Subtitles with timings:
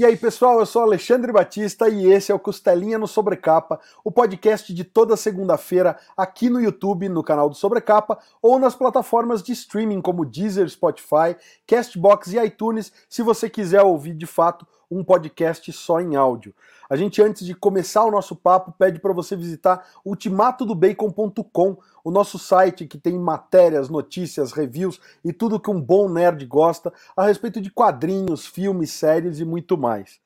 [0.00, 4.10] E aí, pessoal, eu sou Alexandre Batista e esse é o Costelinha no Sobrecapa, o
[4.10, 9.52] podcast de toda segunda-feira aqui no YouTube, no canal do Sobrecapa, ou nas plataformas de
[9.52, 11.36] streaming como Deezer, Spotify,
[11.66, 16.54] Castbox e iTunes, se você quiser ouvir de fato um podcast só em áudio.
[16.88, 22.38] A gente, antes de começar o nosso papo, pede para você visitar ultimatodobacon.com, o nosso
[22.38, 27.60] site que tem matérias, notícias, reviews e tudo que um bom nerd gosta a respeito
[27.60, 30.18] de quadrinhos, filmes, séries e muito mais.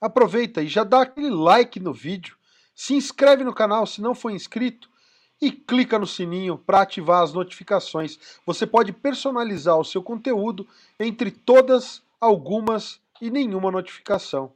[0.00, 2.36] Aproveita e já dá aquele like no vídeo,
[2.74, 4.90] se inscreve no canal se não for inscrito
[5.40, 8.18] e clica no sininho para ativar as notificações.
[8.44, 10.66] Você pode personalizar o seu conteúdo
[10.98, 14.52] entre todas, algumas e nenhuma notificação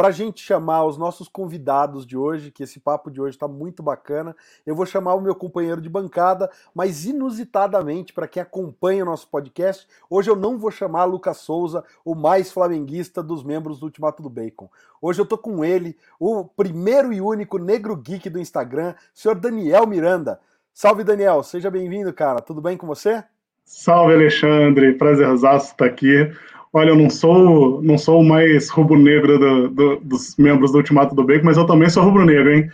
[0.00, 3.46] para a gente chamar os nossos convidados de hoje, que esse papo de hoje está
[3.46, 4.34] muito bacana,
[4.64, 9.28] eu vou chamar o meu companheiro de bancada, mas inusitadamente, para quem acompanha o nosso
[9.28, 14.22] podcast, hoje eu não vou chamar Lucas Souza, o mais flamenguista dos membros do Ultimato
[14.22, 14.70] do Bacon.
[15.02, 19.86] Hoje eu tô com ele, o primeiro e único negro geek do Instagram, senhor Daniel
[19.86, 20.40] Miranda.
[20.72, 22.40] Salve, Daniel, seja bem-vindo, cara.
[22.40, 23.22] Tudo bem com você?
[23.66, 24.94] Salve, Alexandre.
[24.94, 26.32] Prazerzaço estar aqui.
[26.72, 31.14] Olha, eu não sou, não sou o mais rubro-negro do, do, dos membros do Ultimato
[31.16, 32.70] do Bacon, mas eu também sou rubro-negro, hein?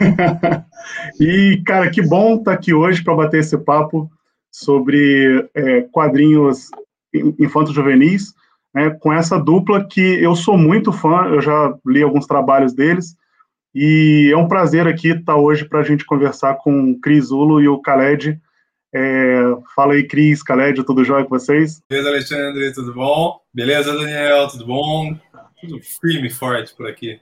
[1.18, 4.08] e, cara, que bom estar tá aqui hoje para bater esse papo
[4.52, 6.70] sobre é, quadrinhos
[7.12, 8.32] infanto-juvenis,
[8.72, 13.16] né, com essa dupla que eu sou muito fã, eu já li alguns trabalhos deles,
[13.74, 17.30] e é um prazer aqui estar tá hoje para a gente conversar com o Cris
[17.30, 18.40] Ulo e o Khaled,
[18.94, 19.42] é,
[19.74, 21.82] fala aí, Cris, Khaled, tudo jóia com vocês?
[21.88, 23.40] Beleza, Alexandre, tudo bom?
[23.52, 25.16] Beleza, Daniel, tudo bom?
[25.60, 27.18] Tudo firme e forte por aqui,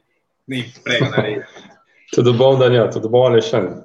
[0.48, 1.48] nem prega na areia.
[2.12, 2.90] tudo bom, Daniel?
[2.90, 3.84] Tudo bom, Alexandre?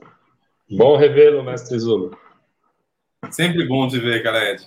[0.72, 2.18] Bom revê-lo, mestre Zulo.
[3.30, 4.66] Sempre bom te ver, Khaled.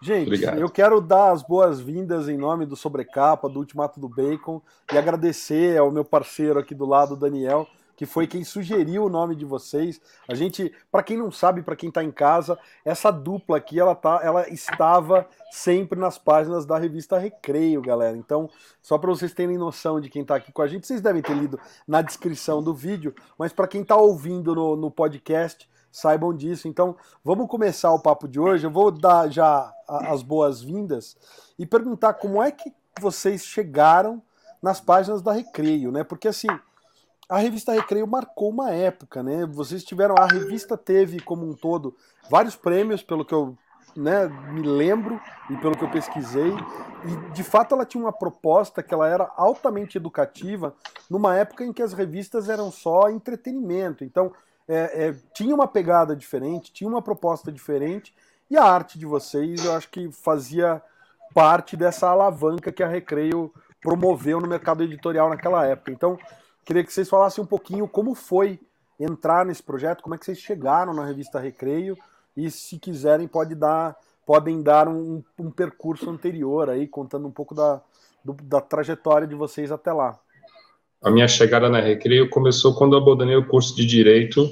[0.00, 0.58] Gente, Obrigado.
[0.58, 4.60] eu quero dar as boas-vindas em nome do Sobrecapa, do Ultimato do Bacon,
[4.92, 9.34] e agradecer ao meu parceiro aqui do lado, Daniel, que foi quem sugeriu o nome
[9.34, 10.00] de vocês.
[10.28, 13.94] A gente, para quem não sabe, para quem está em casa, essa dupla aqui, ela
[13.94, 18.16] tá, ela estava sempre nas páginas da revista Recreio, galera.
[18.16, 18.48] Então,
[18.82, 21.34] só para vocês terem noção de quem está aqui com a gente, vocês devem ter
[21.34, 26.66] lido na descrição do vídeo, mas para quem está ouvindo no, no podcast, saibam disso.
[26.66, 28.66] Então, vamos começar o papo de hoje.
[28.66, 31.16] Eu vou dar já as boas-vindas
[31.56, 34.20] e perguntar como é que vocês chegaram
[34.60, 36.02] nas páginas da Recreio, né?
[36.02, 36.48] Porque assim,
[37.28, 39.46] a revista Recreio marcou uma época, né?
[39.46, 41.96] Vocês tiveram, a revista teve como um todo
[42.30, 43.56] vários prêmios, pelo que eu
[43.96, 45.20] né, me lembro
[45.50, 46.52] e pelo que eu pesquisei,
[47.04, 50.74] e de fato ela tinha uma proposta que ela era altamente educativa,
[51.08, 54.04] numa época em que as revistas eram só entretenimento.
[54.04, 54.32] Então
[54.66, 58.14] é, é, tinha uma pegada diferente, tinha uma proposta diferente,
[58.50, 60.82] e a arte de vocês eu acho que fazia
[61.32, 65.90] parte dessa alavanca que a Recreio promoveu no mercado editorial naquela época.
[65.90, 66.18] Então
[66.64, 68.58] Queria que vocês falassem um pouquinho como foi
[68.98, 71.96] entrar nesse projeto, como é que vocês chegaram na revista Recreio
[72.36, 77.54] e se quiserem pode dar, podem dar um, um percurso anterior aí, contando um pouco
[77.54, 77.82] da,
[78.24, 80.18] do, da trajetória de vocês até lá.
[81.02, 84.48] A minha chegada na Recreio começou quando eu abandonei o curso de Direito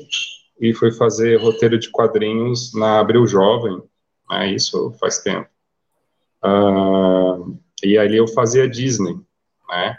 [0.61, 3.83] e fui fazer roteiro de quadrinhos na Abril Jovem,
[4.31, 5.49] né, isso faz tempo.
[6.45, 9.19] Uh, e ali eu fazia Disney,
[9.69, 9.99] né?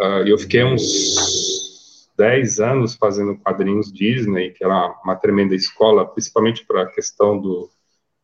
[0.00, 6.64] Uh, eu fiquei uns 10 anos fazendo quadrinhos Disney, que era uma tremenda escola, principalmente
[6.64, 7.68] para a questão do,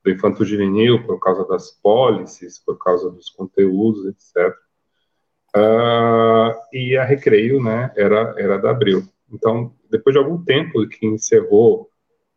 [0.03, 4.55] do infanto juvenil, por causa das policies, por causa dos conteúdos, etc.
[5.55, 9.07] Uh, ah, e a Recreio, né, era, era da Abril.
[9.31, 11.91] Então, depois de algum tempo que encerrou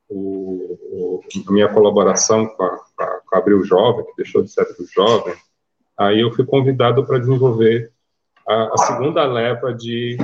[0.09, 2.77] o, o, a minha colaboração com a,
[3.25, 5.35] com a Abril Jovem, que deixou de ser Abril Jovem,
[5.97, 7.91] aí eu fui convidado para desenvolver
[8.49, 10.17] a, segunda leva de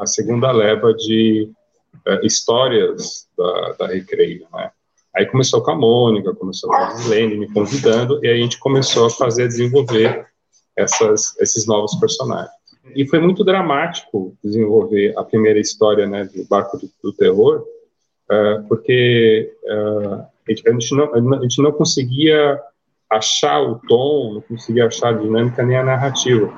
[0.00, 1.50] a, segunda leva de
[2.06, 4.70] uh, histórias da, da Recreio, né?
[5.14, 9.06] Aí começou com a Mônica, começou com a Helene me convidando, e a gente começou
[9.06, 10.26] a fazer, desenvolver
[10.74, 12.50] essas, esses novos personagens.
[12.96, 17.62] E foi muito dramático desenvolver a primeira história, né, do Barco do, do Terror,
[18.30, 22.58] uh, porque uh, a, gente não, a gente não conseguia
[23.10, 26.50] achar o tom, não conseguia achar a dinâmica nem a narrativa.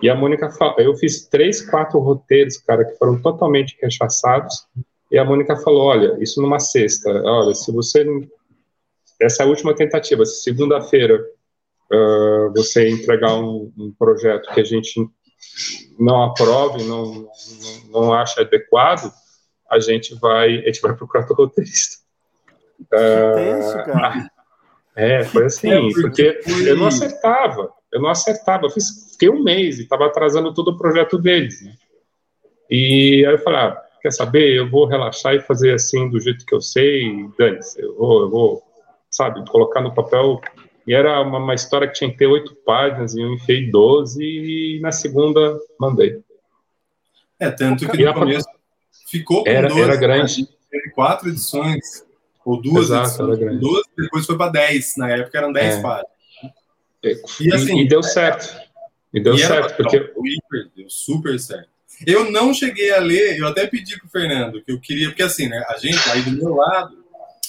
[0.00, 4.66] E a Mônica fala, eu fiz três, quatro roteiros, cara, que foram totalmente rechaçados.
[5.10, 8.06] E a Mônica falou: olha, isso numa sexta, olha, se você.
[9.20, 11.20] Essa é a última tentativa, se segunda-feira
[11.92, 15.08] uh, você entregar um, um, projeto que a gente
[15.98, 17.30] não aprove, não, não,
[17.90, 19.12] não acha adequado,
[19.68, 21.96] a gente vai, a gente vai procurar o roteirista.
[22.82, 24.30] Uh, tenso, cara.
[24.94, 28.66] É, foi assim, porque eu não acertava eu não acertava.
[28.66, 31.60] Eu fiz, fiquei um mês e estava atrasando todo o projeto deles.
[31.60, 31.74] Né?
[32.70, 34.54] E aí eu falei, ah, quer saber?
[34.54, 38.30] Eu vou relaxar e fazer assim do jeito que eu sei, dane-se, eu vou, eu
[38.30, 38.62] vou,
[39.10, 40.40] sabe, colocar no papel.
[40.86, 44.22] E era uma, uma história que tinha que ter oito páginas e eu enfiei doze
[44.22, 46.22] e na segunda mandei.
[47.40, 48.48] É, tanto que no começo
[49.10, 50.48] ficou com era, 12, era grande.
[50.70, 52.04] Teve quatro edições,
[52.44, 55.82] ou duas Exato, edições, 12, depois foi para 10, na época eram 10 é.
[55.82, 56.18] páginas.
[57.40, 58.67] E, assim, e deu certo.
[59.12, 59.98] E deu e certo, porque...
[60.76, 61.68] deu super certo.
[62.06, 65.48] Eu não cheguei a ler, eu até pedi pro Fernando, que eu queria, porque assim,
[65.48, 66.96] né, a gente aí do meu lado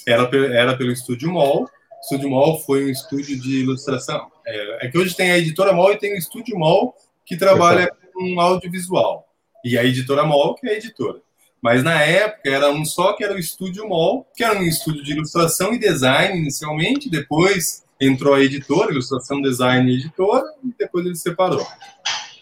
[0.07, 1.69] era, era pelo Estúdio Mall.
[2.01, 4.31] Estúdio Mall foi um estúdio de ilustração.
[4.45, 6.95] É, é, que hoje tem a editora Mall e tem o Estúdio Mall
[7.25, 9.27] que trabalha com audiovisual.
[9.63, 11.19] E a editora Mall, que é a editora.
[11.61, 15.03] Mas na época era um só que era o Estúdio Mall, que era um estúdio
[15.03, 21.05] de ilustração e design inicialmente, depois entrou a editora, ilustração, design e editora, e depois
[21.05, 21.65] ele separou.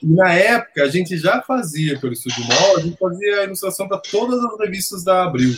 [0.02, 3.98] E na época, a gente já fazia pelo Estúdio Mall, a gente fazia ilustração para
[3.98, 5.56] todas as revistas da Abril.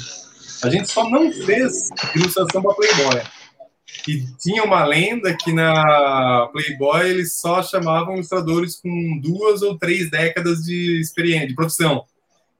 [0.64, 3.22] A gente só não fez ilustração para Playboy.
[4.08, 10.10] E tinha uma lenda que na Playboy eles só chamavam ilustradores com duas ou três
[10.10, 12.06] décadas de experiência, de profissão.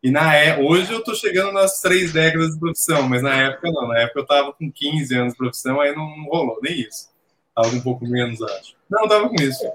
[0.02, 3.70] E na é, hoje eu tô chegando nas três décadas de profissão, mas na época
[3.72, 3.88] não.
[3.88, 7.10] Na época eu tava com 15 anos de profissão, aí não rolou nem isso.
[7.56, 8.76] Tava um pouco menos, acho.
[8.90, 9.66] Não, tava com isso.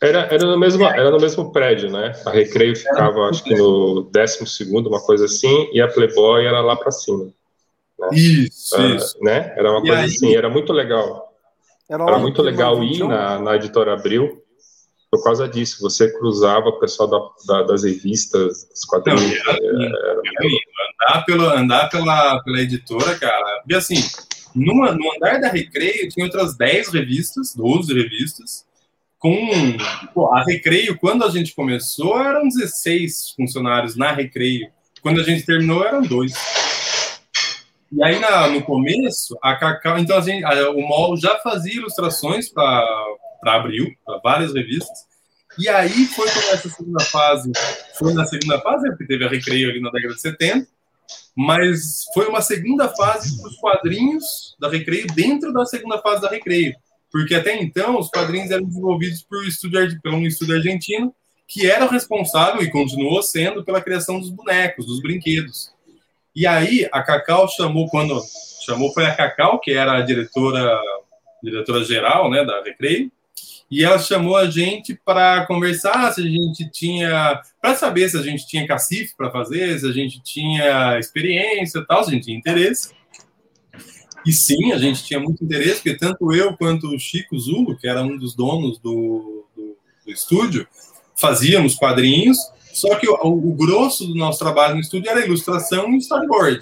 [0.00, 2.12] Era, era, no mesmo, era no mesmo prédio, né?
[2.26, 6.60] A Recreio ficava, acho que no décimo segundo, uma coisa assim, e a Playboy era
[6.60, 7.32] lá para cima.
[7.98, 8.08] Né?
[8.12, 9.16] Isso, uh, isso.
[9.22, 9.54] Né?
[9.56, 10.04] Era uma e coisa aí...
[10.06, 11.32] assim, era muito legal.
[11.88, 14.42] Era, era muito legal ir na, na editora Abril
[15.10, 15.80] por causa disso.
[15.80, 19.22] Você cruzava o pessoal da, da, das revistas, dos quadrinhos.
[19.22, 20.20] Não, era, era, era,
[21.08, 24.02] andar, pelo, andar pela, pela editora, cara, e assim,
[24.54, 28.64] numa, no andar da Recreio tinha outras 10 revistas, 12 revistas,
[29.18, 29.48] com
[30.12, 34.70] pô, a Recreio, quando a gente começou, eram 16 funcionários na Recreio.
[35.02, 36.34] Quando a gente terminou, eram dois.
[37.90, 39.98] E aí, na, no começo, a Cacau.
[39.98, 42.84] Então, a gente, a, o MOL já fazia ilustrações para
[43.44, 45.06] Abril, para várias revistas.
[45.58, 47.50] E aí foi com essa segunda fase.
[47.98, 50.73] Foi na segunda fase, porque teve a Recreio ali na década de 70
[51.36, 56.28] mas foi uma segunda fase para os quadrinhos da Recreio dentro da segunda fase da
[56.28, 56.74] Recreio,
[57.10, 61.14] porque até então os quadrinhos eram desenvolvidos por, estúdio, por um estúdio argentino
[61.46, 65.70] que era responsável e continuou sendo pela criação dos bonecos, dos brinquedos.
[66.34, 68.20] E aí a Cacau chamou quando
[68.64, 70.80] chamou foi a Cacau que era a diretora
[71.42, 73.12] diretora geral, né, da Recreio,
[73.70, 78.22] e ela chamou a gente para conversar se a gente tinha, para saber se a
[78.22, 82.38] gente tinha cacife para fazer, se a gente tinha experiência tal, se a gente tinha
[82.38, 82.92] interesse.
[84.26, 87.86] E sim, a gente tinha muito interesse, porque tanto eu quanto o Chico Zulo, que
[87.86, 89.76] era um dos donos do, do,
[90.06, 90.66] do estúdio,
[91.14, 92.38] fazíamos quadrinhos,
[92.72, 96.60] só que o, o, grosso do nosso trabalho no estúdio era ilustração e storyboard.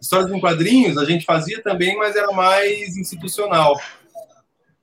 [0.00, 3.78] Histórias em quadrinhos a gente fazia também, mas era mais institucional.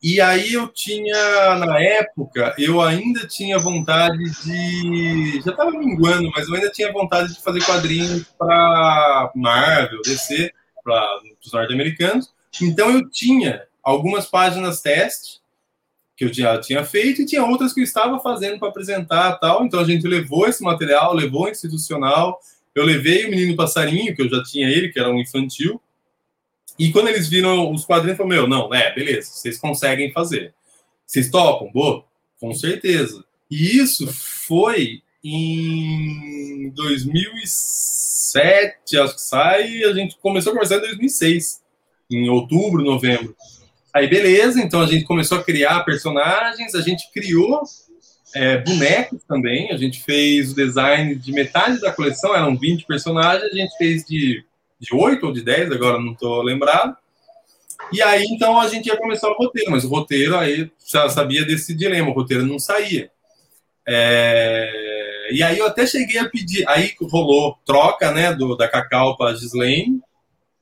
[0.09, 5.41] E aí eu tinha, na época, eu ainda tinha vontade de.
[5.41, 10.49] Já estava minguando, mas eu ainda tinha vontade de fazer quadrinhos para Marvel, DC,
[10.81, 11.05] para
[11.45, 12.33] os norte-americanos.
[12.61, 15.41] Então eu tinha algumas páginas teste
[16.15, 19.65] que eu já tinha feito e tinha outras que eu estava fazendo para apresentar tal.
[19.65, 22.39] Então a gente levou esse material, levou institucional.
[22.73, 25.81] Eu levei o Menino Passarinho, que eu já tinha ele, que era um infantil,
[26.77, 30.53] e quando eles viram os quadrinhos, falaram, meu, não, é, beleza, vocês conseguem fazer.
[31.05, 31.71] Vocês topam?
[31.71, 32.03] Boa,
[32.39, 33.23] com certeza.
[33.49, 41.61] E isso foi em 2007, acho que sai, a gente começou a conversar em 2006,
[42.11, 43.35] em outubro, novembro.
[43.93, 47.63] Aí, beleza, então a gente começou a criar personagens, a gente criou
[48.35, 53.51] é, bonecos também, a gente fez o design de metade da coleção, eram 20 personagens,
[53.51, 54.45] a gente fez de
[54.79, 56.95] de 8 ou de 10, agora não estou lembrado.
[57.91, 61.45] E aí, então, a gente ia começar o roteiro, mas o roteiro aí já sabia
[61.45, 63.09] desse dilema, o roteiro não saía.
[63.87, 65.29] É...
[65.31, 69.31] E aí eu até cheguei a pedir, aí rolou troca, né, do, da Cacau para
[69.31, 70.01] a Gislaine,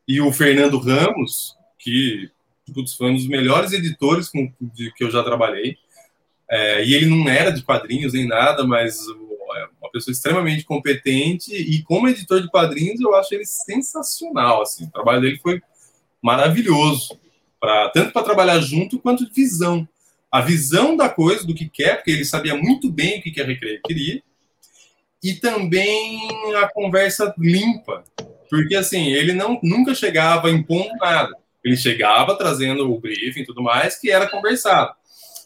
[0.08, 2.30] e o Fernando Ramos, que
[2.74, 5.78] putz, foi um dos melhores editores com, de, que eu já trabalhei,
[6.50, 9.00] é, e ele não era de quadrinhos nem nada, mas
[9.56, 14.86] é uma pessoa extremamente competente e como editor de quadrinhos eu acho ele sensacional, assim,
[14.86, 15.62] o trabalho dele foi
[16.22, 17.20] maravilhoso,
[17.60, 19.88] pra, tanto para trabalhar junto quanto de visão.
[20.32, 23.46] A visão da coisa, do que quer, porque ele sabia muito bem o que a
[23.46, 24.22] Recreio queria,
[25.24, 26.20] e também
[26.62, 28.04] a conversa limpa,
[28.50, 31.36] porque assim, ele não nunca chegava impondo nada.
[31.64, 34.94] Ele chegava trazendo o briefing e tudo mais, que era conversado.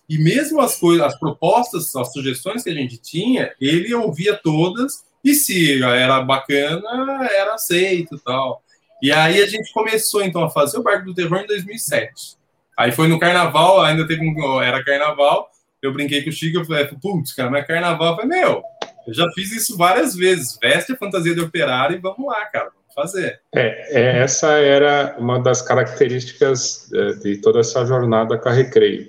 [0.10, 5.04] E mesmo as coisas, as propostas, as sugestões que a gente tinha, ele ouvia todas
[5.24, 8.64] e se era bacana, era aceito e tal.
[9.02, 12.38] E aí a gente começou então a fazer o Barco do Terror em 2007.
[12.76, 15.50] Aí foi no carnaval, ainda teve um, era carnaval,
[15.82, 18.64] eu brinquei com o Chico, eu falei, putz, cara, mas carnaval, eu falei, meu,
[19.06, 22.66] eu já fiz isso várias vezes, veste a fantasia de operário e vamos lá, cara,
[22.66, 23.40] vamos fazer.
[23.54, 29.08] É, é essa era uma das características é, de toda essa jornada com a Recreio.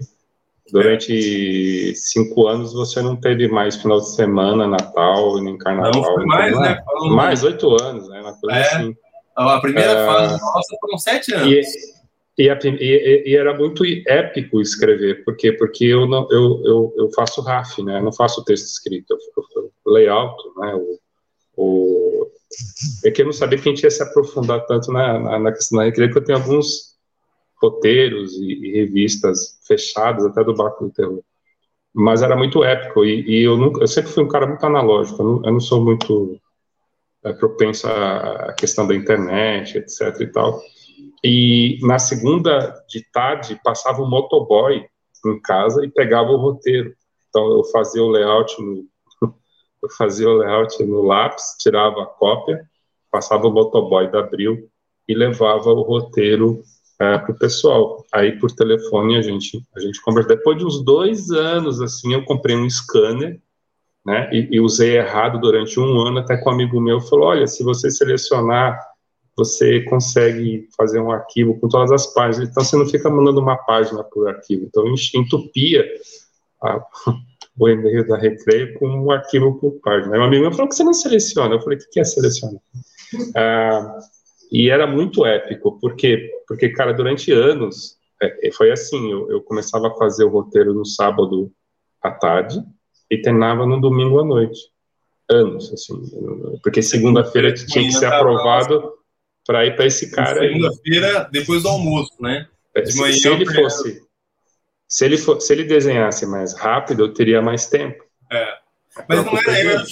[0.73, 1.95] Durante é.
[1.95, 6.19] cinco anos você não teve mais final de semana, Natal, nem carnaval.
[6.19, 6.83] Não, mais, né?
[7.11, 8.21] mais oito anos, né?
[8.21, 8.63] Uma coisa é.
[8.63, 8.97] assim.
[9.37, 10.07] A primeira é...
[10.07, 11.49] fase nossa foram sete anos.
[11.49, 11.61] E,
[12.39, 15.53] e, e, e, era muito épico escrever, por quê?
[15.53, 17.99] Porque eu, não, eu, eu, eu faço RAF, né?
[17.99, 20.75] Eu não faço texto escrito, eu, eu, eu layout, né?
[20.75, 20.99] O,
[21.57, 22.31] o,
[23.05, 25.53] é que eu não sabia que a gente ia se aprofundar tanto na, na, na
[25.53, 26.90] questão da recreio, que eu tenho alguns
[27.61, 31.23] roteiros e, e, revistas fechadas, até do Barco do Terror.
[31.93, 35.21] Mas era muito épico, e, e eu, nunca, eu sempre fui um cara muito analógico,
[35.21, 36.41] eu não, eu não sou muito
[37.25, 40.61] é, propenso à questão da internet, etc e tal.
[41.23, 44.87] E na segunda de tarde passava um motoboy
[45.27, 46.95] em casa e pegava o roteiro.
[47.29, 48.87] Então eu fazia o layout no,
[49.83, 52.65] eu fazia o layout no lápis, tirava a cópia,
[53.11, 54.71] passava o motoboy da Abril
[55.07, 56.63] e levava o roteiro
[57.01, 58.05] é, para o pessoal.
[58.13, 60.29] Aí por telefone a gente a gente conversa.
[60.29, 63.41] Depois de uns dois anos assim, eu comprei um scanner,
[64.05, 64.29] né?
[64.33, 67.65] E, e usei errado durante um ano até que um amigo meu falou: olha, se
[67.65, 68.79] você selecionar
[69.41, 72.51] você consegue fazer um arquivo com todas as páginas.
[72.51, 74.65] Então, você não fica mandando uma página por arquivo.
[74.67, 75.87] Então, entupia
[76.63, 76.85] a,
[77.59, 80.17] o e-mail da Recreio com um arquivo por página.
[80.17, 81.55] Aí amigo meu falou que você não seleciona.
[81.55, 82.61] Eu falei, o que é selecionar?
[83.35, 83.99] Ah,
[84.51, 89.41] e era muito épico, porque, porque cara, durante anos, é, é, foi assim, eu, eu
[89.43, 91.53] começava a fazer o roteiro no sábado
[92.03, 92.63] à tarde
[93.11, 94.59] e terminava no domingo à noite.
[95.31, 95.95] Anos, assim,
[96.61, 98.95] porque segunda-feira tinha que ser aprovado
[99.47, 102.49] para ir para esse cara Segunda-feira, depois do almoço, né?
[102.75, 104.03] É, de manhã, se, ele fosse.
[104.89, 108.05] Se ele, for, se ele desenhasse mais rápido, eu teria mais tempo.
[108.31, 108.59] É.
[109.09, 109.53] Mas não era.
[109.53, 109.85] era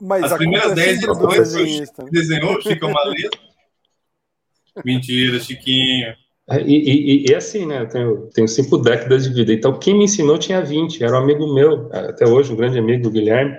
[0.00, 3.47] mas as primeiras 10 edições que desenhou, Chico Maleta.
[4.84, 6.14] Mentira, Chiquinho.
[6.50, 7.82] É, e, e, e, assim, né?
[7.82, 9.52] Eu tenho, tenho cinco décadas de vida.
[9.52, 11.04] Então, quem me ensinou tinha 20.
[11.04, 13.58] Era um amigo meu, até hoje, um grande amigo, o Guilherme.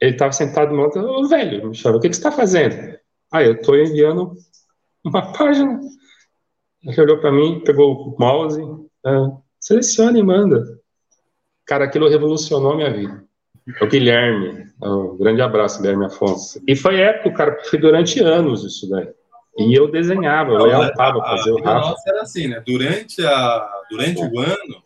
[0.00, 1.02] Ele estava sentado no outro.
[1.02, 2.96] Ô, velho, chama, o que, que você está fazendo?
[3.32, 4.32] Ah, eu estou enviando
[5.04, 5.80] uma página.
[6.84, 10.64] Ele olhou para mim, pegou o mouse, uh, seleciona e manda.
[11.66, 13.24] Cara, aquilo revolucionou a minha vida.
[13.80, 16.60] O Guilherme, um grande abraço, Guilherme Afonso.
[16.66, 19.08] E foi época, cara, foi durante anos isso daí.
[19.58, 21.88] E eu desenhava, eu leantava, fazia o Rafa.
[21.90, 22.62] Nossa, era assim, né?
[22.64, 24.82] Durante, a, durante o ano,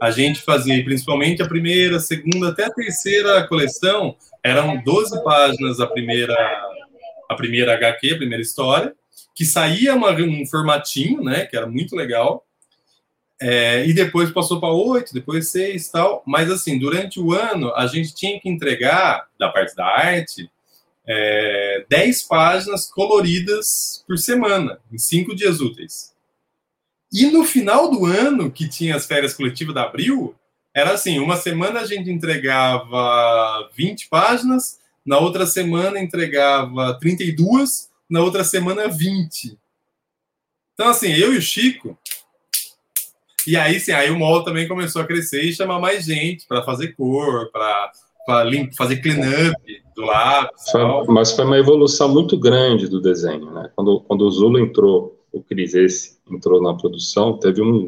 [0.00, 5.86] a gente fazia, principalmente a primeira, segunda, até a terceira coleção, eram 12 páginas a
[5.86, 6.34] primeira,
[7.28, 8.94] a primeira HQ, a primeira história,
[9.34, 12.44] que saía uma, um formatinho, né, que era muito legal,
[13.40, 16.22] é, e depois passou para oito, depois seis tal.
[16.26, 20.50] Mas assim, durante o ano a gente tinha que entregar, da parte da arte,
[21.08, 26.14] é, dez páginas coloridas por semana, em cinco dias úteis.
[27.10, 30.34] E no final do ano, que tinha as férias coletivas da Abril,
[30.74, 38.20] era assim: uma semana a gente entregava 20 páginas, na outra semana entregava 32 na
[38.20, 39.58] outra semana 20.
[40.74, 41.98] Então, assim, eu e o Chico.
[43.46, 46.62] E aí, sim, aí o mall também começou a crescer e chamar mais gente para
[46.62, 47.92] fazer cor, para
[48.76, 49.56] fazer clean-up
[49.94, 50.62] do lápis.
[51.08, 53.70] Mas foi uma evolução muito grande do desenho, né?
[53.74, 57.86] Quando, quando o Zulu entrou, o Cris esse entrou na produção, teve um,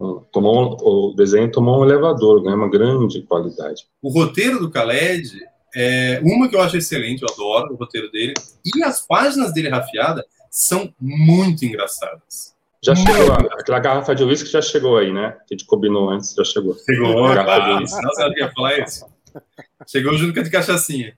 [0.00, 3.86] um tomou o desenho tomou um elevador, ganhou uma grande qualidade.
[4.00, 5.28] O roteiro do Khaled
[5.74, 8.34] é, uma que eu acho excelente, eu adoro o roteiro dele.
[8.64, 12.52] E as páginas dele rafiada são muito engraçadas.
[12.84, 15.36] Já chegou, aquela garrafa de uísque já chegou aí, né?
[15.46, 16.74] Que a gente combinou antes, já chegou.
[16.74, 18.02] Chegou, a garrafa ah, de uísque.
[18.02, 19.06] Não sabe o que ia falar isso?
[19.86, 21.14] Chegou junto com a de cachaçinha.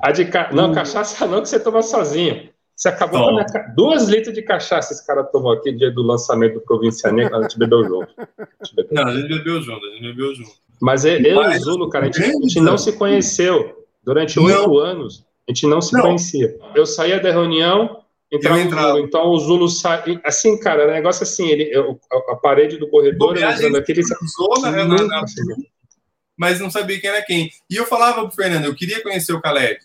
[0.00, 0.50] A de ca...
[0.52, 2.48] Não, cachaça não, que você toma sozinho.
[2.74, 3.46] Você acabou com minha...
[3.74, 7.58] duas litros de cachaça esse cara tomou aqui dia do lançamento do Provincianinha, a gente
[7.58, 8.08] bebeu junto.
[8.18, 8.88] A gente bebeu.
[8.92, 10.50] Não, a gente bebeu junto, a gente bebeu junto.
[10.80, 13.84] Mas eu e o Zulo, cara, a gente, a gente não se conheceu.
[14.04, 16.02] Durante oito anos, a gente não se não.
[16.02, 16.56] conhecia.
[16.74, 18.98] Eu saía da reunião, entrava no Zulu.
[19.00, 20.20] Então o Zulu sai.
[20.24, 21.98] Assim, cara, o negócio assim, ele, eu,
[22.30, 24.02] a, parede do corredor, eu aquele.
[24.02, 25.24] Zona, né, na, na,
[26.36, 27.50] mas não sabia quem era quem.
[27.70, 29.80] E eu falava pro Fernando, eu queria conhecer o Khaled.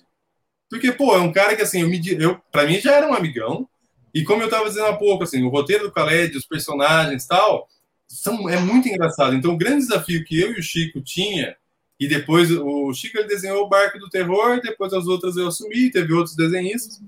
[0.69, 3.13] Porque, pô, é um cara que assim, eu me eu, pra mim já era um
[3.13, 3.67] amigão.
[4.13, 7.27] E como eu tava dizendo há pouco, assim, o roteiro do Khaled, os personagens e
[7.27, 7.67] tal,
[8.07, 9.33] são, é muito engraçado.
[9.35, 11.55] Então, o grande desafio que eu e o Chico tinha,
[11.99, 16.13] e depois o Chico desenhou o Barco do Terror, depois as outras eu assumi, teve
[16.13, 16.99] outros desenhistas.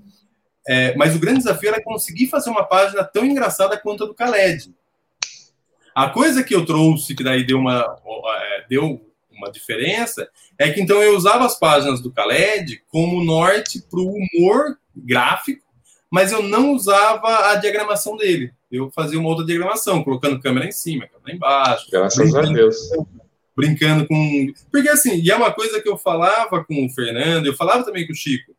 [0.66, 4.14] É, mas o grande desafio era conseguir fazer uma página tão engraçada quanto a do
[4.14, 4.72] Khaled.
[5.94, 7.98] A coisa que eu trouxe, que daí deu uma,
[8.40, 9.00] é, deu
[9.36, 14.14] uma diferença, é que então eu usava as páginas do Khaled como norte para o
[14.14, 15.64] humor gráfico,
[16.10, 18.52] mas eu não usava a diagramação dele.
[18.70, 21.90] Eu fazia uma outra diagramação, colocando câmera em cima, câmera embaixo.
[21.90, 22.76] Graças a Deus.
[23.56, 24.52] Brincando com.
[24.70, 28.06] Porque assim, e é uma coisa que eu falava com o Fernando, eu falava também
[28.06, 28.52] com o Chico.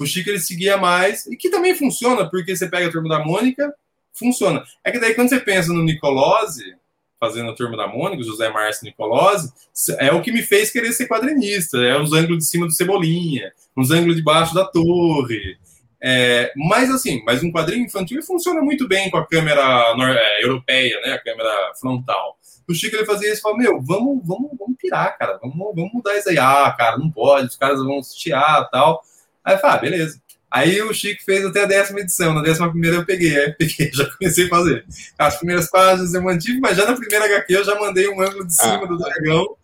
[0.00, 3.24] O Chico ele seguia mais, e que também funciona, porque você pega a turma da
[3.24, 3.72] Mônica,
[4.12, 4.62] funciona.
[4.82, 6.74] É que daí quando você pensa no Nicolose,
[7.20, 9.52] fazendo a turma da Mônica, José Márcio Nicolose,
[9.98, 11.76] é o que me fez querer ser quadrinista.
[11.78, 15.58] É os ângulos de cima do Cebolinha, os ângulos de baixo da torre.
[16.02, 20.98] É, mas assim, mas um quadrinho infantil funciona muito bem com a câmera é, europeia,
[21.02, 21.12] né?
[21.12, 22.38] A câmera frontal.
[22.66, 25.92] O Chico ele fazia isso e falava, meu, vamos, vamos, vamos pirar, cara, vamos, vamos
[25.92, 26.38] mudar isso aí.
[26.38, 29.02] Ah, cara, não pode, os caras vão chiar tal.
[29.44, 30.22] Aí eu falei, ah, beleza.
[30.50, 32.34] Aí o Chico fez até a décima edição.
[32.34, 34.84] Na décima primeira eu peguei, aí eu peguei, já comecei a fazer.
[35.18, 38.46] As primeiras páginas eu mantive, mas já na primeira HQ eu já mandei um ângulo
[38.46, 39.56] de cima ah, do dragão.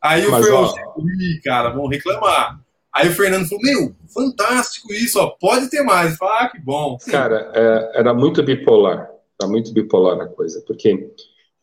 [0.00, 0.74] Aí eu falei, ó...
[0.98, 2.60] Ih, cara, vão reclamar.
[2.94, 6.12] Aí o Fernando falou, meu, fantástico isso, ó, pode ter mais.
[6.12, 6.98] Eu falei, ah, que bom.
[7.10, 9.08] Cara, é, era muito bipolar,
[9.40, 11.10] era muito bipolar a coisa, porque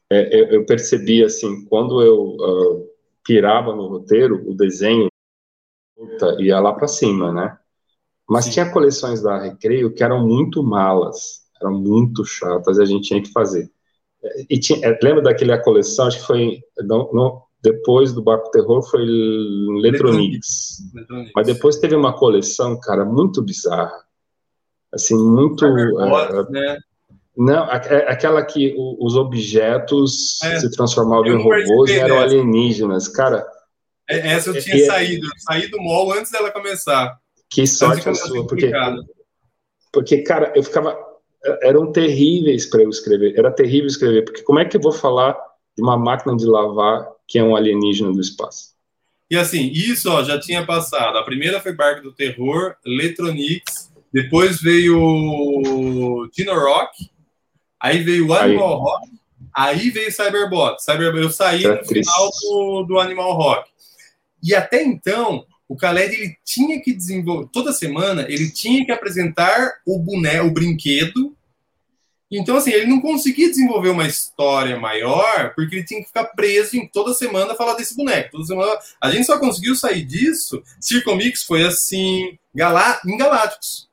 [0.10, 2.89] é, eu, eu, percebi, assim, quando eu uh,
[3.24, 5.07] pirava no roteiro, o desenho
[6.39, 7.57] ia lá para cima, né?
[8.27, 8.51] Mas Sim.
[8.51, 13.22] tinha coleções da Recreio que eram muito malas, eram muito chatas e a gente tinha
[13.22, 13.70] que fazer.
[14.50, 18.82] E tinha, é, lembra daquela coleção, acho que foi não, não, depois do Barco Terror
[18.84, 19.05] foi
[19.82, 20.77] Letronix.
[21.36, 24.03] Mas depois teve uma coleção, cara, muito bizarra.
[24.94, 25.65] Assim, muito.
[25.65, 26.79] É, né?
[27.36, 33.08] Não, aquela que os objetos é, se transformavam em robôs e eram alienígenas.
[33.08, 33.46] Cara.
[34.08, 37.20] Essa eu tinha saído, eu saí do mall antes dela começar.
[37.55, 38.70] Que sorte a sua, porque,
[39.94, 40.94] porque, cara, eu ficava.
[41.61, 45.37] Eram terríveis para eu escrever, era terrível escrever, porque como é que eu vou falar
[45.74, 48.74] de uma máquina de lavar que é um alienígena do espaço?
[49.31, 51.18] E assim, isso ó, já tinha passado.
[51.18, 57.09] A primeira foi Barco do Terror, Letronix, depois veio Dino Rock,
[57.79, 58.79] aí veio Animal aí.
[58.81, 59.07] Rock,
[59.55, 60.83] aí veio Cyberbot.
[60.83, 63.70] Cyber, eu saí no final do, do Animal Rock.
[64.44, 69.74] E até então, o Khaled ele tinha que desenvolver toda semana ele tinha que apresentar
[69.86, 71.36] o boneco, o brinquedo.
[72.32, 76.75] Então assim ele não conseguia desenvolver uma história maior porque ele tinha que ficar preso
[76.75, 78.32] em toda semana falar desse boneco.
[78.32, 80.62] Toda semana a gente só conseguiu sair disso.
[80.80, 83.90] Circomix foi assim, Galá, em Galácticos.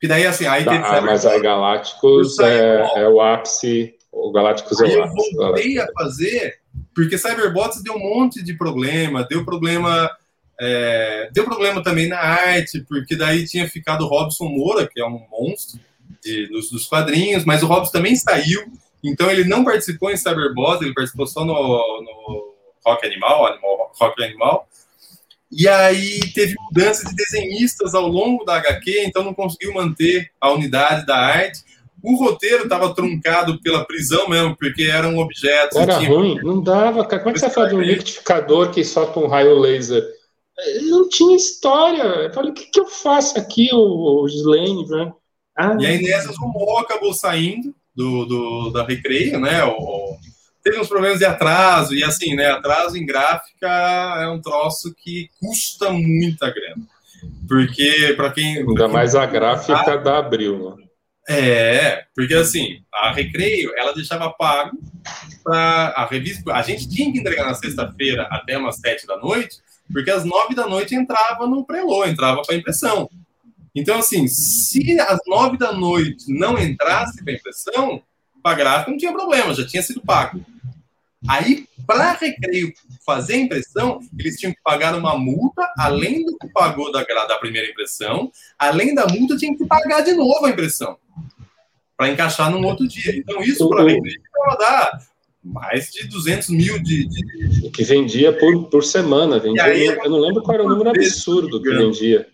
[0.00, 3.94] Que daí assim aí tá, ah, mas aí Galácticos é, é, o ápice.
[4.12, 5.34] O Galácticos é o ápice.
[5.34, 6.58] Eu voltei a fazer
[6.94, 10.10] porque Cyberbots deu um monte de problema, deu problema
[10.60, 15.06] é, deu problema também na arte, porque daí tinha ficado o Robson Moura, que é
[15.06, 15.78] um monstro
[16.22, 18.64] de, dos, dos, quadrinhos, mas o Robson também saiu,
[19.02, 24.24] então ele não participou em Cyberboss, ele participou só no, no Rock Animal, Animal, Rock
[24.24, 24.68] Animal.
[25.50, 30.52] E aí teve mudança de desenhistas ao longo da HQ, então não conseguiu manter a
[30.52, 31.62] unidade da arte.
[32.02, 35.76] O roteiro estava truncado pela prisão mesmo, porque eram objetos.
[35.76, 36.10] Era tinha...
[36.10, 37.04] ruim, não dava.
[37.04, 40.17] Como é que você fala de um liquidificador que solta um raio laser?
[40.82, 42.02] Não tinha história.
[42.02, 45.12] Eu falei, o que, que eu faço aqui, o, o Slane, né?
[45.56, 49.64] Ah, e aí nessas o Mo acabou saindo do, do, da Recreio, né?
[49.64, 50.16] O,
[50.62, 52.50] teve uns problemas de atraso, e assim, né?
[52.50, 53.68] Atraso em gráfica
[54.20, 56.86] é um troço que custa muita grana.
[57.48, 58.58] Porque, para quem.
[58.58, 60.84] Ainda quem mais a gráfica da Abril, né?
[61.30, 64.78] É, porque assim, a Recreio, ela deixava pago
[65.44, 66.52] para a revista.
[66.52, 69.58] A gente tinha que entregar na sexta-feira até umas sete da noite,
[69.92, 73.08] porque às nove da noite entrava no prelô, entrava para impressão.
[73.74, 78.02] Então, assim, se às nove da noite não entrasse para impressão,
[78.42, 80.44] para gráfica não tinha problema, já tinha sido pago.
[81.26, 82.72] Aí, para recreio
[83.04, 87.38] fazer a impressão, eles tinham que pagar uma multa, além do que pagou da, da
[87.38, 90.96] primeira impressão, além da multa, tinha que pagar de novo a impressão,
[91.96, 93.16] para encaixar num outro dia.
[93.16, 95.00] Então, isso para recreio vai dar
[95.48, 97.06] mais de 200 mil de.
[97.06, 97.70] de...
[97.70, 99.38] Que vendia por, por semana.
[99.38, 102.26] Vendia, aí, eu não lembro qual era o número absurdo que vendia.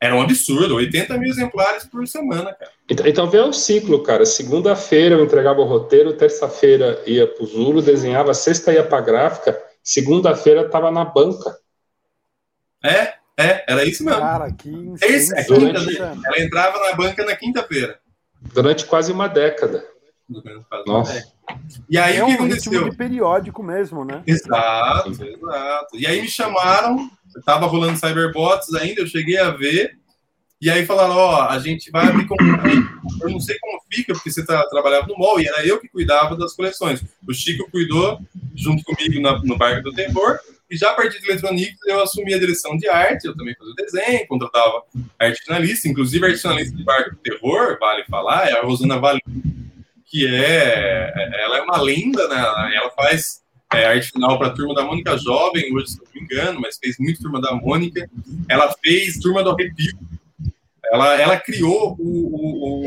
[0.00, 2.70] Era um absurdo, 80 mil exemplares por semana, cara.
[2.90, 4.26] Então, então vê o ciclo, cara.
[4.26, 10.68] Segunda-feira eu entregava o roteiro, terça-feira ia pro Zulo, desenhava, sexta ia pra gráfica, segunda-feira
[10.68, 11.56] tava na banca.
[12.84, 14.20] É, é, era isso mesmo.
[14.20, 15.80] Cara, que Esse, é quinta,
[16.26, 17.98] Ela entrava na banca na quinta-feira.
[18.52, 19.86] Durante quase uma década.
[20.28, 21.33] Durante quase uma década.
[21.88, 22.90] E aí é o que um aconteceu?
[22.90, 24.22] de periódico mesmo, né?
[24.26, 25.96] Exato, exato.
[25.96, 29.98] E aí me chamaram, eu tava rolando Cyberbots ainda, eu cheguei a ver,
[30.60, 32.26] e aí falaram, ó, a gente vai abrir.
[33.20, 35.88] Eu não sei como fica, porque você tá, trabalhava no mall, e era eu que
[35.88, 37.04] cuidava das coleções.
[37.28, 38.18] O Chico cuidou,
[38.54, 40.38] junto comigo, na, no Barco do Terror,
[40.70, 43.74] e já a partir de Eletronics eu assumi a direção de arte, eu também fazia
[43.74, 44.82] desenho, contratava
[45.18, 48.98] arte finalista, inclusive a arte finalista de Barco do Terror, vale falar, é a Rosana
[48.98, 49.20] Valim,
[50.14, 52.36] que é, ela é uma lenda, né?
[52.76, 56.60] Ela faz é, arte final para Turma da Mônica Jovem, hoje, se não me engano,
[56.60, 58.08] mas fez muito Turma da Mônica.
[58.48, 59.98] Ela fez Turma do Arrepio,
[60.92, 62.86] ela, ela criou o, o, o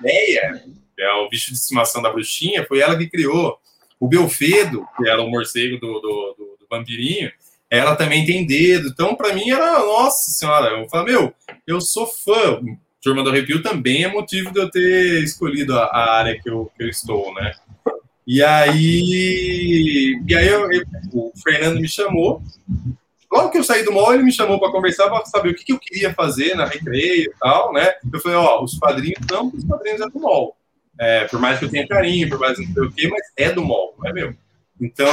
[0.00, 0.64] ideia,
[0.96, 3.56] que é o bicho de estimação da bruxinha, foi ela que criou.
[4.00, 7.30] O Belfedo, que era o morcego do, do, do, do vampirinho,
[7.70, 8.88] ela também tem dedo.
[8.88, 12.60] Então, para mim, era, nossa senhora, eu falo, meu, eu sou fã.
[13.02, 16.70] Turma do Arrepio também é motivo de eu ter escolhido a, a área que eu,
[16.76, 17.52] que eu estou, né?
[18.26, 22.42] E aí, e aí eu, eu, o Fernando me chamou
[23.30, 25.64] Logo que eu saí do mall, ele me chamou para conversar para saber o que,
[25.64, 27.92] que, eu queria fazer na recreio e tal, né?
[28.10, 30.56] Eu falei, ó, os padrinhos não, os padrinhos é do mall.
[30.98, 33.22] É, por mais que eu tenha carinho, por mais que não sei o quê, mas
[33.36, 34.34] é do mall, não é meu.
[34.80, 35.12] Então,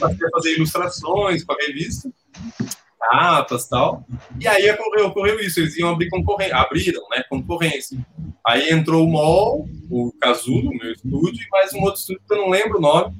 [0.00, 2.10] passei a fazer ilustrações para revista,
[3.10, 4.06] capas e tal.
[4.40, 7.98] E aí ocorreu, ocorreu isso, eles iam abrir concorrência, abriram, né, concorrência.
[8.46, 12.38] Aí entrou o mall, o Casulo, meu estúdio, e mais um outro estúdio que eu
[12.38, 13.14] não lembro o nome,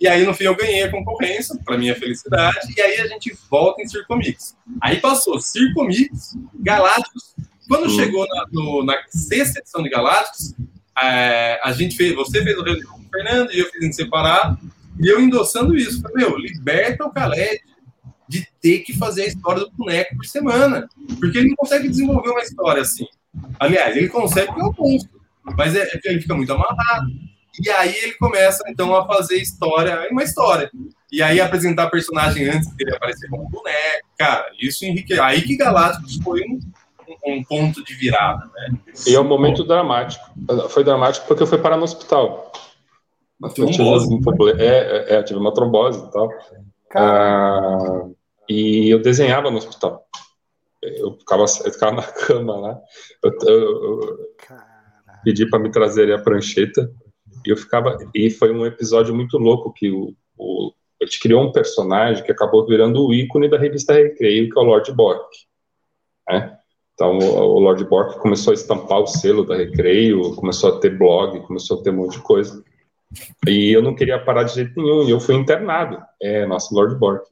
[0.00, 3.34] e aí, no fim, eu ganhei a concorrência, para minha felicidade, e aí a gente
[3.50, 4.54] volta em Circomix.
[4.80, 7.34] Aí passou Circomix, Galácticos.
[7.68, 7.96] Quando hum.
[7.96, 10.54] chegou na, no, na, sexta edição de Galácticos,
[11.00, 13.92] é, a gente fez, você fez o reunião com o Fernando e eu fiz em
[13.92, 14.58] separado,
[15.00, 16.02] e eu endossando isso.
[16.02, 17.60] Falei, meu, liberta o Khaled
[18.28, 20.88] de ter que fazer a história do boneco por semana,
[21.20, 23.06] porque ele não consegue desenvolver uma história assim.
[23.58, 25.20] Aliás, ele consegue porque é um monstro,
[25.56, 27.08] mas é, é ele fica muito amarrado.
[27.62, 30.70] E aí ele começa, então, a fazer história, uma história.
[31.12, 34.08] E aí apresentar personagem antes dele aparecer como boneco.
[34.18, 35.20] Cara, isso enriquece.
[35.20, 36.58] Aí que Galácticos foi um,
[37.24, 38.76] um, ponto de virada, né?
[39.06, 40.24] E é um momento dramático.
[40.70, 42.52] Foi dramático porque eu fui parar no hospital.
[43.40, 46.28] Eu tive, um problema, é, é, é, tive uma trombose e tal.
[46.96, 48.08] Ah,
[48.48, 50.06] e eu desenhava no hospital.
[50.82, 52.80] Eu ficava, eu ficava na cama lá.
[53.22, 54.18] Eu, eu, eu
[55.24, 56.90] pedi para me trazer a prancheta
[57.46, 57.96] e eu ficava.
[58.14, 62.32] E foi um episódio muito louco que o, o a gente criou um personagem que
[62.32, 65.28] acabou virando o ícone da revista Recreio, que é o Lord Bork.
[66.28, 66.56] Né?
[66.94, 70.96] Então, o, o Lord Bork começou a estampar o selo da Recreio, começou a ter
[70.96, 72.64] blog, começou a ter um monte de coisa.
[73.46, 75.98] E eu não queria parar de jeito nenhum, e eu fui internado.
[76.20, 77.28] É, nosso Lord Bork.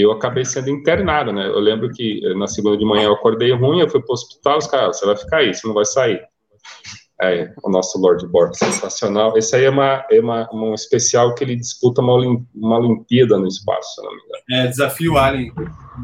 [0.00, 1.46] Eu acabei sendo internado, né?
[1.46, 4.58] Eu lembro que na segunda de manhã eu acordei ruim, eu fui para o hospital,
[4.58, 6.20] os caras, você vai ficar aí, você não vai sair.
[7.20, 9.36] É, o nosso Lord Borg, sensacional.
[9.36, 12.14] Esse aí é, uma, é uma, um especial que ele disputa uma,
[12.54, 14.42] uma Olimpíada no espaço, se não me engano.
[14.52, 15.52] É, Desafio Alien.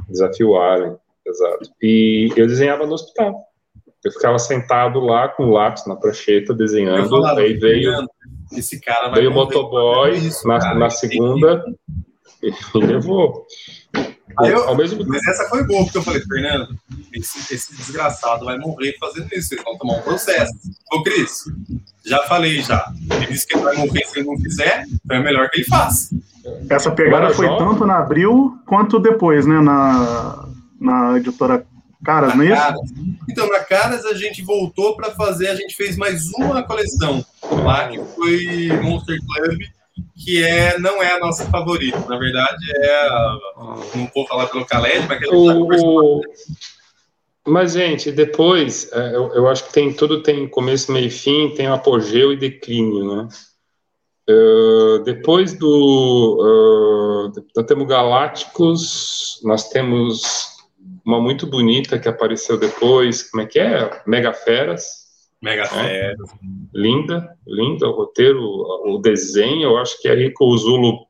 [0.08, 1.70] Desafio Alien, exato.
[1.80, 3.44] E eu desenhava no hospital.
[4.04, 7.08] Eu ficava sentado lá com lápis na prancheta, desenhando.
[7.08, 7.90] Falava, aí veio,
[8.52, 11.64] esse cara veio o motoboy isso, na, na segunda
[12.42, 13.46] e levou.
[14.40, 16.76] Eu, ao mesmo mas essa foi boa, porque eu falei, Fernando,
[17.12, 20.52] esse, esse desgraçado vai morrer fazendo isso, eles vão tomar um processo.
[20.92, 21.44] Ô, Cris,
[22.04, 22.92] já falei já.
[23.10, 25.66] Ele disse que ele vai morrer se ele não fizer, então é melhor que ele
[25.66, 26.14] faça.
[26.68, 29.60] Essa pegada foi tanto na Abril quanto depois, né?
[29.60, 30.48] Na,
[30.80, 31.64] na editora
[32.04, 33.16] Caras, não é isso?
[33.30, 37.88] Então, na Caras a gente voltou para fazer, a gente fez mais uma coleção lá,
[37.88, 39.62] que foi Monster Club
[40.16, 41.98] que é, não é a nossa favorita.
[42.08, 43.06] Na verdade, é.
[43.08, 43.38] A,
[43.94, 46.20] não vou falar pelo Khaled, mas que a gente tá o...
[47.46, 51.50] Mas, gente, depois, é, eu, eu, acho que tem tudo tem começo, meio e fim,
[51.54, 53.28] tem apogeu e declínio, né?
[54.28, 56.38] Uh, depois do.
[57.28, 60.54] Uh, nós temos Galácticos, nós temos
[61.04, 64.02] uma muito bonita que apareceu depois, como é que é?
[64.06, 65.03] Mega Feras.
[65.44, 66.14] Mega é.
[66.72, 71.06] Linda, linda o roteiro, o desenho, eu acho que é aí que o Zulo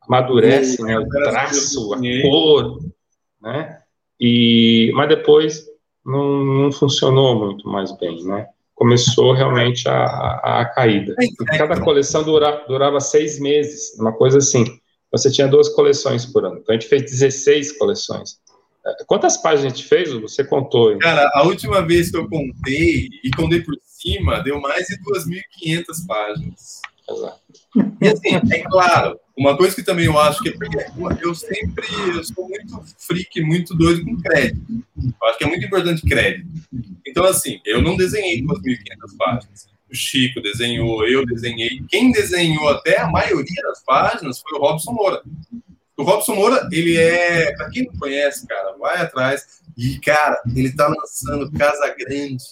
[0.00, 0.98] amadurece, né?
[0.98, 2.78] O traço, a cor,
[3.42, 3.82] né?
[4.18, 5.66] E, mas depois
[6.02, 8.46] não, não funcionou muito mais bem, né?
[8.74, 11.14] Começou realmente a, a, a caída.
[11.58, 14.64] Cada coleção dura, durava seis meses, uma coisa assim.
[15.12, 16.56] Você tinha duas coleções por ano.
[16.56, 18.38] Então a gente fez 16 coleções.
[19.06, 20.12] Quantas páginas a gente fez?
[20.12, 20.92] Você contou?
[20.92, 20.98] Hein?
[20.98, 25.84] Cara, a última vez que eu contei, e contei por cima, deu mais de 2.500
[26.06, 26.80] páginas.
[27.10, 27.40] Exato.
[28.00, 30.54] E assim, é claro, uma coisa que também eu acho que é
[31.22, 34.60] eu sempre eu sou muito freak, muito doido com crédito.
[34.96, 36.48] Eu acho que é muito importante crédito.
[37.06, 39.68] Então, assim, eu não desenhei 2.500 páginas.
[39.90, 41.82] o Chico desenhou, eu desenhei.
[41.88, 45.22] Quem desenhou até a maioria das páginas foi o Robson Moura.
[45.98, 49.60] O Robson Moura, ele é, para quem não conhece, cara, vai atrás.
[49.76, 52.44] E, cara, ele tá lançando Casa Grande,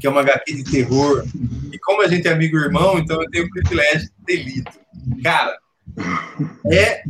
[0.00, 1.22] que é uma HQ de terror.
[1.70, 4.70] E como a gente é amigo irmão, então eu tenho o privilégio de ter lido.
[5.22, 5.58] Cara,
[6.72, 7.02] é,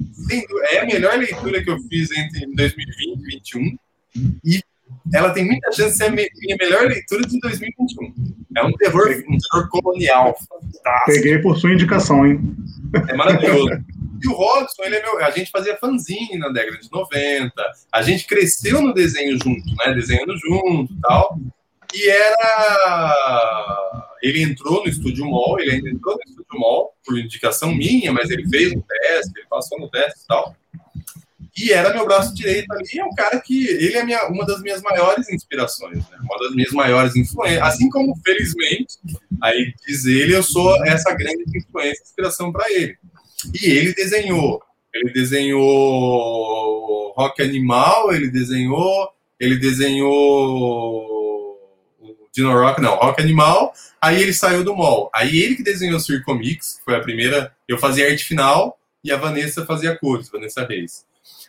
[0.72, 2.58] é a melhor leitura que eu fiz entre 2020
[2.98, 3.78] e 2021.
[4.44, 4.62] E
[5.12, 8.14] ela tem muita chance de ser a minha melhor leitura de 2021.
[8.56, 10.36] É um terror, um terror colonial.
[10.48, 11.04] Fantástico.
[11.06, 12.40] Peguei por sua indicação, hein?
[13.08, 13.84] É maravilhoso.
[14.22, 17.52] E o Robson, ele é meu, a gente fazia fanzine na década de 90,
[17.92, 19.92] a gente cresceu no desenho junto, né?
[19.94, 21.38] Desenhando junto e tal.
[21.94, 23.96] E era.
[24.22, 28.30] Ele entrou no Estúdio Mall, ele ainda entrou no Estúdio Mall por indicação minha, mas
[28.30, 30.56] ele fez um teste, ele passou no teste e tal.
[31.56, 34.60] E era meu braço direito ali, é um cara que ele é minha, uma das
[34.60, 36.18] minhas maiores inspirações, né?
[36.20, 37.62] uma das minhas maiores influências.
[37.62, 38.98] Assim como, felizmente,
[39.42, 42.98] aí diz ele, eu sou essa grande influência, inspiração para ele.
[43.54, 49.08] E ele desenhou, ele desenhou Rock Animal, ele desenhou,
[49.40, 51.06] ele desenhou
[52.34, 55.10] Dino Rock, não, Rock Animal, aí ele saiu do mall.
[55.14, 59.16] Aí ele que desenhou Circomix, que foi a primeira, eu fazia arte final e a
[59.16, 61.05] Vanessa fazia cores, Vanessa Reis.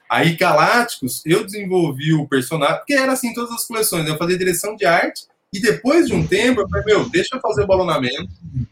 [0.10, 4.12] Aí Galácticos, eu desenvolvi o personagem, porque era assim todas as coleções, né?
[4.12, 7.42] eu fazia direção de arte, e depois de um tempo, eu falei, meu, deixa eu
[7.42, 8.30] fazer o balonamento,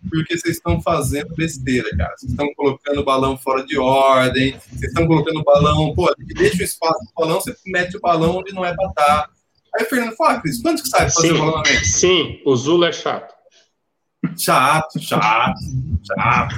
[0.10, 2.14] porque vocês estão fazendo besteira, cara.
[2.18, 6.62] Vocês estão colocando o balão fora de ordem, vocês estão colocando o balão, pô, deixa
[6.62, 9.30] o espaço do balão, você mete o balão onde não é pra estar.
[9.74, 11.86] Aí o Fernando fala, ah, Cris, quanto que sai fazer sim, o balonamento?
[11.86, 13.34] Sim, o Zula é chato.
[14.38, 15.60] Chato, chato,
[16.06, 16.56] chato.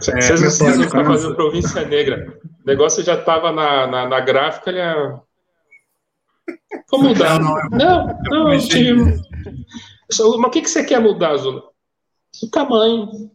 [0.00, 2.38] Vocês é, não sabem fazer Província Negra.
[2.66, 4.94] O negócio já estava na, na, na, gráfica, ele é...
[6.90, 7.38] Vou mudar.
[7.38, 9.22] Não, não, não, não eu tive...
[10.08, 11.62] Mas o que, que você quer mudar, Zula?
[12.42, 13.30] O tamanho.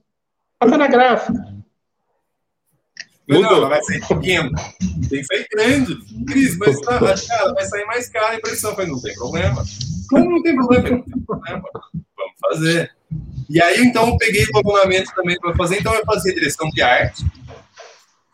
[0.62, 1.34] Está na gráfica.
[3.30, 3.62] Mudou.
[3.62, 4.52] Não, vai sair pequeno.
[5.10, 6.26] Tem que sair grande.
[6.26, 8.72] Cris, mas tá, cara, vai sair mais caro a impressão.
[8.72, 9.64] Eu falei, não tem problema.
[10.10, 10.90] Como não tem problema?
[10.90, 11.64] Não tem problema.
[11.94, 12.92] Vamos fazer.
[13.50, 15.80] E aí, então, eu peguei o balonamento também para fazer.
[15.80, 17.26] Então, eu fazia direção de arte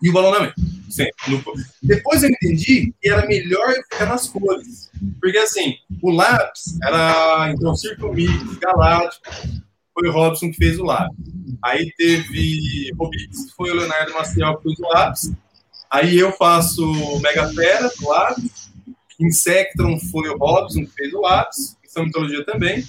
[0.02, 0.56] e o balonamento.
[0.90, 1.44] Sempre.
[1.84, 4.90] Depois eu entendi que era melhor ficar nas cores.
[5.20, 9.28] Porque, assim, o lápis era, então, Circo Mix, Galáctico.
[9.94, 11.18] Foi o Robson que fez o lápis.
[11.64, 15.32] Aí teve Robix, foi o Leonardo Maciel que fez o lápis.
[15.90, 16.86] Aí eu faço
[17.20, 18.72] Mega Fera, do lápis.
[19.20, 22.84] Insectron foi o Robson que fez o lápis questão mitologia também.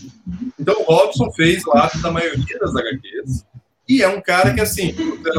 [0.59, 3.47] Então o Robson fez o ato da maioria das HQs.
[3.89, 4.95] E é um cara que, assim,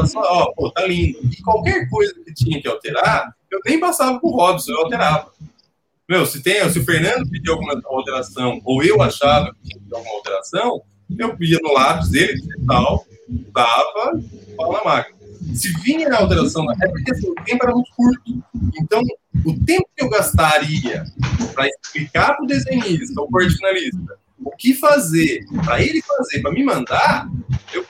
[0.06, 1.18] só, ó, pô, tá lindo.
[1.22, 5.30] E qualquer coisa que tinha que alterar, eu nem passava pro Robson, eu alterava.
[6.08, 10.16] Meu, se, tem, se o Fernando pediu alguma alteração, ou eu achava que tinha alguma
[10.16, 10.82] alteração,
[11.16, 13.06] eu ia no lápis dele, tal,
[13.52, 14.20] dava,
[14.56, 15.20] fala na máquina.
[15.54, 18.44] Se vinha a alteração, é porque assim, o tempo era muito curto.
[18.80, 19.00] Então,
[19.44, 21.04] o tempo que eu gastaria
[21.54, 26.64] para explicar para o desenhista, o jornalista, o que fazer, para ele fazer, para me
[26.64, 27.28] mandar,
[27.72, 27.84] eu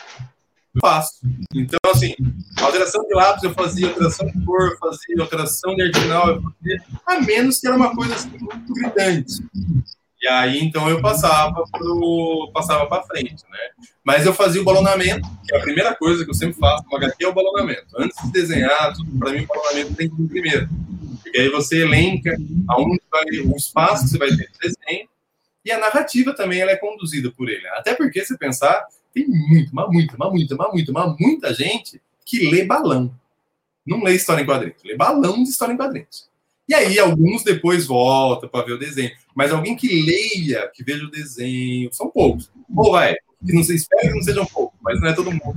[0.79, 1.21] faço.
[1.55, 2.15] Então, assim,
[2.61, 6.83] alteração de lápis eu fazia, alteração de cor eu fazia, alteração de artinal eu fazia,
[7.07, 9.43] a menos que era uma coisa assim, muito gritante.
[10.23, 13.59] E aí, então, eu passava pro, passava para frente, né?
[14.05, 16.97] Mas eu fazia o balonamento, que é a primeira coisa que eu sempre faço no
[16.97, 17.87] HQ é o balonamento.
[17.97, 20.69] Antes de desenhar, para mim, o balonamento tem que ir primeiro.
[21.23, 22.37] Porque aí você elenca
[22.69, 25.09] aonde vai, o espaço que você vai ter de desenho
[25.65, 27.67] e a narrativa também ela é conduzida por ele.
[27.69, 32.01] Até porque, se pensar, tem muito, mas muita, mas muita, mas muita, mas muita gente
[32.25, 33.13] que lê balão.
[33.87, 36.29] Não lê história em quadrinhos, lê balão de história em quadrinhos.
[36.69, 39.11] E aí, alguns depois voltam para ver o desenho.
[39.35, 42.49] Mas alguém que leia, que veja o desenho, são poucos.
[42.77, 45.57] Ou vai, que não se espera que não sejam poucos, mas não é todo mundo.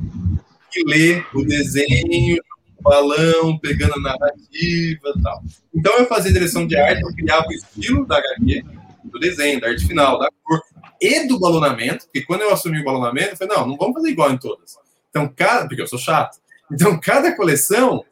[0.72, 2.42] Que lê o desenho,
[2.80, 5.44] o balão, pegando a narrativa e tal.
[5.72, 8.64] Então, eu fazia direção de arte, eu criava o estilo da HQ,
[9.04, 10.62] do desenho, da arte final, da cor
[11.06, 14.10] e do balonamento, porque quando eu assumi o balonamento, eu falei, não, não vamos fazer
[14.10, 14.76] igual em todas.
[15.10, 16.38] Então, cada, porque eu sou chato.
[16.72, 18.04] Então, cada coleção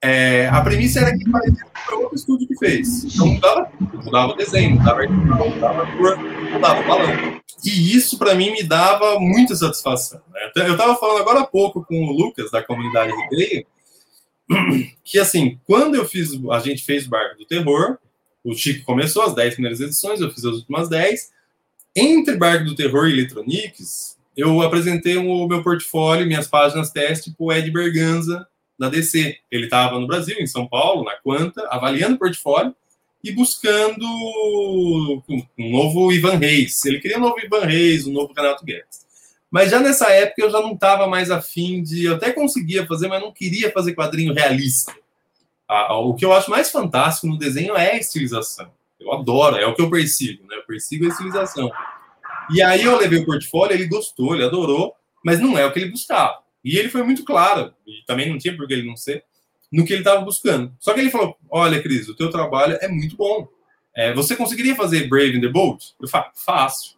[0.00, 3.04] é, a premissa era que parecia foi outro estúdio que fez.
[3.04, 7.40] Então mudava mudava o desenho, mudava a mudava a cor, mudava o balão.
[7.64, 10.20] E isso para mim me dava muita satisfação.
[10.32, 10.52] Né?
[10.54, 13.66] Eu estava falando agora há pouco com o Lucas da comunidade Recreio,
[15.02, 17.98] que assim, quando eu fiz, a gente fez o Barco do Terror,
[18.44, 21.30] o Chico começou as 10 primeiras edições, eu fiz as últimas 10.
[21.94, 27.44] Entre Barco do Terror e Eletronics, eu apresentei o meu portfólio, minhas páginas teste para
[27.44, 28.46] o Ed Berganza,
[28.78, 29.36] da DC.
[29.50, 32.74] Ele estava no Brasil, em São Paulo, na Quanta, avaliando o portfólio
[33.22, 34.04] e buscando
[35.58, 36.84] um novo Ivan Reis.
[36.84, 39.06] Ele queria um novo Ivan Reis, um novo Renato Guedes.
[39.50, 42.04] Mas já nessa época eu já não estava mais afim de.
[42.04, 44.94] Eu até conseguia fazer, mas não queria fazer quadrinho realista.
[45.90, 48.70] o que eu acho mais fantástico no desenho é a estilização.
[49.00, 50.56] Eu adoro, é o que eu persigo, né?
[50.56, 51.70] Eu persigo a estilização.
[52.50, 55.78] E aí eu levei o portfólio, ele gostou, ele adorou, mas não é o que
[55.78, 56.38] ele buscava.
[56.64, 59.24] E ele foi muito claro, e também não tinha por que ele não ser,
[59.72, 60.74] no que ele estava buscando.
[60.80, 63.46] Só que ele falou: Olha, Cris, o teu trabalho é muito bom.
[63.94, 65.82] É, você conseguiria fazer Brave in the Bolt?
[66.00, 66.96] Eu falei: Fácil.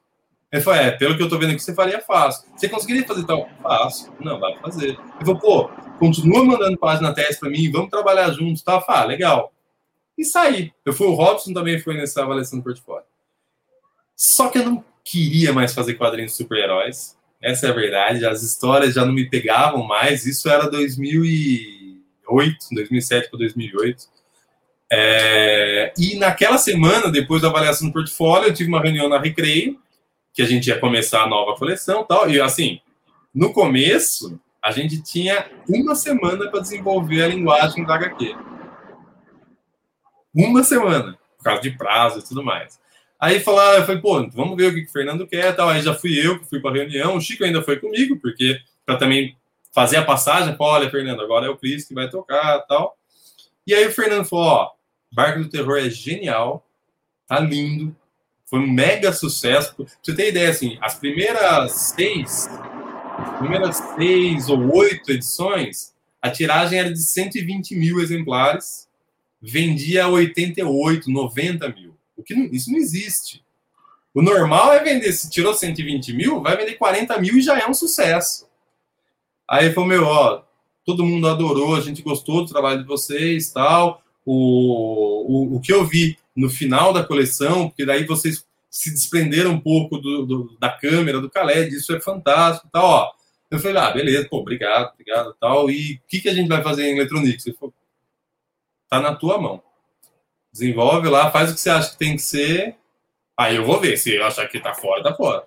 [0.52, 2.48] Ele falou: É, pelo que eu tô vendo aqui, você faria fácil.
[2.56, 3.48] Você conseguiria fazer tal?
[3.62, 4.12] Fácil.
[4.20, 4.90] Não, vai fazer.
[4.90, 8.82] Ele falou: Pô, continua mandando página teste para mim, vamos trabalhar juntos, tá?
[8.86, 9.52] Ah, legal.
[10.20, 10.70] E saí.
[10.84, 13.06] Eu fui, o Robson também foi nessa avaliação do portfólio.
[14.14, 17.16] Só que eu não queria mais fazer quadrinhos super-heróis.
[17.40, 18.26] Essa é a verdade.
[18.26, 20.26] As histórias já não me pegavam mais.
[20.26, 24.04] Isso era 2008, 2007 para 2008.
[24.92, 25.94] É...
[25.96, 29.80] E naquela semana, depois da avaliação do portfólio, eu tive uma reunião na Recreio,
[30.34, 32.28] que a gente ia começar a nova coleção tal.
[32.28, 32.78] E assim,
[33.34, 38.36] no começo, a gente tinha uma semana para desenvolver a linguagem da HQ.
[40.34, 42.78] Uma semana, por causa de prazo e tudo mais.
[43.18, 45.68] Aí falar, eu falei, pô, vamos ver o que o Fernando quer tal.
[45.68, 48.58] Aí já fui eu que fui para a reunião, o Chico ainda foi comigo, porque
[48.86, 49.36] para também
[49.72, 52.96] fazer a passagem, falou, olha, Fernando, agora é o Cris que vai tocar tal.
[53.66, 54.70] E aí o Fernando falou, ó,
[55.12, 56.66] Barco do Terror é genial,
[57.26, 57.94] tá lindo,
[58.46, 59.74] foi um mega sucesso.
[59.76, 62.48] Pra você ter ideia, assim, as primeiras seis,
[63.18, 68.88] as primeiras seis ou oito edições, a tiragem era de 120 mil exemplares,
[69.40, 71.96] vendia 88, 90 mil.
[72.16, 73.42] O que não, isso não existe.
[74.12, 77.66] O normal é vender, se tirou 120 mil, vai vender 40 mil e já é
[77.66, 78.46] um sucesso.
[79.48, 80.42] Aí falou, meu, ó,
[80.84, 84.02] todo mundo adorou, a gente gostou do trabalho de vocês tal.
[84.24, 89.52] O, o, o que eu vi no final da coleção, porque daí vocês se desprenderam
[89.52, 93.12] um pouco do, do da câmera, do Khaled, isso é fantástico tal, ó.
[93.50, 95.68] Eu falei, ah, beleza, pô, obrigado, obrigado tal.
[95.68, 97.46] E o que, que a gente vai fazer em Eletronics?
[97.46, 97.74] Ele falou,
[98.90, 99.62] tá na tua mão
[100.52, 102.76] desenvolve lá, faz o que você acha que tem que ser.
[103.36, 103.96] Aí eu vou ver.
[103.96, 105.44] Se eu achar que tá fora, tá fora.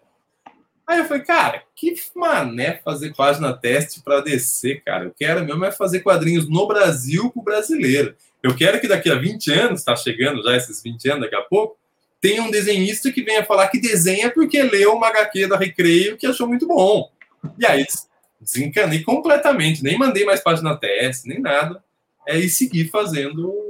[0.86, 5.06] Aí eu falei, cara, que mané fazer página teste para descer, cara.
[5.06, 8.16] Eu quero mesmo é fazer quadrinhos no Brasil com o brasileiro.
[8.42, 11.42] Eu quero que daqui a 20 anos, tá chegando já esses 20 anos daqui a
[11.42, 11.78] pouco,
[12.20, 16.28] tenha um desenhista que venha falar que desenha porque leu uma HQ da Recreio que
[16.28, 17.10] achou muito bom.
[17.58, 17.86] E aí
[18.42, 21.82] desencanei completamente, nem mandei mais página teste, nem nada
[22.28, 23.64] é ir seguir fazendo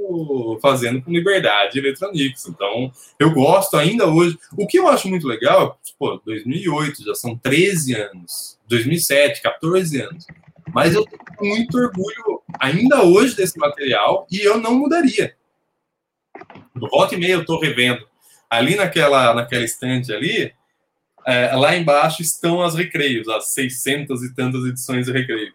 [0.60, 2.46] fazendo com liberdade Eletronics.
[2.46, 4.38] Então, eu gosto ainda hoje.
[4.56, 8.58] O que eu acho muito legal, pô, 2008, já são 13 anos.
[8.68, 10.26] 2007, 14 anos.
[10.72, 15.36] Mas eu tenho muito orgulho ainda hoje desse material e eu não mudaria.
[16.74, 18.06] Do volta e meia eu estou revendo.
[18.50, 20.52] Ali naquela, naquela estante ali,
[21.26, 25.54] é, lá embaixo estão as recreios, as 600 e tantas edições de recreio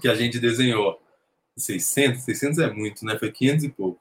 [0.00, 1.00] que a gente desenhou.
[1.58, 3.18] 600, 600 é muito, né?
[3.18, 4.00] Foi 500 e pouco.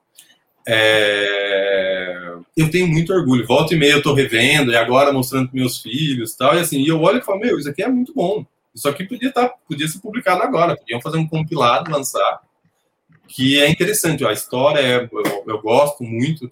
[0.67, 2.35] É...
[2.55, 3.45] Eu tenho muito orgulho.
[3.45, 6.55] Volta e meia eu tô revendo, e agora mostrando para meus filhos tal.
[6.55, 8.45] E assim, e eu olho e falo, meu, isso aqui é muito bom.
[8.73, 10.75] Isso aqui podia, tá, podia ser publicado agora.
[10.75, 12.41] Podiam fazer um compilado, lançar.
[13.27, 14.25] Que é interessante.
[14.25, 16.51] A história, é, eu, eu gosto muito.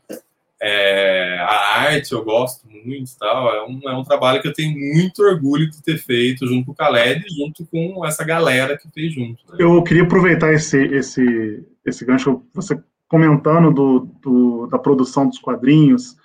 [0.68, 3.54] É, a arte eu gosto muito tal.
[3.54, 6.72] É um, é um trabalho que eu tenho muito orgulho de ter feito junto com
[6.72, 9.44] o Khaled e junto com essa galera que fez junto.
[9.48, 9.58] Né?
[9.60, 16.18] Eu queria aproveitar esse, esse, esse gancho, você comentando do, do da produção dos quadrinhos,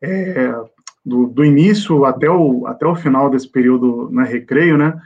[0.00, 0.54] é,
[1.04, 4.98] do, do, início até o, até o final desse período na Recreio, né?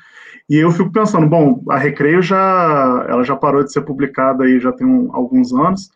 [0.49, 4.61] E eu fico pensando, bom, a Recreio já, ela já parou de ser publicada aí
[4.61, 5.91] já tem um, alguns anos,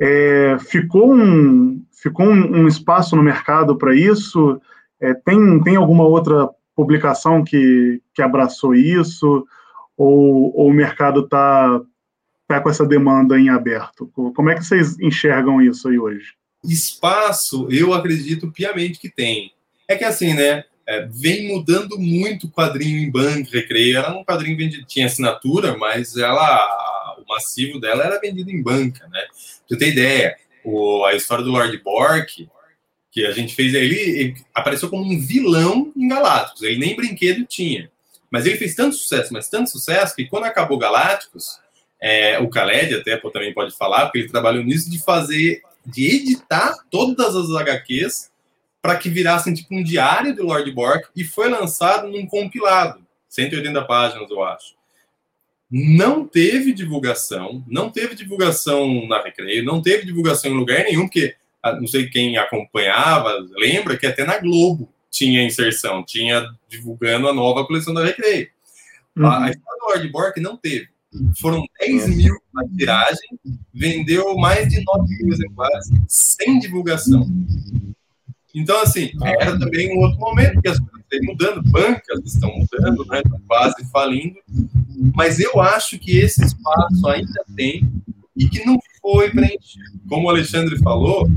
[0.00, 4.60] é, ficou um, ficou um, um, espaço no mercado para isso?
[5.00, 9.46] É, tem, tem alguma outra publicação que, que abraçou isso?
[9.96, 11.80] Ou, ou o mercado está
[12.46, 14.08] tá com essa demanda em aberto?
[14.14, 16.34] Como é que vocês enxergam isso aí hoje?
[16.64, 19.52] Espaço, eu acredito piamente que tem.
[19.88, 20.64] É que assim, né?
[20.86, 23.98] É, vem mudando muito o quadrinho em banco, recreio.
[23.98, 29.20] Era um quadrinho que tinha assinatura, mas ela massivo dela era vendido em banca, né?
[29.20, 29.36] Pra
[29.68, 32.48] você ter ideia, o, a história do Lord Bork,
[33.10, 37.44] que a gente fez, ele, ele apareceu como um vilão em Galácticos, ele nem brinquedo
[37.44, 37.90] tinha.
[38.30, 41.58] Mas ele fez tanto sucesso, mas tanto sucesso, que quando acabou Galácticos,
[42.00, 46.74] é, o Khaled até também pode falar, porque ele trabalhou nisso de fazer, de editar
[46.90, 48.30] todas as HQs
[48.80, 53.84] para que virassem tipo um diário do Lord Bork e foi lançado num compilado, 180
[53.84, 54.77] páginas, eu acho
[55.70, 61.34] não teve divulgação, não teve divulgação na Recreio, não teve divulgação em lugar nenhum, porque
[61.62, 67.34] ah, não sei quem acompanhava, lembra que até na Globo tinha inserção, tinha divulgando a
[67.34, 68.48] nova coleção da Recreio.
[69.16, 69.26] Uhum.
[69.26, 70.88] A, história do Lord Bork não teve.
[71.40, 73.28] Foram 10 mil na tiragem,
[73.72, 77.26] vendeu mais de 9 mil exemplares sem divulgação.
[78.54, 79.10] Então, assim,
[79.40, 83.90] era também um outro momento que as coisas estão mudando, bancas estão mudando, né, quase
[83.90, 84.36] falindo,
[85.14, 87.90] mas eu acho que esse espaço ainda tem
[88.36, 90.00] e que não foi preenchido.
[90.08, 91.28] Como o Alexandre falou,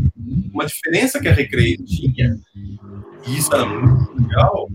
[0.54, 4.70] uma diferença que a Recreio tinha, e isso era muito legal,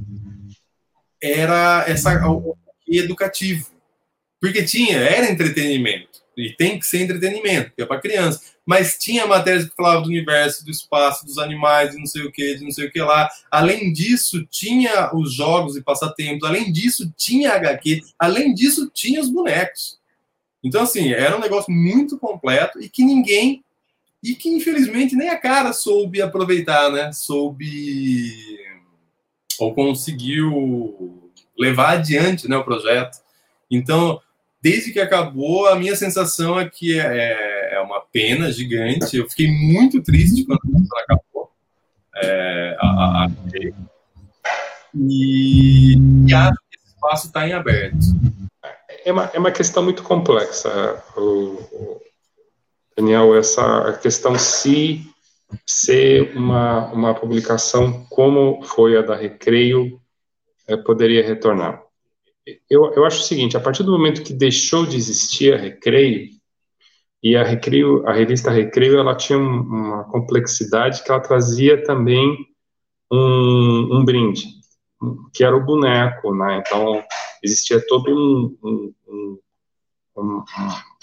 [1.23, 2.57] era essa, o
[2.89, 3.67] educativo.
[4.41, 6.16] Porque tinha, era entretenimento.
[6.37, 8.41] E tem que ser entretenimento, que é para criança.
[8.65, 12.33] Mas tinha matérias que falavam do universo, do espaço, dos animais, de não sei o
[12.33, 13.29] que, de não sei o que lá.
[13.51, 16.47] Além disso, tinha os jogos e passatempos.
[16.47, 18.03] Além disso, tinha HQ.
[18.19, 19.99] Além disso, tinha os bonecos.
[20.63, 23.65] Então, assim, era um negócio muito completo e que ninguém.
[24.23, 27.13] E que, infelizmente, nem a cara soube aproveitar, né?
[27.13, 28.59] Soube.
[29.59, 33.19] Ou conseguiu levar adiante né, o projeto.
[33.71, 34.21] Então,
[34.67, 39.17] desde que acabou, a minha sensação é que é, é uma pena gigante.
[39.17, 40.61] Eu fiquei muito triste quando
[41.05, 41.53] acabou.
[42.17, 43.31] É, a, a,
[44.93, 45.95] e,
[46.27, 47.97] e acho que esse espaço está em aberto.
[49.05, 52.01] É uma, é uma questão muito complexa, o
[52.97, 55.01] Daniel, essa questão se
[55.65, 60.01] ser uma, uma publicação como foi a da Recreio
[60.67, 61.86] é, poderia retornar
[62.71, 66.31] eu, eu acho o seguinte, a partir do momento que deixou de existir a Recreio,
[67.23, 72.37] e a Recreio, a revista Recreio, ela tinha uma complexidade que ela trazia também
[73.11, 74.45] um, um brinde,
[75.35, 76.63] que era o boneco, né?
[76.65, 77.03] Então,
[77.43, 79.39] existia todo um, um,
[80.17, 80.45] um,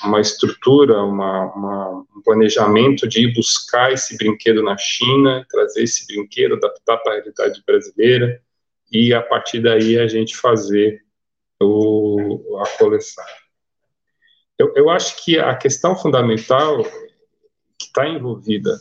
[0.04, 6.08] uma estrutura, uma, uma, um planejamento de ir buscar esse brinquedo na China, trazer esse
[6.08, 8.42] brinquedo, adaptar para a realidade brasileira,
[8.92, 11.03] e a partir daí a gente fazer
[11.64, 13.24] o, a coleção.
[14.58, 16.84] Eu, eu acho que a questão fundamental
[17.78, 18.78] que está envolvida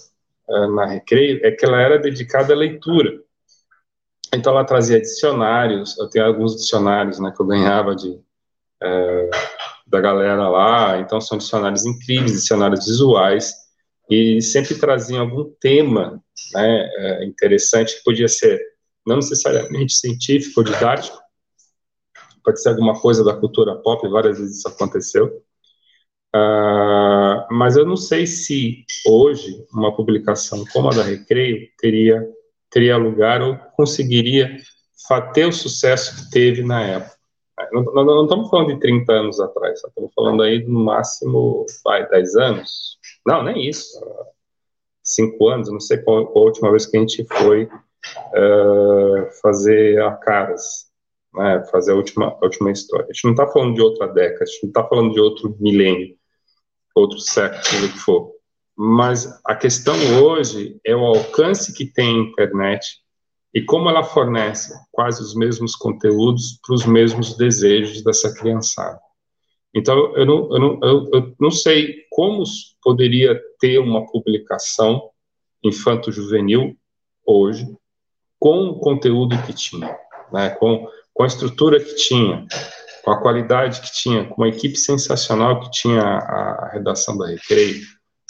[0.49, 3.20] uh, na Recreio é que ela era dedicada à leitura.
[4.35, 9.30] Então ela trazia dicionários, eu tenho alguns dicionários né, que eu ganhava de, uh,
[9.87, 13.55] da galera lá, então são dicionários incríveis, dicionários visuais,
[14.11, 16.22] e sempre traziam algum tema
[16.55, 18.59] né, uh, interessante, que podia ser
[19.07, 21.22] não necessariamente científico ou didático,
[22.43, 25.43] pode ser alguma coisa da cultura pop, várias vezes isso aconteceu.
[26.34, 32.26] Uh, mas eu não sei se hoje uma publicação como a da Recreio teria,
[32.70, 34.57] teria lugar ou conseguiria
[35.34, 37.16] ter o sucesso que teve na época.
[37.70, 42.09] Não, não, não estamos falando de 30 anos atrás, estamos falando aí no máximo, vai,
[42.09, 42.99] 10 anos?
[43.26, 44.01] Não, nem isso.
[45.05, 50.01] 5 anos, não sei qual, qual, a última vez que a gente foi uh, fazer
[50.03, 50.91] a Caras
[51.35, 53.07] né, fazer a última, a última história.
[53.09, 55.57] A gente não está falando de outra década, a gente não está falando de outro
[55.61, 56.16] milênio,
[56.95, 58.33] outro século, seja o que for.
[58.76, 63.03] Mas a questão hoje é o alcance que tem a internet
[63.55, 68.99] e como ela fornece quase os mesmos conteúdos para os mesmos desejos dessa criançada.
[69.74, 72.43] Então, eu não, eu, não, eu, eu não sei como
[72.83, 75.11] poderia ter uma publicação
[75.62, 76.76] infanto-juvenil
[77.24, 77.66] hoje
[78.39, 79.97] com o conteúdo que tinha,
[80.33, 82.47] né, com com a estrutura que tinha,
[83.05, 87.27] com a qualidade que tinha, com uma equipe sensacional que tinha a, a redação da
[87.27, 87.83] Recreio,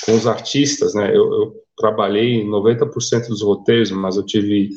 [0.05, 1.11] com os artistas, né?
[1.11, 4.71] Eu, eu trabalhei 90% dos roteiros, mas eu tive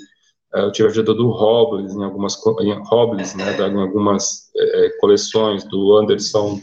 [0.55, 5.63] eh, eu tive ajuda do Robles em algumas em Robles, né, em algumas é, coleções
[5.65, 6.59] do Anderson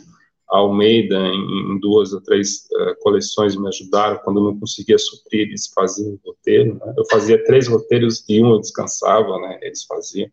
[0.48, 5.48] Almeida em, em duas ou três é, coleções me ajudaram quando eu não conseguia suprir
[5.48, 6.94] eles faziam o roteiro né?
[6.96, 10.28] eu fazia três roteiros e um eu descansava né eles faziam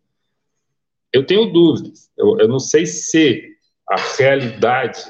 [1.12, 2.10] eu tenho dúvidas.
[2.16, 3.56] Eu, eu não sei se
[3.88, 5.02] a realidade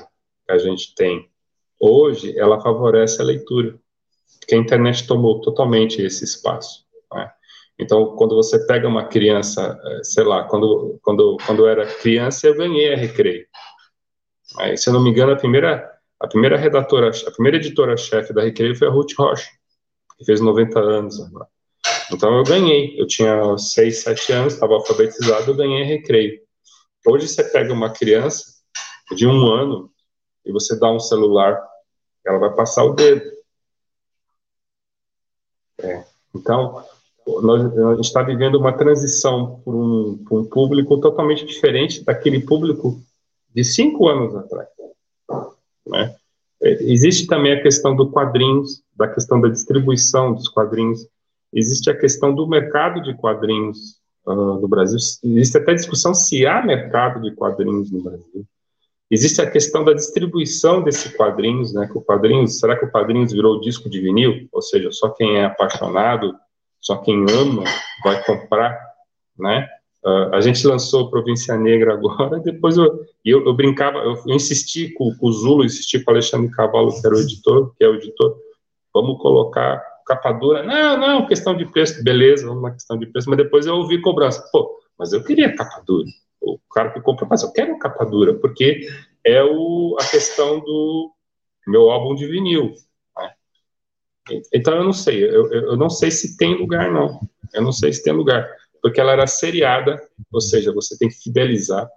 [0.46, 1.30] que a gente tem
[1.80, 3.78] hoje ela favorece a leitura,
[4.38, 6.84] porque a internet tomou totalmente esse espaço.
[7.12, 7.30] Né?
[7.78, 12.46] Então, quando você pega uma criança, eh, sei lá, quando, quando, quando eu era criança,
[12.46, 13.46] eu ganhei a Recreio.
[14.58, 15.90] Aí, se eu não me engano, a primeira,
[16.20, 19.48] a primeira redatora, a primeira editora-chefe da Recreio foi a Ruth Rocha,
[20.18, 21.48] que fez 90 anos agora.
[22.12, 23.00] Então eu ganhei.
[23.00, 26.40] Eu tinha 6, 7 anos, estava alfabetizado, eu ganhei recreio.
[27.06, 28.44] Hoje você pega uma criança
[29.14, 29.90] de um ano
[30.44, 31.60] e você dá um celular,
[32.26, 33.22] ela vai passar o dedo.
[35.78, 36.04] É.
[36.34, 36.84] Então,
[37.42, 43.00] nós, a gente está vivendo uma transição para um, um, público totalmente diferente daquele público
[43.54, 44.68] de cinco anos atrás.
[45.86, 46.14] Né?
[46.60, 51.06] Existe também a questão do quadrinhos, da questão da distribuição dos quadrinhos.
[51.52, 54.98] Existe a questão do mercado de quadrinhos uh, no Brasil.
[55.24, 58.44] Existe até discussão se há mercado de quadrinhos no Brasil.
[59.10, 61.88] Existe a questão da distribuição desse quadrinhos, né?
[61.88, 64.48] Que o quadrinhos, será que o quadrinhos virou disco de vinil?
[64.52, 66.32] Ou seja, só quem é apaixonado,
[66.80, 67.64] só quem ama
[68.04, 68.78] vai comprar,
[69.36, 69.68] né?
[70.04, 74.88] Uh, a gente lançou Província Negra agora, depois eu, eu, eu brincava, eu, eu, insisti
[74.94, 77.88] com, com o Zulo, insisti com o Alexandre Cavalo, que era o editor, que é
[77.88, 78.34] o editor,
[78.94, 80.62] vamos colocar capa dura.
[80.62, 84.44] Não, não, questão de preço, beleza, na questão de preço, mas depois eu ouvi cobrança.
[84.52, 86.06] Pô, mas eu queria capa dura
[86.40, 88.88] o cara que compra, mas eu quero capa dura, porque
[89.24, 91.12] é o, a questão do
[91.66, 92.74] meu álbum de vinil.
[93.16, 93.32] Né?
[94.52, 97.20] Então eu não sei, eu, eu não sei se tem lugar, não.
[97.52, 98.48] Eu não sei se tem lugar,
[98.80, 100.00] porque ela era seriada,
[100.32, 101.88] ou seja, você tem que fidelizar.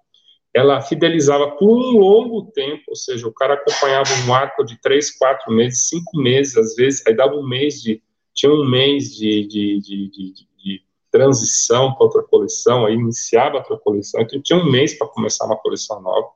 [0.54, 5.10] Ela fidelizava por um longo tempo, ou seja, o cara acompanhava um arco de três,
[5.18, 8.02] quatro meses, cinco meses, às vezes, aí dava um mês de.
[8.34, 10.82] Tinha um mês de, de, de, de
[11.12, 15.58] transição para outra coleção, aí iniciava outra coleção, então tinha um mês para começar uma
[15.58, 16.30] coleção nova.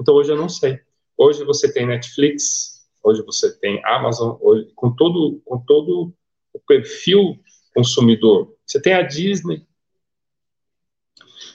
[0.00, 0.80] Então hoje eu não sei.
[1.16, 6.12] Hoje você tem Netflix, hoje você tem Amazon, hoje, com todo com todo
[6.52, 7.38] o perfil
[7.74, 8.54] consumidor.
[8.66, 9.66] Você tem a Disney.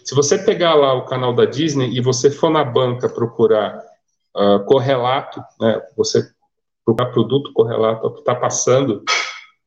[0.04, 3.82] Se você pegar lá o canal da Disney e você for na banca procurar
[4.36, 6.22] uh, correlato, né, você
[6.86, 9.04] procurar produto correlato ao que está passando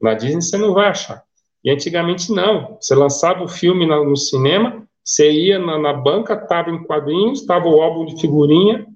[0.01, 1.23] na Disney, você não vai achar.
[1.65, 2.77] E antigamente não.
[2.81, 7.41] Você lançava o filme no, no cinema, você ia na, na banca, estava em quadrinhos,
[7.41, 8.87] estava o álbum de figurinha.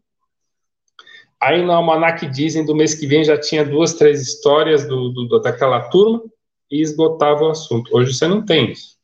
[1.41, 5.41] Aí no Almanac dizem do mês que vem já tinha duas, três histórias do, do,
[5.41, 6.22] daquela turma
[6.70, 7.97] e esgotava o assunto.
[7.97, 9.00] Hoje você não tem isso.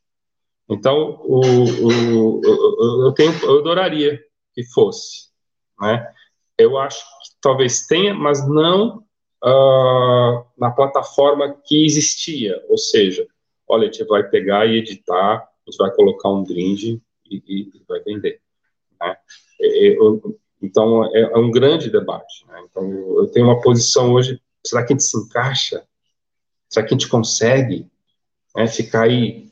[0.69, 4.21] Então, o, o, o, eu, tenho, eu adoraria
[4.53, 5.29] que fosse.
[5.81, 6.13] Né?
[6.59, 9.05] Eu acho que talvez tenha, mas não
[9.45, 12.61] uh, na plataforma que existia.
[12.69, 13.27] Ou seja,
[13.69, 17.01] olha, a gente vai pegar e editar, a gente vai colocar um brinde
[17.31, 18.41] e, e vai vender.
[19.01, 19.17] Né?
[19.61, 22.47] Eu, então, é, é, um grande debate.
[22.49, 22.65] Né?
[22.69, 25.87] Então, eu, eu, tenho uma posição hoje, será que a gente se encaixa?
[26.69, 27.89] Será que a gente consegue
[28.55, 29.47] né, ficar aí?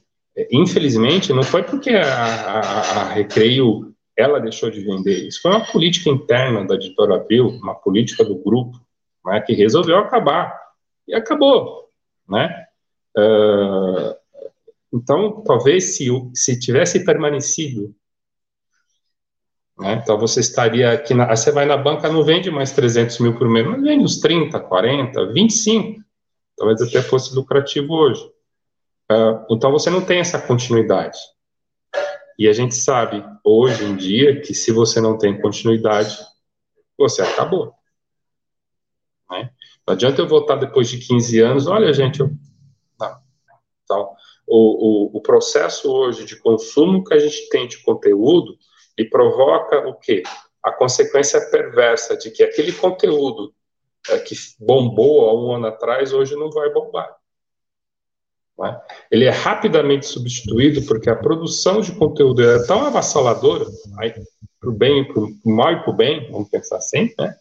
[0.50, 5.26] Infelizmente, não foi porque a, a, a Recreio ela deixou de vender.
[5.26, 8.80] Isso foi uma política interna da editora Abril, uma política do grupo,
[9.24, 10.56] né, que resolveu acabar.
[11.06, 11.88] E acabou,
[12.28, 12.64] né?
[13.16, 14.14] Uh,
[14.92, 17.94] então, talvez se, se tivesse permanecido,
[19.78, 23.36] né, então você estaria aqui, na, você vai na banca, não vende mais 300 mil
[23.36, 26.00] por mês, mas vende uns 30, 40, 25,
[26.56, 28.33] talvez até fosse lucrativo hoje.
[29.10, 31.18] Uh, então, você não tem essa continuidade.
[32.38, 36.18] E a gente sabe, hoje em dia, que se você não tem continuidade,
[36.98, 37.72] você acabou.
[39.30, 39.50] Né?
[39.86, 42.30] Não adianta eu voltar depois de 15 anos, olha, gente, eu
[43.84, 44.14] então,
[44.46, 48.56] o, o, o processo hoje de consumo que a gente tem de conteúdo,
[48.96, 50.22] e provoca o quê?
[50.62, 53.54] A consequência perversa de que aquele conteúdo
[54.08, 57.14] é, que bombou há um ano atrás, hoje não vai bombar.
[58.58, 58.80] Né?
[59.10, 63.66] Ele é rapidamente substituído porque a produção de conteúdo é tão avassaladora,
[64.60, 67.34] para o bem, para o mal e para o bem, vamos pensar assim, né?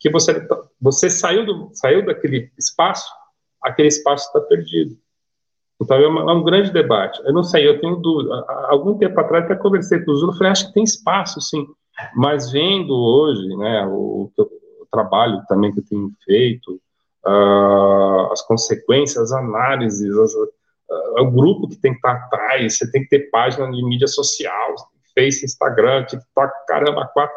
[0.00, 0.46] que você,
[0.80, 3.06] você saiu, do, saiu daquele espaço,
[3.62, 4.96] aquele espaço está perdido.
[5.80, 7.20] Então é, uma, é, um grande debate.
[7.24, 8.34] Eu não sei, eu tenho dúvida.
[8.48, 11.66] Há algum tempo atrás até conversei com o Zulo, falei, acho que tem espaço, sim.
[12.16, 16.80] Mas vendo hoje, né, o, o trabalho também que eu tenho feito,
[17.26, 20.52] uh, as consequências, as análises, as, uh,
[21.20, 24.74] o grupo que tem que estar atrás, você tem que ter página de mídia social,
[25.14, 27.36] Face, Instagram, TikTok, caramba, quatro.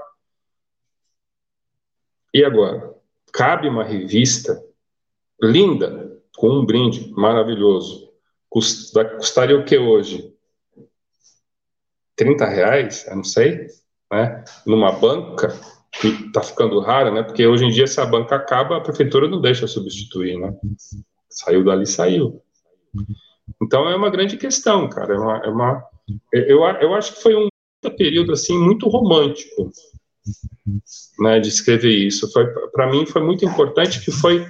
[2.33, 2.93] E agora?
[3.31, 4.63] Cabe uma revista
[5.41, 8.11] linda, com um brinde maravilhoso,
[8.49, 10.33] custaria o que hoje?
[12.15, 13.07] 30 reais?
[13.07, 13.67] Eu não sei.
[14.11, 14.43] Né?
[14.65, 15.59] Numa banca,
[15.99, 17.23] que está ficando rara, né?
[17.23, 20.53] Porque hoje em dia, se a banca acaba, a prefeitura não deixa substituir, né?
[21.29, 22.41] Saiu dali, saiu.
[23.61, 25.13] Então é uma grande questão, cara.
[25.13, 25.83] É uma, é uma
[26.31, 27.47] eu, eu acho que foi um
[27.97, 29.71] período assim muito romântico,
[31.19, 31.39] né?
[31.39, 32.31] De escrever isso.
[32.31, 34.45] Foi para mim foi muito importante que foi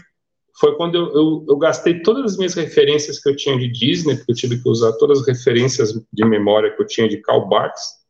[0.60, 4.16] foi quando eu, eu, eu, gastei todas as minhas referências que eu tinha de Disney,
[4.16, 7.50] porque eu tive que usar todas as referências de memória que eu tinha de Karl
[7.50, 8.03] Barks?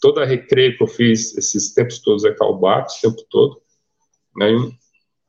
[0.00, 3.60] Toda a recreio que eu fiz esses tempos todos é Barks, o tempo todo.
[4.36, 4.48] Né?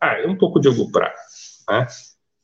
[0.01, 0.89] Ah, é um pouco de Hugo
[1.69, 1.87] né?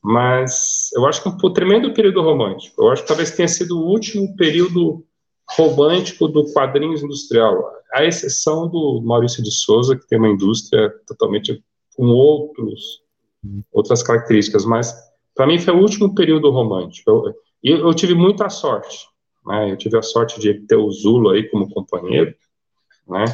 [0.02, 2.84] Mas eu acho que um, um tremendo período romântico.
[2.84, 5.06] Eu acho que talvez tenha sido o último período
[5.50, 11.64] romântico do quadrinhos industrial, à exceção do Maurício de Souza, que tem uma indústria totalmente
[11.96, 13.04] com outros
[13.72, 14.94] outras características, mas
[15.36, 17.34] para mim foi o último período romântico.
[17.64, 19.08] E eu, eu, tive muita sorte,
[19.46, 19.72] né?
[19.72, 22.34] Eu tive a sorte de ter o Zulo aí como companheiro,
[23.08, 23.26] né?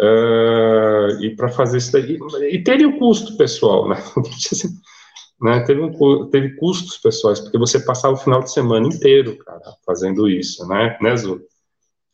[0.00, 2.18] Uh, e para fazer isso daí,
[2.52, 3.96] e teve o custo pessoal, né?
[5.42, 5.60] né?
[5.64, 10.28] Teve, um, teve custos pessoais, porque você passava o final de semana inteiro, cara, fazendo
[10.28, 11.40] isso, né, né, Zulo?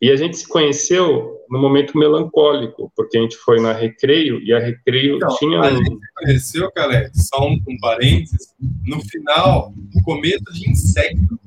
[0.00, 4.52] E a gente se conheceu no momento melancólico, porque a gente foi na Recreio e
[4.52, 5.60] a Recreio então, tinha.
[5.60, 8.48] A gente se conheceu, cara, só um, um parênteses,
[8.84, 11.38] no final, no começo de Insecto.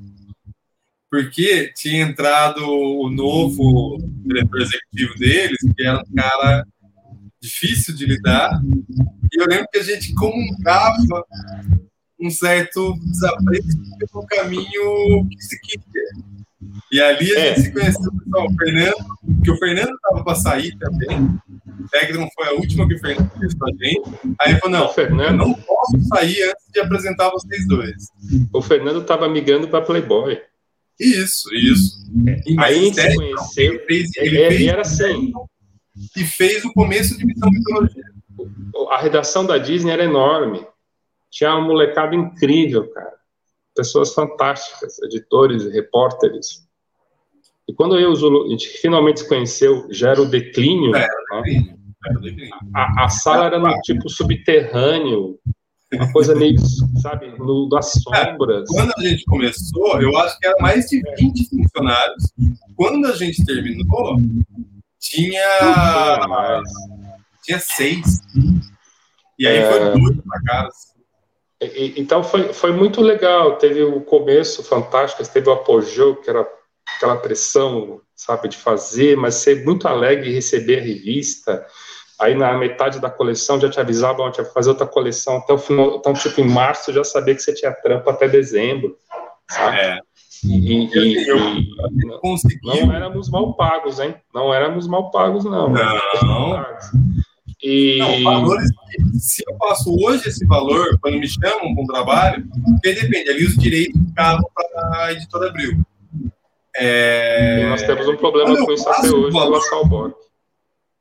[1.10, 6.66] Porque tinha entrado o novo diretor executivo deles, que era um cara
[7.40, 8.60] difícil de lidar.
[9.32, 11.24] E eu lembro que a gente comungava
[12.20, 16.38] um certo desapreço pelo caminho que se queria.
[16.90, 17.54] E ali a é.
[17.54, 21.38] gente se conheceu, pessoal, o Fernando, que o Fernando estava para sair também.
[21.90, 24.36] Tegron foi a última que o Fernando fez com a gente.
[24.40, 25.30] Aí ele falou: não, Fernando...
[25.30, 28.08] eu não posso sair antes de apresentar vocês dois.
[28.52, 30.40] O Fernando estava migrando para Playboy.
[30.98, 31.98] Isso, isso.
[32.26, 32.62] É.
[32.62, 33.74] Aí a gente se conheceu.
[33.74, 35.32] Ele fez, ele é, fez, era assim.
[36.16, 38.04] E fez o começo de Missão Mitologia.
[38.90, 40.66] A redação da Disney era enorme.
[41.30, 43.18] Tinha uma molecada incrível, cara
[43.78, 46.66] pessoas fantásticas, editores, repórteres.
[47.68, 50.96] E quando eu e o Zulu, a gente finalmente se conheceu, já era o declínio.
[50.96, 51.70] É, né?
[52.74, 55.38] a, a, sala era no tipo subterrâneo,
[55.92, 56.58] uma coisa meio,
[57.00, 58.68] sabe, no, das sombras.
[58.68, 62.32] Quando a gente começou, eu acho que era mais de 20 funcionários.
[62.76, 64.16] Quando a gente terminou,
[65.00, 66.62] tinha.
[67.42, 68.20] Tinha seis.
[69.38, 69.70] E aí é...
[69.70, 70.68] foi muito pra cara.
[71.96, 76.46] Então foi, foi muito legal, teve o começo fantástico, teve o apogeu, que era
[76.96, 81.66] aquela pressão, sabe, de fazer, mas ser muito alegre e receber a revista.
[82.20, 85.58] Aí na metade da coleção já te avisavam que ia fazer outra coleção até o
[85.58, 88.96] final, então tipo em março já sabia que você tinha trampo até dezembro,
[89.48, 89.76] sabe?
[89.76, 90.00] É.
[90.44, 94.14] E, e, e, não, não éramos mal pagos, hein?
[94.32, 95.70] Não éramos mal pagos, não.
[95.70, 96.76] Não.
[97.62, 97.98] E...
[97.98, 98.70] Não, valores,
[99.18, 103.44] se eu passo hoje esse valor, quando me chamam para um trabalho, porque depende, ali
[103.44, 105.82] os direitos ficavam para a editora Abril.
[106.76, 107.68] É...
[107.70, 110.14] nós temos um problema com isso até hoje valor, pela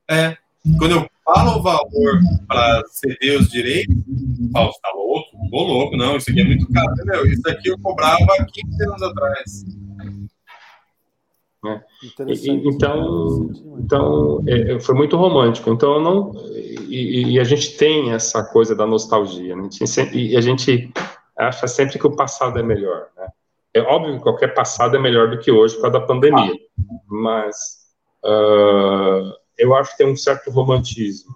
[0.09, 0.37] É,
[0.77, 5.49] quando eu falo o valor para ceder os direitos, eu falo, você tá louco?
[5.49, 7.25] Tô louco, não, isso aqui é muito caro, entendeu?
[7.27, 9.65] Isso aqui eu cobrava 15 anos atrás.
[11.63, 11.83] Né?
[12.65, 13.49] então,
[13.79, 15.69] então é, é, foi muito romântico.
[15.71, 16.31] Então, não
[16.87, 19.55] e, e, a gente tem essa coisa da nostalgia.
[19.55, 19.69] Né?
[20.13, 20.91] e a gente
[21.37, 23.07] acha sempre que o passado é melhor.
[23.17, 23.27] Né?
[23.73, 26.53] É óbvio que qualquer passado é melhor do que hoje por causa da pandemia,
[27.07, 27.55] mas
[28.23, 31.35] uh, eu acho que tem um certo romantismo.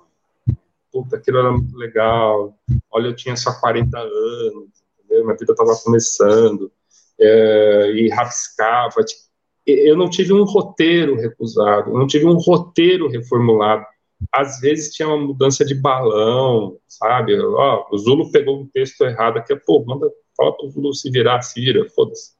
[0.91, 2.57] Puta, aquilo era muito legal.
[2.91, 4.69] Olha, eu tinha só 40 anos,
[4.99, 5.25] entendeu?
[5.25, 6.71] minha vida estava começando.
[7.19, 9.21] É, e rabiscava, tipo,
[9.65, 13.85] eu não tive um roteiro recusado, não tive um roteiro reformulado.
[14.31, 17.39] Às vezes tinha uma mudança de balão, sabe?
[17.39, 21.41] Ó, o Zulo pegou um texto errado aqui, pô, manda, fala pro Zulo se virar,
[21.41, 22.33] se vira, foda-se.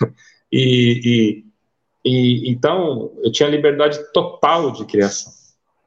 [0.52, 1.44] e, e,
[2.06, 5.32] e, então, eu tinha liberdade total de criação.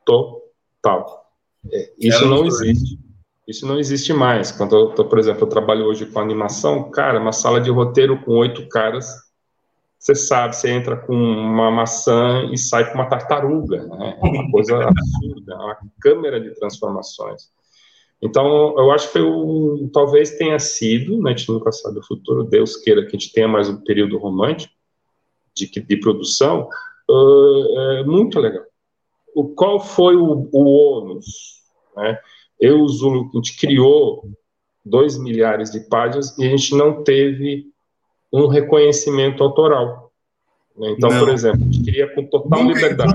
[0.05, 1.26] Total.
[1.72, 2.99] É, isso não existe.
[3.47, 4.51] Isso não existe mais.
[4.51, 8.22] Quando eu, tô, por exemplo, eu trabalho hoje com animação, cara, uma sala de roteiro
[8.24, 9.07] com oito caras
[9.99, 14.17] você sabe, você entra com uma maçã e sai com uma tartaruga, né?
[14.24, 17.49] É uma coisa absurda, é uma câmera de transformações.
[18.22, 22.03] Então, eu acho que foi o, talvez tenha sido, né, a gente nunca sabe o
[22.03, 24.74] futuro, Deus queira que a gente tenha mais um período romântico
[25.60, 26.68] de, de produção,
[27.10, 28.64] uh, é muito legal.
[29.36, 31.62] O, qual foi o, o ônus?
[31.95, 32.18] Né?
[32.60, 34.30] Eu, Zulu, a gente criou
[34.84, 37.68] dois milhares de páginas e a gente não teve
[38.32, 40.12] um reconhecimento autoral.
[40.78, 40.91] Né?
[40.91, 41.20] Então, Não.
[41.20, 43.14] por exemplo, a gente cria com total liberdade.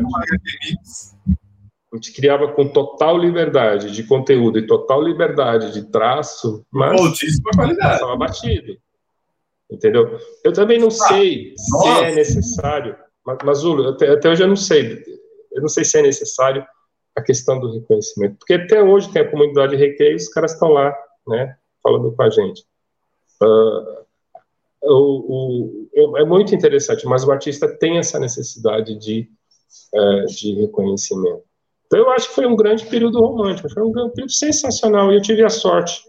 [1.92, 7.51] A gente criava com total liberdade de conteúdo e total liberdade de traço, mas altíssima
[7.55, 7.95] qualidade.
[7.95, 8.76] Estava batido.
[9.74, 10.18] Entendeu?
[10.44, 11.98] Eu também não ah, sei nossa.
[11.98, 12.96] se é necessário,
[13.26, 15.02] mas, até, até hoje eu não sei.
[15.52, 16.64] Eu não sei se é necessário
[17.16, 20.92] a questão do reconhecimento, porque até hoje tem a comunidade Recreio, os caras estão lá,
[21.28, 22.64] né, falando com a gente.
[23.40, 24.04] Uh,
[24.82, 29.28] o, o, é muito interessante, mas o artista tem essa necessidade de,
[29.94, 31.42] é, de reconhecimento.
[31.86, 35.22] Então, eu acho que foi um grande período romântico, foi um período sensacional, e eu
[35.22, 36.02] tive a sorte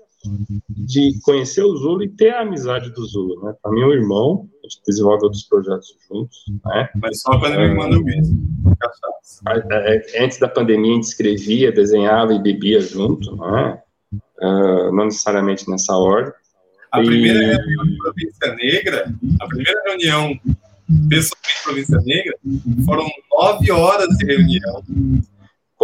[0.70, 3.54] de conhecer o Zulu e ter a amizade do Zulu, né?
[3.62, 6.90] Para mim, um irmão, a gente desenvolve outros projetos juntos, né?
[6.96, 8.38] Mas só quando ele manda o mesmo.
[10.20, 13.82] Antes da pandemia, a gente escrevia, desenhava e bebia junto, né?
[14.42, 16.34] Uh, não necessariamente nessa ordem,
[16.92, 17.46] A primeira e...
[17.56, 20.40] reunião de Província Negra, a primeira reunião
[21.10, 22.34] pessoalmente Província Negra,
[22.86, 24.84] foram nove horas de reunião.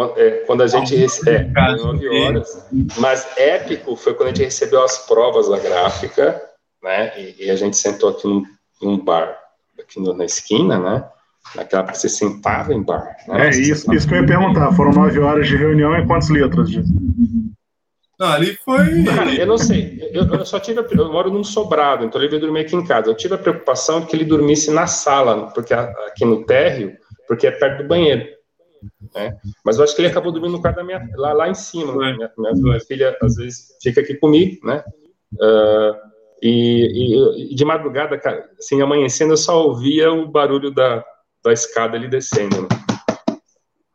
[0.02, 1.34] Quando, é, quando a gente recebeu.
[1.34, 2.68] É, nove horas.
[2.98, 6.42] Mas épico foi quando a gente recebeu as provas da gráfica,
[6.82, 7.14] né?
[7.20, 8.44] E, e a gente sentou aqui num,
[8.82, 9.38] num bar,
[9.80, 11.06] aqui no, na esquina, né?
[11.56, 13.16] Naquela que você sentava em bar.
[13.28, 13.48] Né?
[13.48, 14.72] É, isso, isso que eu ia perguntar.
[14.74, 16.84] Foram nove horas de reunião e quantas letras de.
[18.20, 19.04] Não, ali foi.
[19.04, 20.10] Cara, eu não sei.
[20.14, 20.80] Eu, eu, só tive.
[20.80, 23.08] Eu moro num sobrado, então ele veio dormir aqui em casa.
[23.08, 26.96] Eu tive a preocupação de que ele dormisse na sala, porque aqui no térreo,
[27.28, 28.41] porque é perto do banheiro.
[29.14, 29.38] Né?
[29.64, 31.94] Mas eu acho que ele acabou dormindo no quarto da minha, lá, lá em cima.
[31.94, 34.84] Minha, minha, minha, filha às vezes fica aqui comigo, né?
[35.34, 35.96] Uh,
[36.42, 41.06] e, e, de madrugada, cara, assim, amanhecendo, eu só ouvia o barulho da,
[41.44, 42.64] da escada ali descendo.
[42.64, 42.68] Né?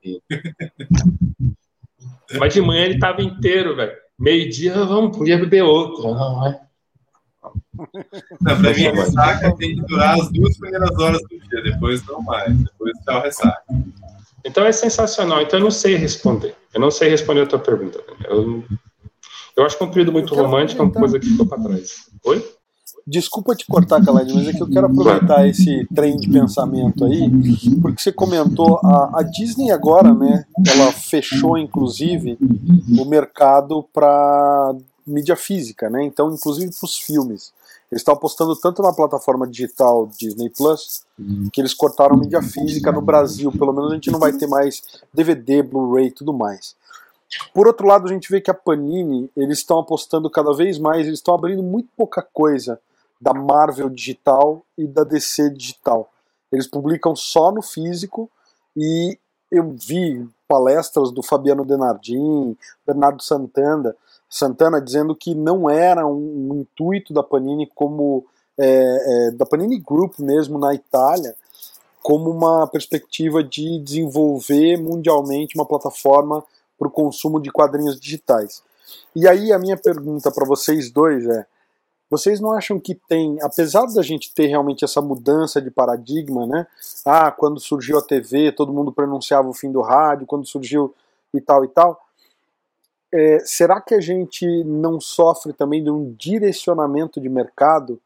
[0.05, 0.23] E...
[2.39, 3.97] Mas de manhã ele tava inteiro, velho.
[4.19, 6.03] Meio-dia, vamos, podia beber outro.
[6.03, 6.61] Não, é?
[8.41, 12.21] Não, pra mim, ressaca tem que durar as duas primeiras horas do dia, depois não
[12.23, 12.57] mais.
[12.57, 13.63] Depois tchau, ressaca.
[14.47, 15.43] Então é sensacional.
[15.43, 16.55] Então eu não sei responder.
[16.73, 18.01] Eu não sei responder a tua pergunta.
[18.25, 18.65] Eu,
[19.57, 22.07] eu acho que é um período muito romântico, é uma coisa que ficou para trás.
[22.25, 22.57] Oi?
[23.09, 27.31] Desculpa te cortar, Khaled, mas é que eu quero aproveitar esse trem de pensamento aí,
[27.81, 32.37] porque você comentou, a, a Disney agora, né, ela fechou, inclusive,
[32.99, 34.75] o mercado para
[35.07, 37.53] mídia física, né, então, inclusive para os filmes.
[37.91, 41.05] Eles estão apostando tanto na plataforma digital Disney Plus
[41.53, 43.53] que eles cortaram mídia física no Brasil.
[43.53, 44.83] Pelo menos a gente não vai ter mais
[45.15, 46.75] DVD, Blu-ray e tudo mais.
[47.53, 51.07] Por outro lado, a gente vê que a Panini, eles estão apostando cada vez mais,
[51.07, 52.81] eles estão abrindo muito pouca coisa
[53.21, 56.11] da Marvel digital e da DC digital.
[56.53, 58.31] Eles publicam só no físico
[58.77, 59.19] e
[59.51, 62.57] eu vi palestras do Fabiano Denardim,
[62.87, 63.95] Bernardo Santana,
[64.29, 68.27] Santana dizendo que não era um, um intuito da Panini como
[68.59, 71.35] é, é, da Panini Group mesmo na Itália
[72.03, 76.45] como uma perspectiva de desenvolver mundialmente uma plataforma
[76.79, 78.63] para o consumo de quadrinhos digitais.
[79.15, 81.45] E aí a minha pergunta para vocês dois é:
[82.09, 86.69] vocês não acham que tem, apesar da gente ter realmente essa mudança de paradigma, né?
[87.05, 90.95] Ah, quando surgiu a TV, todo mundo pronunciava o fim do rádio, quando surgiu
[91.35, 92.06] e tal e tal.
[93.13, 98.01] É, será que a gente não sofre também de um direcionamento de mercado,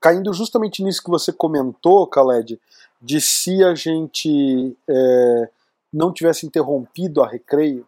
[0.00, 2.60] caindo justamente nisso que você comentou, Khaled,
[3.00, 5.48] de se a gente é,
[5.92, 7.86] não tivesse interrompido a recreio?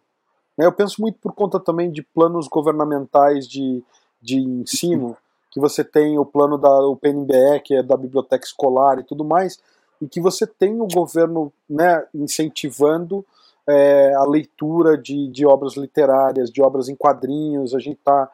[0.57, 0.67] Né?
[0.67, 3.83] Eu penso muito por conta também de planos governamentais de,
[4.21, 5.17] de ensino
[5.51, 9.25] que você tem o plano da o PNBE, que é da biblioteca escolar e tudo
[9.25, 9.59] mais,
[10.01, 13.25] e que você tem o governo né, incentivando
[13.69, 17.75] é, a leitura de, de obras literárias, de obras em quadrinhos.
[17.75, 18.31] A gente está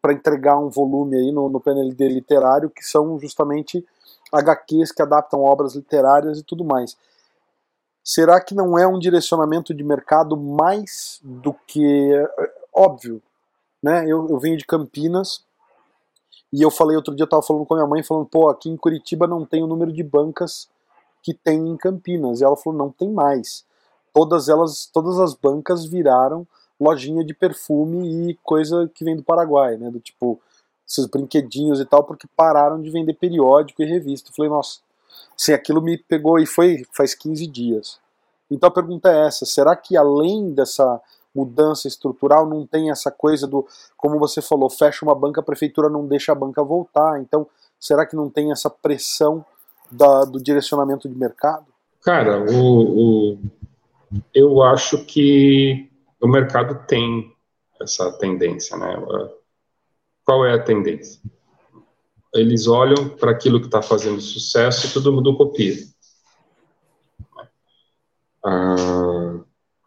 [0.00, 3.84] para entregar um volume aí no, no PNLD literário, que são justamente
[4.32, 6.96] HQs que adaptam obras literárias e tudo mais.
[8.02, 12.10] Será que não é um direcionamento de mercado mais do que.
[12.72, 13.22] Óbvio,
[13.82, 14.04] né?
[14.04, 15.42] Eu, eu venho de Campinas,
[16.54, 18.70] e eu falei outro dia, eu tava falando com a minha mãe, falando, pô, aqui
[18.70, 20.68] em Curitiba não tem o número de bancas
[21.20, 22.40] que tem em Campinas.
[22.40, 23.64] E ela falou, não tem mais.
[24.14, 26.46] Todas elas, todas as bancas viraram
[26.80, 29.90] lojinha de perfume e coisa que vem do Paraguai, né?
[29.90, 30.40] Do tipo,
[30.88, 34.30] esses brinquedinhos e tal, porque pararam de vender periódico e revista.
[34.30, 34.78] Eu falei, nossa,
[35.38, 37.98] assim, aquilo me pegou e foi faz 15 dias.
[38.50, 41.00] Então a pergunta é essa: será que além dessa
[41.34, 45.88] mudança estrutural, não tem essa coisa do, como você falou, fecha uma banca, a prefeitura
[45.88, 47.20] não deixa a banca voltar.
[47.20, 47.46] Então,
[47.80, 49.44] será que não tem essa pressão
[49.90, 51.66] da, do direcionamento de mercado?
[52.02, 53.38] Cara, o, o,
[54.34, 55.90] eu acho que
[56.20, 57.32] o mercado tem
[57.80, 58.96] essa tendência, né?
[60.24, 61.20] Qual é a tendência?
[62.34, 65.76] Eles olham para aquilo que está fazendo sucesso e todo mundo copia.
[68.44, 69.40] Ah,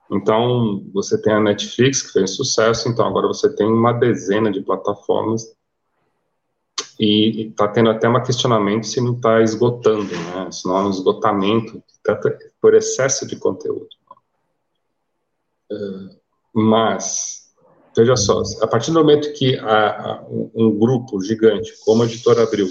[0.10, 4.62] então, você tem a Netflix, que fez sucesso, então agora você tem uma dezena de
[4.62, 5.54] plataformas
[7.00, 10.52] e está tendo até um questionamento se não está esgotando, né?
[10.52, 11.84] Se não há um esgotamento
[12.62, 13.97] por excesso de conteúdo.
[16.54, 17.54] Mas,
[17.96, 19.58] veja só, a partir do momento que
[20.56, 22.68] um grupo gigante, como a Editora Abril,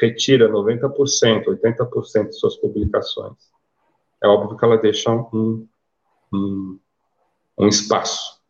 [0.00, 3.36] retira 90%, 80% de suas publicações,
[4.22, 5.66] é óbvio que ela deixa um
[6.32, 6.78] um,
[7.58, 8.40] um espaço.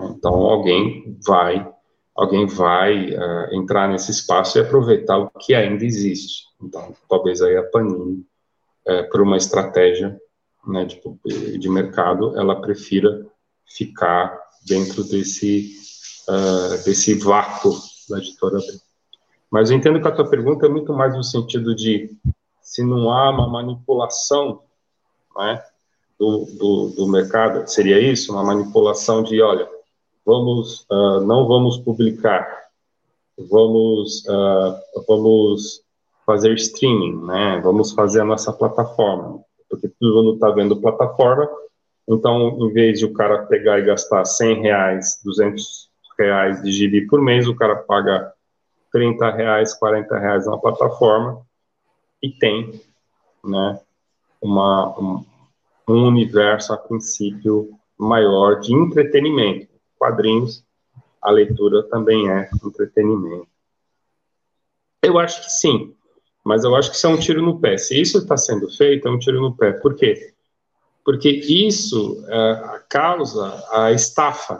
[0.00, 1.72] Então alguém vai
[2.14, 6.44] alguém vai uh, entrar nesse espaço e aproveitar o que ainda existe.
[6.62, 8.24] Então talvez aí a Panini,
[8.86, 10.16] uh, por uma estratégia
[10.66, 13.26] né, de, de mercado, ela prefira
[13.66, 15.74] ficar dentro desse
[16.28, 17.74] uh, desse vácuo
[18.08, 18.58] da editora
[19.50, 22.10] Mas eu entendo que a tua pergunta é muito mais no sentido de
[22.60, 24.62] se não há uma manipulação
[25.36, 25.62] né,
[26.18, 28.32] do, do, do mercado, seria isso?
[28.32, 29.68] Uma manipulação de, olha,
[30.24, 32.46] vamos, uh, não vamos publicar,
[33.38, 35.82] vamos, uh, vamos
[36.24, 37.60] fazer streaming, né?
[37.62, 39.44] Vamos fazer a nossa plataforma,
[39.74, 41.48] porque todo mundo está vendo plataforma,
[42.08, 47.06] então, em vez de o cara pegar e gastar 100 reais, 200 reais de GB
[47.06, 48.32] por mês, o cara paga
[48.92, 51.44] 30 reais, 40 reais na plataforma
[52.22, 52.80] e tem,
[53.42, 53.80] né,
[54.40, 55.24] uma, um,
[55.88, 59.68] um universo, a princípio, maior de entretenimento.
[59.98, 60.62] Quadrinhos,
[61.20, 63.48] a leitura também é entretenimento.
[65.02, 65.94] Eu acho que sim,
[66.44, 67.78] mas eu acho que isso é um tiro no pé.
[67.78, 69.72] Se isso está sendo feito, é um tiro no pé.
[69.72, 70.34] Por quê?
[71.02, 74.58] Porque isso é, causa a estafa,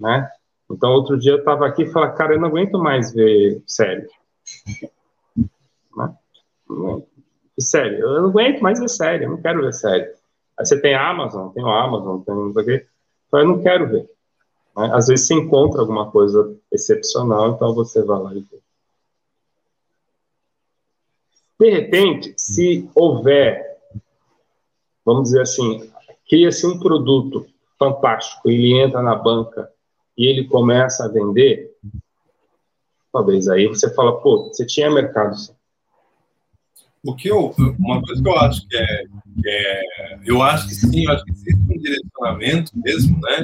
[0.00, 0.28] né?
[0.70, 4.08] Então, outro dia eu estava aqui e falei, cara, eu não aguento mais ver série.
[5.96, 6.12] Né?
[7.56, 10.10] Sério, eu não aguento mais ver série, eu não quero ver série.
[10.58, 12.86] Aí você tem a Amazon, tem o Amazon, tem não sei o quê.
[13.32, 14.10] Eu não quero ver.
[14.76, 14.90] Né?
[14.92, 18.63] Às vezes você encontra alguma coisa excepcional, então você vai lá e vê.
[21.58, 23.78] De repente, se houver,
[25.04, 25.90] vamos dizer assim,
[26.28, 27.46] cria-se um produto
[27.78, 29.70] fantástico, ele entra na banca
[30.16, 31.76] e ele começa a vender,
[33.12, 35.52] talvez aí você fala, pô, você tinha mercado sim.
[37.04, 39.04] O que eu, uma coisa que eu acho que é,
[39.46, 39.82] é,
[40.24, 43.42] eu acho que sim, eu acho que existe um direcionamento mesmo, né?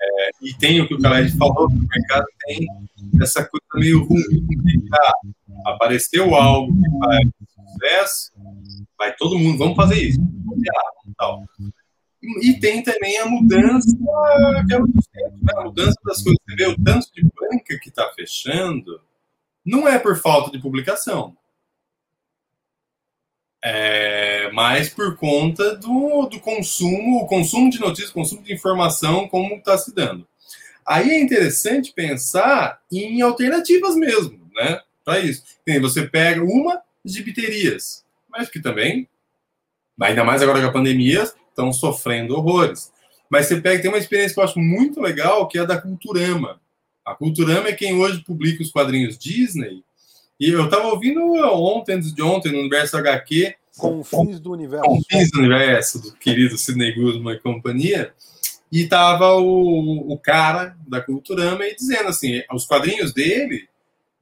[0.00, 2.66] É, e tem o que o Caled falou, o mercado tem
[3.20, 5.12] essa coisa meio ruim de ah,
[5.66, 7.28] apareceu algo que faz
[7.70, 8.32] sucesso,
[8.98, 10.64] vai todo mundo, vamos fazer isso, vamos
[11.18, 11.44] tal.
[12.42, 14.76] E tem também a mudança, é né?
[15.54, 16.38] a mudança das coisas.
[16.48, 19.00] Você vê o tanto de banca que está fechando,
[19.64, 21.36] não é por falta de publicação
[23.68, 29.26] é, mas por conta do, do consumo, o consumo de notícias, o consumo de informação,
[29.26, 30.24] como está se dando.
[30.86, 34.80] Aí é interessante pensar em alternativas mesmo, né?
[35.04, 35.42] Para isso.
[35.80, 39.08] Você pega uma de biterias, mas que também,
[40.00, 42.92] ainda mais agora com a pandemia, estão sofrendo horrores.
[43.28, 45.80] Mas você pega, tem uma experiência que eu acho muito legal, que é a da
[45.80, 46.60] Culturama.
[47.04, 49.82] A Culturama é quem hoje publica os quadrinhos Disney,
[50.38, 51.20] e eu estava ouvindo
[51.54, 53.54] ontem, antes de ontem, no Universo HQ.
[53.76, 54.86] Confins do Universo.
[54.86, 58.12] Confins do Universo, do querido Sidney Guzman e companhia.
[58.70, 63.68] E tava o, o cara da Culturama aí dizendo assim: os quadrinhos dele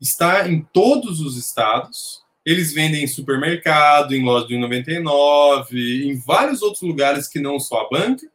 [0.01, 2.23] está em todos os estados.
[2.45, 7.81] Eles vendem em supermercado, em loja de 99, em vários outros lugares que não só
[7.81, 8.27] a banca.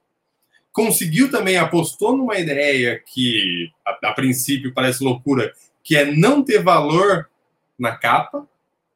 [0.71, 5.53] Conseguiu também, apostou numa ideia que a, a princípio parece loucura,
[5.83, 7.29] que é não ter valor
[7.79, 8.47] na capa.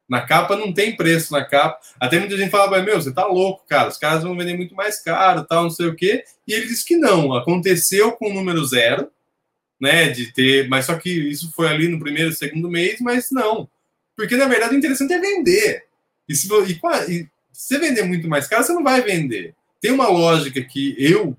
[0.08, 1.80] Na capa não tem preço na capa.
[1.98, 3.88] Até muita gente fala, meu, você tá louco, cara.
[3.88, 6.24] Os caras vão vender muito mais caro, tal, não sei o quê.
[6.46, 7.34] E ele disse que não.
[7.34, 9.10] Aconteceu com o número zero,
[9.80, 10.08] né?
[10.08, 10.68] De ter.
[10.68, 13.68] Mas só que isso foi ali no primeiro segundo mês, mas não.
[14.16, 15.84] Porque, na verdade, o interessante é vender.
[16.28, 19.54] E se, e, e, se você vender muito mais caro, você não vai vender.
[19.80, 21.36] Tem uma lógica que eu,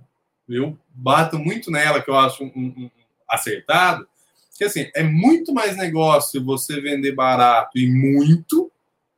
[0.50, 2.90] eu bato muito nela, que eu acho um, um, um
[3.30, 4.08] acertado,
[4.56, 8.72] que assim, é muito mais negócio você vender barato e muito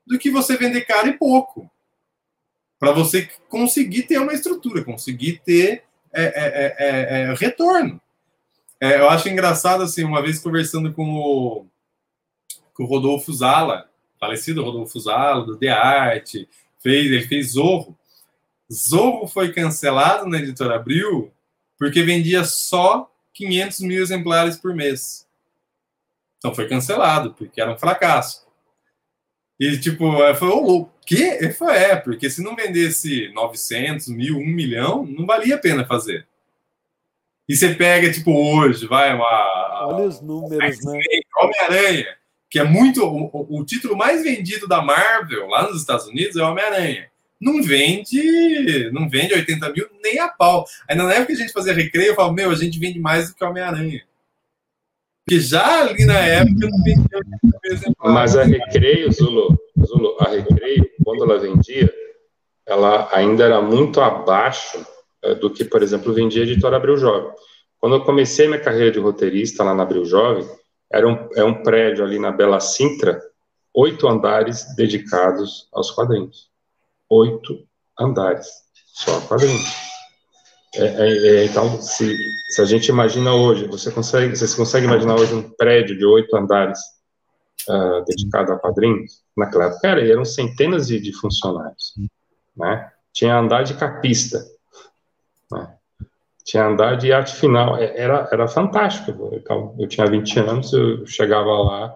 [0.05, 1.69] do que você vender caro e pouco.
[2.79, 8.01] Para você conseguir ter uma estrutura, conseguir ter é, é, é, é, é retorno.
[8.79, 11.65] É, eu acho engraçado, assim, uma vez conversando com o,
[12.73, 16.33] com o Rodolfo Zala, falecido Rodolfo Zala, do The Art,
[16.79, 17.97] fez, ele fez Zorro.
[18.71, 21.31] Zorro foi cancelado na editora Abril
[21.77, 25.26] porque vendia só 500 mil exemplares por mês.
[26.47, 28.47] Então foi cancelado, porque era um fracasso.
[29.59, 31.37] E, tipo, foi o quê?
[31.41, 35.85] Ele falou, é, porque se não vendesse 900, mil, 1 milhão, não valia a pena
[35.85, 36.25] fazer.
[37.49, 39.87] E você pega, tipo, hoje, vai, uma.
[39.87, 40.99] Olha os números, né?
[41.41, 42.15] Homem-Aranha,
[42.49, 43.03] que é muito.
[43.03, 47.09] O, o, título mais vendido da Marvel lá nos Estados Unidos é Homem-Aranha.
[47.41, 48.89] Não vende.
[48.91, 50.65] Não vende 80 mil nem a pau.
[50.87, 53.29] Aí na época que a gente fazia recreio, eu falava, meu, a gente vende mais
[53.29, 54.07] do que Homem-Aranha.
[55.28, 59.59] Porque já ali na época não vendia Mas a Recreio, Zulu,
[60.21, 61.93] a Recreio, quando ela vendia,
[62.65, 64.86] ela ainda era muito abaixo
[65.21, 67.30] é, do que, por exemplo, vendia a editora Abril Jovem.
[67.78, 70.47] Quando eu comecei minha carreira de roteirista lá na Abril Jovem,
[70.89, 73.21] era um, é um prédio ali na Bela Sintra,
[73.73, 76.49] oito andares dedicados aos quadrinhos.
[77.09, 77.67] Oito
[77.99, 78.47] andares,
[78.93, 79.86] só quadrinhos.
[80.78, 82.15] É, é, é, então, se,
[82.49, 86.36] se a gente imagina hoje, você consegue, você consegue imaginar hoje um prédio de oito
[86.36, 86.80] andares
[87.67, 91.93] uh, dedicado a quadrinhos, naquela época era, eram centenas de, de funcionários,
[92.55, 92.91] né?
[93.11, 94.45] Tinha andar de capista,
[95.51, 95.73] né?
[96.45, 99.32] Tinha andar de arte final, é, era, era fantástico.
[99.34, 101.93] Então, eu tinha 20 anos, eu chegava lá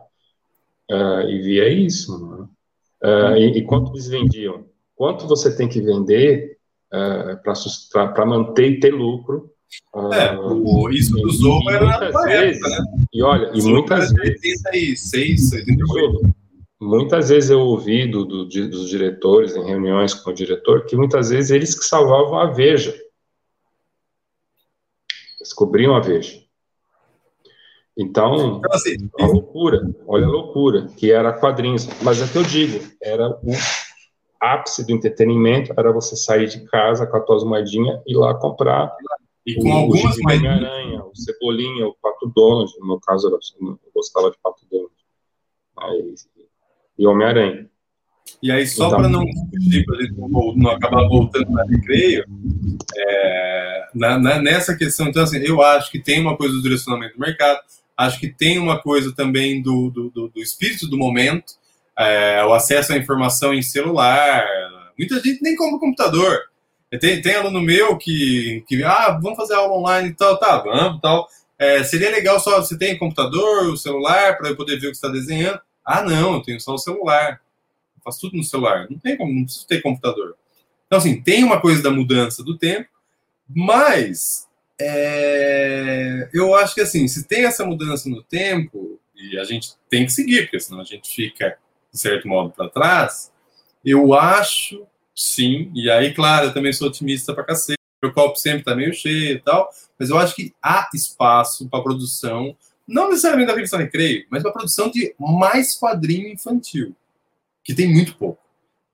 [0.91, 2.17] uh, e via isso.
[2.19, 2.47] Né?
[3.03, 4.65] Uh, e, e, quanto eles vendiam?
[4.95, 6.57] Quanto você tem que vender
[6.93, 7.41] uh,
[7.93, 9.51] para manter e ter lucro
[10.13, 13.05] é, o, isso do Zorro era na vezes, época, né?
[13.13, 14.63] E olha, e muitas vezes.
[14.63, 16.35] 86, 88.
[16.79, 21.29] Muitas vezes eu ouvi do, do, dos diretores, em reuniões com o diretor, que muitas
[21.29, 22.95] vezes eles que salvavam a Veja.
[25.39, 26.41] Descobriam a Veja.
[27.97, 31.87] Então, então assim, a loucura, olha a loucura, que era quadrinhos.
[32.01, 33.51] Mas é que eu digo, era o
[34.41, 38.33] ápice do entretenimento, era você sair de casa com as tuas moedinhas e ir lá
[38.33, 38.91] comprar
[39.45, 43.79] e com o, algumas o Homem-Aranha, o Cebolinha, o Pato Donald, no meu caso eu
[43.93, 44.91] gostava de Pato Donald.
[45.77, 46.15] Aí,
[46.97, 47.69] e Homem-Aranha.
[48.41, 52.25] E aí, só então, para não fugir, para não, não acabar voltando para recreio,
[52.95, 57.15] é, na, na, nessa questão, então, assim, eu acho que tem uma coisa do direcionamento
[57.15, 57.59] do mercado,
[57.97, 61.53] acho que tem uma coisa também do, do, do, do espírito do momento,
[62.01, 64.45] é, o acesso à informação em celular.
[64.97, 66.39] Muita gente nem compra computador.
[66.99, 70.99] Tem, tem aluno meu que, que, ah, vamos fazer aula online e tal, tá, vamos
[70.99, 71.27] tal.
[71.57, 74.95] É, seria legal só, você tem computador, o celular, para eu poder ver o que
[74.97, 75.61] está desenhando?
[75.85, 77.39] Ah, não, eu tenho só o celular.
[77.95, 78.87] Eu faço tudo no celular.
[78.89, 80.35] Não tem como, não preciso ter computador.
[80.85, 82.89] Então, assim, tem uma coisa da mudança do tempo,
[83.47, 84.47] mas
[84.79, 90.05] é, eu acho que, assim, se tem essa mudança no tempo, e a gente tem
[90.05, 91.57] que seguir, porque senão a gente fica,
[91.91, 93.31] de certo modo, para trás,
[93.83, 94.85] eu acho
[95.15, 95.71] sim.
[95.75, 97.77] E aí, claro, eu também sou otimista pra cacete.
[98.01, 99.69] Meu copo sempre tá meio cheio e tal.
[99.99, 102.55] Mas eu acho que há espaço para produção,
[102.87, 106.95] não necessariamente da revista Recreio, mas para produção de mais quadrinho infantil,
[107.63, 108.41] que tem muito pouco.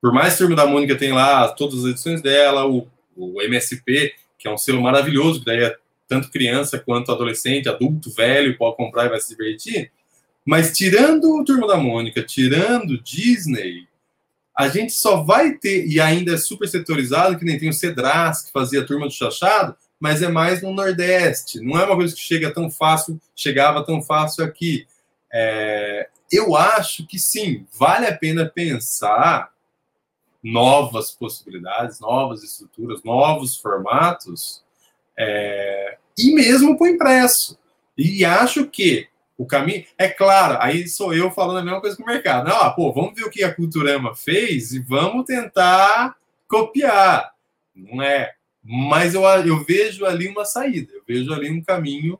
[0.01, 4.13] Por mais que Turma da Mônica tem lá todas as edições dela, o, o MSP,
[4.37, 5.75] que é um selo maravilhoso, que daí é
[6.07, 9.91] tanto criança quanto adolescente, adulto, velho, pode comprar e vai se divertir.
[10.47, 13.85] Mas tirando o Turma da Mônica, tirando Disney,
[14.57, 18.43] a gente só vai ter, e ainda é super setorizado, que nem tem o Cedras,
[18.43, 21.59] que fazia a turma do Chachado, mas é mais no Nordeste.
[21.59, 24.87] Não é uma coisa que chega tão fácil, chegava tão fácil aqui.
[25.33, 29.51] É, eu acho que sim, vale a pena pensar
[30.41, 34.63] novas possibilidades, novas estruturas, novos formatos,
[35.19, 37.59] é, e mesmo o impresso.
[37.97, 39.85] E acho que o caminho.
[39.97, 42.47] É claro, aí sou eu falando a mesma coisa que o mercado.
[42.47, 46.15] Não, ah, pô, vamos ver o que a Culturama fez e vamos tentar
[46.47, 47.31] copiar.
[47.75, 48.33] Não é.
[48.63, 52.19] Mas eu, eu vejo ali uma saída, eu vejo ali um caminho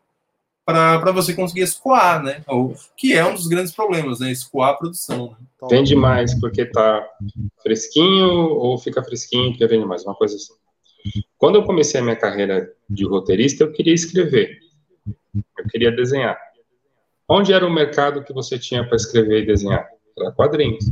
[0.64, 2.44] para você conseguir escoar, né?
[2.48, 4.32] O, que é um dos grandes problemas, né?
[4.32, 5.30] Escoar a produção.
[5.30, 5.68] Né?
[5.70, 7.08] Vende mais porque tá
[7.64, 10.54] fresquinho ou fica fresquinho porque vende mais, uma coisa assim.
[11.38, 14.60] Quando eu comecei a minha carreira de roteirista, eu queria escrever,
[15.36, 16.38] eu queria desenhar.
[17.30, 19.86] Onde era o mercado que você tinha para escrever e desenhar?
[20.18, 20.86] Era quadrinhos.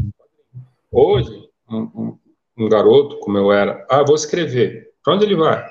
[0.92, 2.20] Hoje, um, um,
[2.58, 4.92] um, garoto como eu era, ah, vou escrever.
[5.02, 5.66] Para onde ele vai?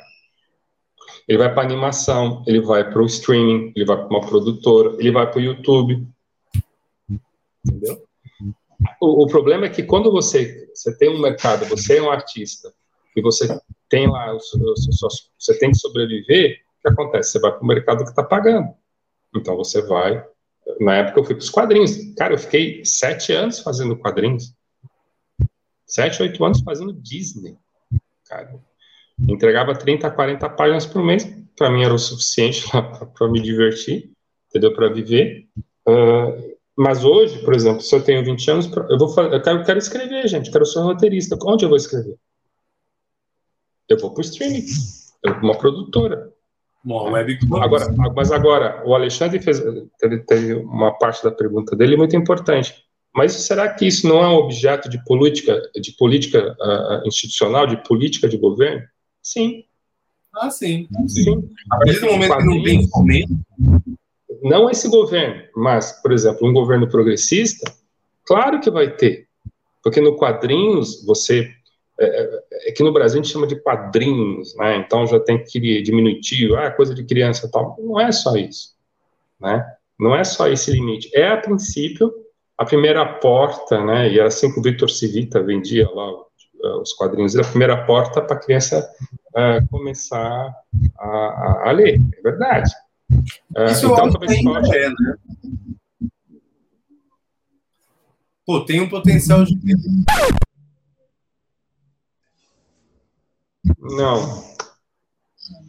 [1.29, 5.11] Ele vai para animação, ele vai para o streaming, ele vai para uma produtora, ele
[5.11, 6.07] vai para o YouTube.
[7.65, 8.03] Entendeu?
[9.01, 12.73] O, o, problema é que quando você, você tem um mercado, você é um artista,
[13.15, 13.49] e você
[13.89, 17.33] tem lá, você tem que sobreviver, o que acontece?
[17.33, 18.75] Você vai para o mercado que está pagando.
[19.35, 20.25] Então você vai
[20.81, 22.15] na época eu fui para os quadrinhos.
[22.17, 24.55] Cara, eu fiquei sete anos fazendo quadrinhos.
[25.87, 27.57] Sete, oito anos fazendo Disney.
[28.27, 28.59] Cara,
[29.29, 31.25] entregava 30, 40 páginas por mês.
[31.57, 32.65] Para mim era o suficiente
[33.15, 34.11] para me divertir,
[34.49, 34.75] entendeu?
[34.75, 35.47] Para viver.
[35.87, 39.65] Uh, mas hoje, por exemplo, se eu tenho 20 anos, eu vou eu quero, eu
[39.65, 40.51] quero escrever, gente.
[40.51, 41.39] Quero ser roteirista.
[41.45, 42.19] Onde eu vou escrever?
[43.89, 44.65] Eu vou para o streaming.
[45.23, 46.34] Eu vou para uma produtora.
[46.85, 49.59] Bom, web agora, mas agora, o Alexandre fez,
[49.99, 52.75] teve, teve, uma parte da pergunta dele muito importante.
[53.15, 57.77] Mas será que isso não é um objeto de política, de política uh, institucional, de
[57.85, 58.83] política de governo?
[59.23, 59.65] Sim.
[60.35, 60.87] Ah, sim.
[61.07, 61.49] Sim.
[61.71, 63.33] A partir do momento que não tem fomento.
[64.43, 67.73] Não esse governo, mas, por exemplo, um governo progressista,
[68.27, 69.27] claro que vai ter.
[69.83, 71.51] Porque no quadrinhos você
[71.99, 74.77] é, é, é, que no Brasil a gente chama de quadrinhos, né?
[74.77, 77.77] Então já tem que diminutivo, ah, coisa de criança tal.
[77.79, 78.75] Não é só isso,
[79.41, 79.65] né?
[79.99, 81.11] Não é só esse limite.
[81.15, 82.13] É, a princípio,
[82.59, 84.11] a primeira porta, né?
[84.11, 86.25] E era assim que o Victor Civita vendia lá
[86.81, 88.91] os quadrinhos, a primeira porta para a criança
[89.31, 90.55] uh, começar
[90.99, 92.71] a, a, ler, é verdade.
[93.57, 95.17] Uh, isso então, talvez ainda é, né?
[98.47, 99.59] pô, tem um potencial de.
[103.79, 104.45] Não,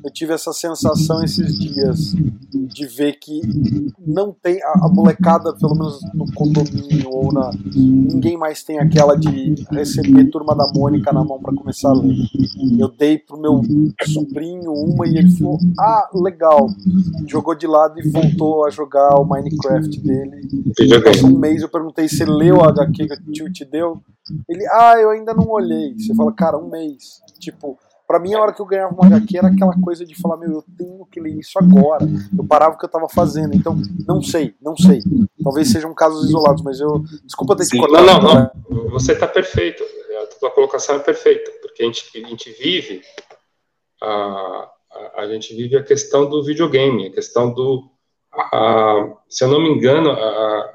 [0.03, 2.13] eu tive essa sensação esses dias
[2.53, 3.41] de ver que
[3.99, 9.55] não tem a, molecada, pelo menos no condomínio ou na ninguém mais tem aquela de
[9.71, 12.15] receber turma da Mônica na mão para começar a ler.
[12.79, 13.61] Eu dei pro meu
[14.05, 16.69] sobrinho uma e ele falou: "Ah, legal".
[17.27, 20.47] Jogou de lado e voltou a jogar o Minecraft dele.
[21.03, 24.01] Passou um mês eu perguntei se ele leu a HQ que o tio te deu.
[24.47, 25.95] Ele: "Ah, eu ainda não olhei".
[25.97, 27.19] Você fala: "Cara, um mês".
[27.39, 27.77] Tipo,
[28.07, 30.51] Pra mim, a hora que eu ganhava uma HQ era aquela coisa de falar, meu,
[30.51, 32.05] eu tenho que ler isso agora.
[32.37, 33.55] Eu parava o que eu tava fazendo.
[33.55, 33.75] Então,
[34.07, 35.01] não sei, não sei.
[35.43, 37.03] Talvez sejam casos isolados, mas eu.
[37.23, 38.05] Desculpa ter te cortado.
[38.05, 38.89] Não, não, não.
[38.91, 39.83] Você tá perfeito.
[40.21, 41.51] A tua colocação é perfeita.
[41.61, 43.01] Porque a gente, a gente vive.
[44.01, 47.89] A, a, a gente vive a questão do videogame, a questão do.
[48.31, 50.73] A, se eu não me engano, a,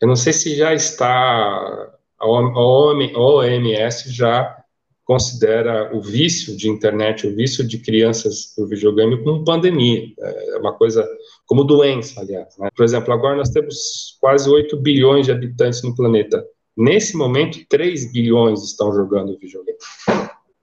[0.00, 1.92] eu não sei se já está.
[2.18, 4.61] A OMS já
[5.04, 10.72] considera o vício de internet, o vício de crianças por videogame como pandemia, é uma
[10.72, 11.06] coisa
[11.46, 12.56] como doença, aliás.
[12.58, 12.68] Né?
[12.74, 16.44] Por exemplo, agora nós temos quase 8 bilhões de habitantes no planeta.
[16.76, 19.78] Nesse momento, 3 bilhões estão jogando videogame.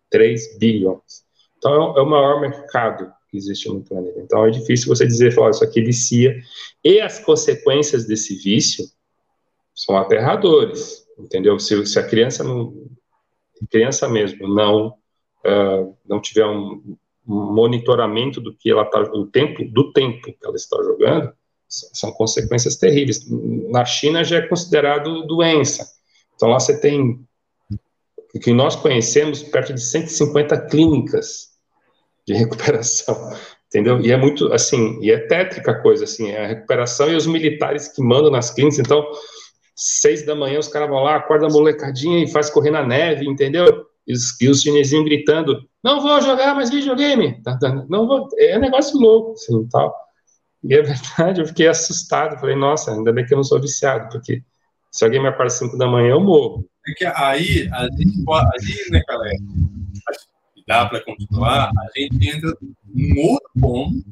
[0.09, 1.23] 3 bilhões.
[1.57, 4.19] Então, é o maior mercado que existe no planeta.
[4.19, 6.35] Então, é difícil você dizer, falar, isso aqui vicia.
[6.83, 8.85] E as consequências desse vício
[9.75, 11.59] são aterradores, entendeu?
[11.59, 12.73] Se, se a criança não
[13.67, 14.95] criança mesmo não
[15.45, 16.97] uh, não tiver um,
[17.29, 21.31] monitoramento do que ela está, do tempo do tempo que ela está jogando,
[21.67, 23.23] são consequências terríveis.
[23.69, 25.85] Na China já é considerado doença.
[26.35, 27.23] Então lá você tem
[28.33, 31.49] o que nós conhecemos perto de 150 clínicas
[32.25, 33.15] de recuperação,
[33.67, 34.01] entendeu?
[34.01, 37.27] E é muito assim, e é tétrica a coisa assim, é a recuperação e os
[37.27, 39.05] militares que mandam nas clínicas, então
[39.79, 43.25] seis da manhã os caras vão lá, acorda a molecadinha e faz correr na neve,
[43.25, 43.85] entendeu?
[44.05, 48.27] E os, e os chinesinhos gritando, não vou jogar mais videogame, tá, tá, não vou,
[48.37, 49.95] é um negócio louco, assim, tal.
[50.61, 54.09] E é verdade, eu fiquei assustado, falei, nossa, ainda bem que eu não sou viciado,
[54.11, 54.43] porque
[54.91, 56.67] se alguém me acorda cinco da manhã, eu morro.
[56.85, 59.37] É que aí, a gente pode, ali, né, galera,
[60.67, 62.53] dá para continuar, a gente entra
[62.85, 64.03] num outro ponto,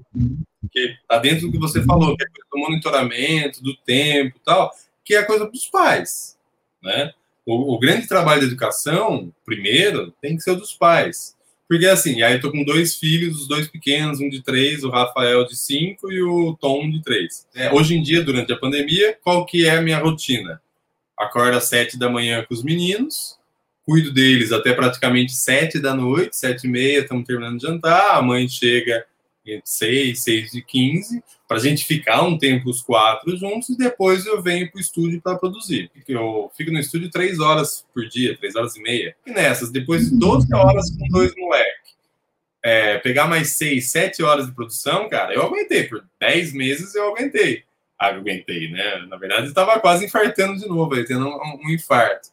[0.72, 4.72] que está dentro do que você falou, que é do monitoramento, do tempo tal,
[5.08, 6.38] que é a coisa dos pais,
[6.84, 7.14] né?
[7.45, 11.34] O, o, grande trabalho da educação, primeiro, tem que ser o dos pais.
[11.66, 14.89] Porque assim, aí eu tô com dois filhos, os dois pequenos, um de três, o
[14.89, 17.47] Rafael de cinco e o Tom de três.
[17.55, 20.62] É, hoje em dia, durante a pandemia, qual que é a minha rotina?
[21.18, 23.38] Acordo às sete da manhã com os meninos,
[23.86, 28.22] cuido deles até praticamente sete da noite, sete e meia, estamos terminando de jantar, a
[28.22, 29.05] mãe chega
[29.64, 34.26] 6, 6 e 15, para a gente ficar um tempo os quatro juntos e depois
[34.26, 35.89] eu venho para o estúdio para produzir.
[36.08, 39.16] Eu fico no estúdio três horas por dia, três horas e meia.
[39.26, 41.95] E nessas, depois de 12 horas com dois moleques,
[42.64, 45.84] é, pegar mais 6, 7 horas de produção, cara, eu aguentei.
[45.84, 47.64] Por 10 meses eu aguentei.
[47.98, 49.06] Ah, eu aguentei, né?
[49.08, 52.30] Na verdade, estava quase infartando de novo, tendo um, um infarto.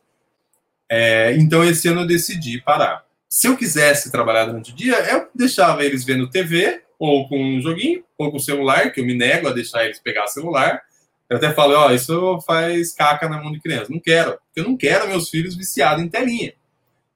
[0.88, 3.04] É, então, esse ano eu decidi parar.
[3.28, 7.60] Se eu quisesse trabalhar durante o dia, eu deixava eles vendo TV, ou com um
[7.60, 10.82] joguinho, ou com celular, que eu me nego a deixar eles pegar celular.
[11.28, 13.90] Eu até falo, ó, oh, isso faz caca na mão de criança.
[13.90, 16.52] Não quero, porque eu não quero meus filhos viciados em telinha.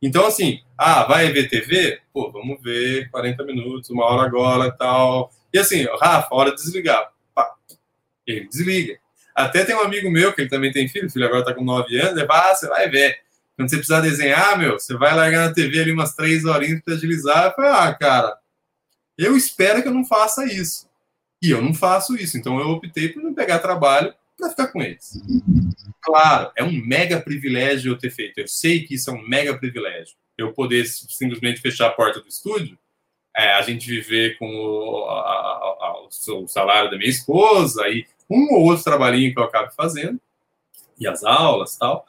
[0.00, 2.00] Então, assim, ah, vai ver TV?
[2.12, 5.30] Pô, vamos ver 40 minutos, uma hora agora tal.
[5.52, 7.10] E assim, Rafa, hora de desligar.
[7.34, 7.52] Pá,
[8.26, 8.98] ele desliga.
[9.34, 11.64] Até tem um amigo meu, que ele também tem filho, o filho agora tá com
[11.64, 13.18] 9 anos, ele fala, ah, você vai ver.
[13.56, 16.94] Quando você precisar desenhar, meu, você vai largar na TV ali umas 3 horinhas pra
[16.94, 17.46] agilizar.
[17.46, 18.36] Eu falei, ah, cara,
[19.18, 20.88] eu espero que eu não faça isso.
[21.42, 22.38] E eu não faço isso.
[22.38, 25.20] Então eu optei por não pegar trabalho para ficar com eles.
[26.00, 28.38] Claro, é um mega privilégio eu ter feito.
[28.38, 30.16] Eu sei que isso é um mega privilégio.
[30.36, 32.78] Eu poder simplesmente fechar a porta do estúdio,
[33.36, 38.54] é, a gente viver com o, a, a, o, salário da minha esposa, aí um
[38.54, 40.20] ou outro trabalhinho que eu acabo fazendo,
[40.98, 42.06] e as aulas tal.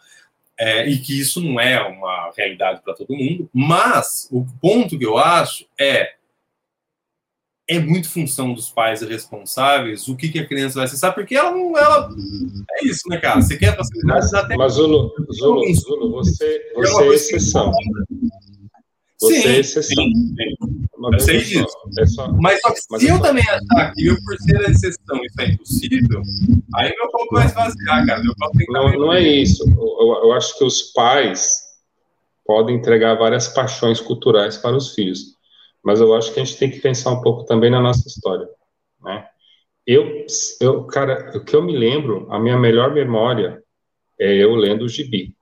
[0.57, 3.49] É, e que isso não é uma realidade para todo mundo.
[3.53, 6.15] Mas o ponto que eu acho é
[7.70, 11.52] é muito função dos pais responsáveis o que, que a criança vai acessar, porque ela
[11.52, 11.78] não.
[11.78, 12.10] Ela,
[12.72, 13.40] é isso, né, cara?
[13.40, 14.28] Você quer facilidade?
[14.32, 17.72] Mas, mas Zulu, Zulu, Zulu, você, você é exceção.
[19.22, 20.04] Você sim, é exceção.
[20.04, 20.80] Sim, sim.
[21.14, 21.78] Eu sei disso.
[22.00, 23.24] É só, mas só que mas se é eu só...
[23.24, 26.22] também achar que eu, por ser a exceção, isso é impossível,
[26.76, 28.24] aí meu copo vai esvaziar, cara.
[28.24, 29.64] Meu copo tem que não, não é isso.
[29.70, 31.60] Eu, eu acho que os pais
[32.46, 35.38] podem entregar várias paixões culturais para os filhos
[35.84, 38.47] mas eu acho que a gente tem que pensar um pouco também na nossa história,
[39.01, 39.27] né?
[39.85, 40.26] Eu,
[40.61, 43.64] eu, cara, o que eu me lembro, a minha melhor memória
[44.19, 45.34] é eu lendo o gibi.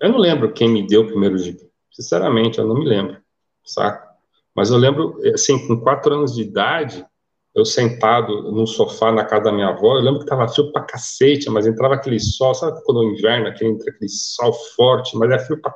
[0.00, 1.70] Eu não lembro quem me deu o primeiro gibi.
[1.90, 3.16] Sinceramente, eu não me lembro,
[3.64, 4.06] saca?
[4.54, 7.04] Mas eu lembro, assim, com quatro anos de idade,
[7.54, 10.82] eu sentado num sofá na casa da minha avó, eu lembro que tava frio pra
[10.82, 15.30] cacete, mas entrava aquele sol, sabe quando no inverno, aquele, entra aquele sol forte, mas
[15.30, 15.74] é frio pra.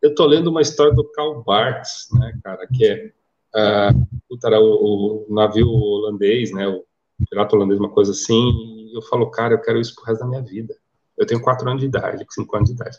[0.00, 3.12] Eu tô lendo uma história do Karl Barks, né, cara, que é
[3.54, 6.84] uh, o, o, navio holandês, né, o
[7.30, 10.26] pirata holandês, uma coisa assim, e eu falo, cara, eu quero isso pro resto da
[10.26, 10.74] minha vida.
[11.16, 12.98] Eu tenho quatro anos de idade, cinco anos de idade.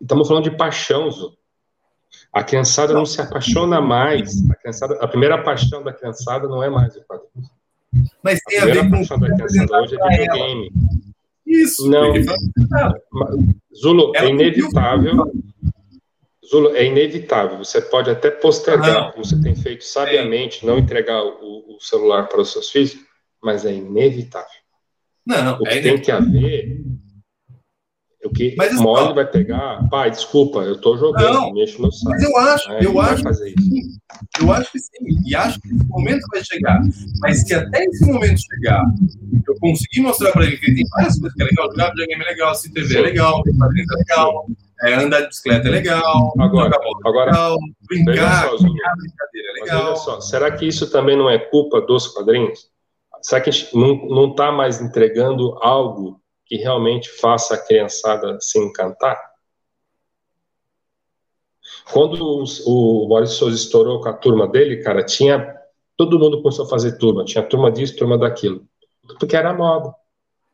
[0.00, 1.36] Estamos falando de paixão, Zô.
[2.32, 4.30] A criançada não se apaixona mais.
[4.50, 7.48] A, criançada, a primeira paixão da criançada não é mais o quadrinho.
[8.22, 10.72] Mas tem a, a ver com paixão da criançada hoje é videogame.
[11.46, 11.88] Isso.
[11.88, 12.12] Não.
[13.80, 15.32] Zulo, é inevitável.
[16.48, 17.58] Zulo, é inevitável.
[17.58, 22.40] Você pode até postergar, como você tem feito sabiamente, não entregar o, o, celular para
[22.40, 22.96] os seus filhos,
[23.42, 24.48] mas é inevitável.
[25.26, 26.80] Não, o que é tem que haver
[28.26, 31.90] o que mas, ele vai pegar, pai, desculpa, eu tô jogando, não, me enche meu
[31.92, 32.10] saco.
[32.10, 32.78] Mas eu acho, né?
[32.82, 33.62] eu acho fazer isso.
[33.62, 33.98] Sim,
[34.40, 34.90] eu acho que sim,
[35.26, 36.80] e acho que esse momento vai chegar.
[37.20, 38.84] Mas se até esse momento chegar,
[39.46, 42.28] eu conseguir mostrar para ele que tem várias coisas que é legal, jogar videogame é
[42.28, 44.46] legal, se TV é legal, ter quadrinhos é legal,
[44.82, 47.56] é, andar de bicicleta é legal, agora, agora, é legal,
[47.88, 49.96] brincar, só, brincar, brincadeira é legal.
[49.96, 52.68] Só, será que isso também não é culpa dos quadrinhos?
[53.22, 58.58] Será que a gente não está mais entregando algo que realmente faça a criançada se
[58.58, 59.20] encantar?
[61.92, 65.54] Quando o Maurício Souza estourou com a turma dele, cara, tinha.
[65.96, 68.66] Todo mundo começou a fazer turma, tinha turma disso, turma daquilo.
[69.18, 69.94] Porque era moda.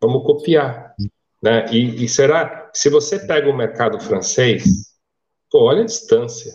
[0.01, 0.95] Vamos copiar.
[1.43, 1.67] Né?
[1.71, 2.71] E, e será.
[2.73, 4.95] Se você pega o mercado francês,
[5.51, 6.53] pô, olha a distância.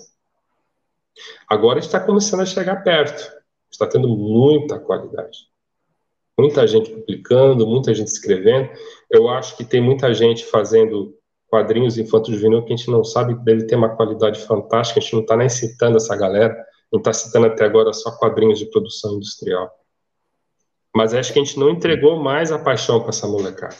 [1.47, 3.31] Agora está começando a chegar perto.
[3.69, 5.47] Está tendo muita qualidade
[6.37, 8.69] muita gente publicando, muita gente escrevendo.
[9.09, 11.17] Eu acho que tem muita gente fazendo
[11.47, 15.01] quadrinhos infantos juvenil que a gente não sabe que dele ter uma qualidade fantástica, a
[15.01, 16.55] gente não está nem citando essa galera,
[16.91, 19.71] não está citando até agora só quadrinhos de produção industrial.
[20.95, 23.75] Mas acho que a gente não entregou mais a paixão para essa molecada.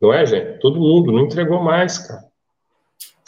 [0.00, 0.58] Não é, gente?
[0.60, 2.24] Todo mundo não entregou mais, cara.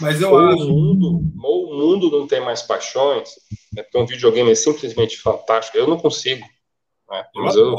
[0.00, 0.64] Mas eu ou acho.
[0.64, 3.30] O mundo, ou o mundo não tem mais paixões,
[3.72, 5.78] né, porque um videogame é simplesmente fantástico.
[5.78, 6.44] Eu não consigo.
[7.14, 7.24] Né?
[7.36, 7.76] Mas eu,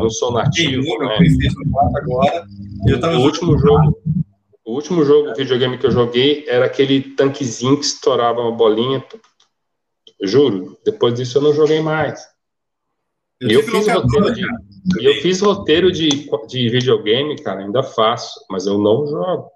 [0.00, 0.98] eu sou nativo.
[0.98, 1.18] Né?
[1.96, 2.46] Agora,
[3.16, 4.00] o último jogo,
[4.64, 9.04] o último jogo videogame que eu joguei era aquele tanquezinho que estourava uma bolinha.
[10.22, 12.22] Juro, depois disso eu não joguei mais.
[13.40, 14.42] Eu eu fiz roteiro de,
[15.00, 16.08] eu fiz roteiro de,
[16.46, 19.50] de videogame, cara, ainda faço, mas eu não jogo.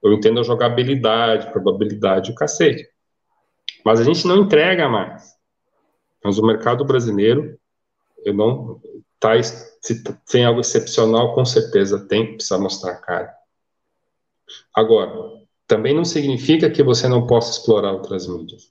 [0.00, 2.86] Eu entendo a jogabilidade, probabilidade, o cacete.
[3.84, 5.36] Mas a gente não entrega mais.
[6.22, 7.57] Mas o mercado brasileiro
[8.28, 8.80] eu não.
[9.20, 13.34] Tá, se tem algo excepcional, com certeza tem, precisa mostrar a cara.
[14.74, 15.12] Agora,
[15.66, 18.70] também não significa que você não possa explorar outras mídias.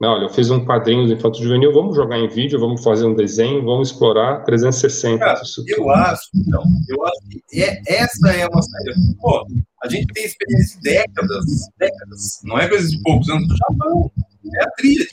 [0.00, 3.04] Não, olha, eu fiz um quadrinho do Infanto Juvenil, vamos jogar em vídeo, vamos fazer
[3.04, 5.18] um desenho, vamos explorar 360.
[5.18, 7.18] Cara, eu acho, então, eu acho
[7.48, 8.94] que é, essa é uma saída.
[9.20, 9.44] Pô,
[9.82, 11.44] a gente tem experiência de décadas,
[11.76, 14.12] décadas, não é coisa de poucos anos do Japão,
[14.54, 15.04] é a trilha.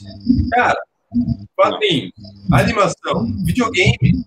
[0.52, 0.80] Cara,
[1.56, 2.12] quadrinhos,
[2.52, 4.24] animação, videogame.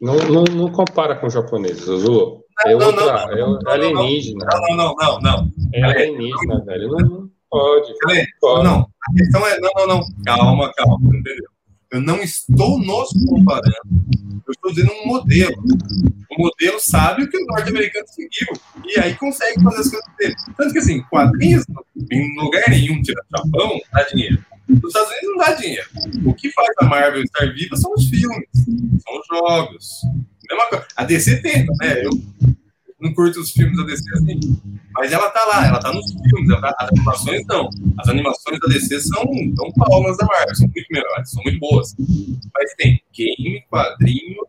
[0.00, 2.44] Não, não, não compara com o japonês, Azul.
[2.64, 4.46] É não, outra, não, não, é alienígena.
[4.50, 5.52] Não, não, não, não.
[5.74, 6.88] É alienígena, velho.
[6.88, 7.88] Não, não pode.
[7.88, 8.64] Não, pode.
[8.64, 10.06] não, a questão é, não, não, não.
[10.24, 11.48] Calma, calma, entendeu?
[11.90, 13.80] Eu não estou nos comparando.
[14.46, 15.56] Eu estou dizendo um modelo.
[16.30, 18.48] O modelo sabe o que o norte-americano seguiu.
[18.84, 20.34] E aí consegue fazer as coisas dele.
[20.56, 21.64] Tanto que, assim, quadrinhos,
[22.10, 24.44] em lugar nenhum, tira Japão, dá dinheiro.
[24.68, 25.88] Os Estados Unidos não dá dinheiro.
[26.24, 29.88] O que faz a Marvel estar viva são os filmes, são os jogos.
[30.48, 30.86] Mesma coisa.
[30.96, 32.04] A DC tenta, né?
[32.04, 32.10] Eu
[33.00, 34.60] não curto os filmes da DC assim.
[34.92, 37.68] Mas ela tá lá, ela tá nos filmes, tá, as animações não.
[37.98, 39.24] As animações da DC são,
[39.56, 41.94] são palmas da Marvel, são muito melhores, são muito boas.
[42.54, 44.46] Mas tem game, quadrinho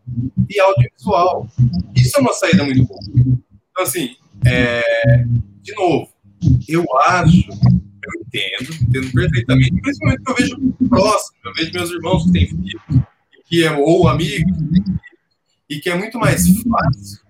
[0.48, 1.46] e audiovisual.
[1.94, 3.00] Isso é uma saída muito boa.
[3.06, 4.16] Então, assim,
[4.46, 5.24] é,
[5.62, 6.08] de novo,
[6.66, 7.48] eu acho
[8.28, 12.82] entendo, entendo perfeitamente, principalmente que eu vejo próximo, eu vejo meus irmãos que têm filhos,
[13.46, 14.56] que é, ou amigos
[15.68, 17.28] e que é muito mais fácil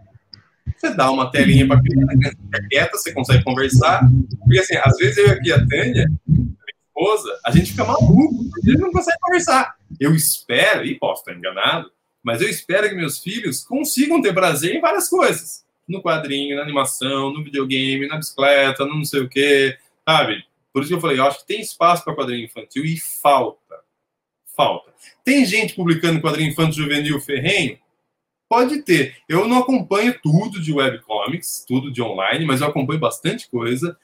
[0.79, 4.09] você dá uma telinha para a criança, fica quieta, você consegue conversar,
[4.39, 6.57] porque assim, às vezes eu aqui a Tânia, minha
[6.87, 9.77] esposa, a gente fica maluco, porque a gente não consegue conversar.
[9.99, 11.91] Eu espero, e posso estar enganado,
[12.23, 15.65] mas eu espero que meus filhos consigam ter prazer em várias coisas.
[15.89, 19.77] No quadrinho, na animação, no videogame, na bicicleta, no não sei o quê,
[20.09, 20.45] sabe?
[20.73, 23.81] Por isso que eu falei, eu acho que tem espaço para quadrinho infantil e falta.
[24.57, 24.93] Falta.
[25.25, 27.79] Tem gente publicando quadrinho infantil juvenil ferrenho?
[28.49, 29.17] Pode ter.
[29.29, 33.97] Eu não acompanho tudo de webcomics, tudo de online, mas eu acompanho bastante coisa.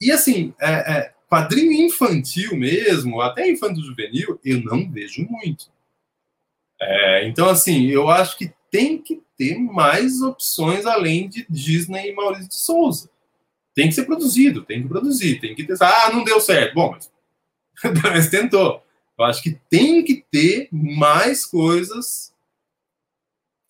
[0.00, 5.70] E assim, é, é, quadrinho infantil mesmo, até infantil juvenil, eu não vejo muito.
[6.80, 12.14] É, então, assim, eu acho que tem que ter mais opções além de Disney e
[12.14, 13.11] Maurício de Souza.
[13.74, 15.76] Tem que ser produzido, tem que produzir, tem que ter.
[15.80, 16.74] Ah, não deu certo.
[16.74, 17.10] Bom, mas,
[18.02, 18.82] mas tentou.
[19.18, 22.32] Eu acho que tem que ter mais coisas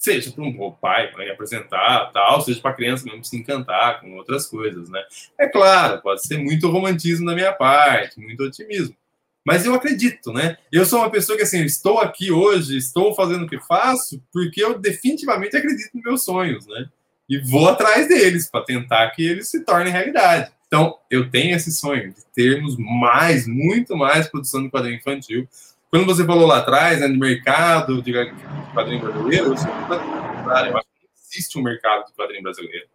[0.03, 4.17] seja para um pai, para apresentar, tal, seja para a criança mesmo se encantar com
[4.17, 5.01] outras coisas, né?
[5.39, 8.97] É claro, pode ser muito romantismo da minha parte, muito otimismo,
[9.47, 10.57] mas eu acredito, né?
[10.73, 14.63] Eu sou uma pessoa que, assim, estou aqui hoje, estou fazendo o que faço, porque
[14.63, 16.89] eu definitivamente acredito nos meus sonhos, né?
[17.29, 20.51] E vou atrás deles para tentar que eles se tornem realidade.
[20.67, 25.47] Então, eu tenho esse sonho de termos mais, muito mais produção de quadrinho infantil,
[25.93, 28.13] quando você falou lá atrás, né, de mercado de
[28.73, 32.87] quadrinho brasileiro, eu, eu acho que não existe um mercado de quadrinho brasileiro.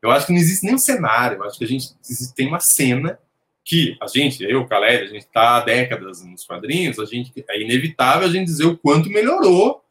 [0.00, 1.36] Eu acho que não existe nem um cenário.
[1.36, 1.94] Eu acho que a gente
[2.34, 3.18] tem uma cena
[3.62, 7.44] que a gente, eu, o Caleb, a gente está há décadas nos quadrinhos, a gente
[7.46, 9.84] é inevitável a gente dizer o quanto melhorou,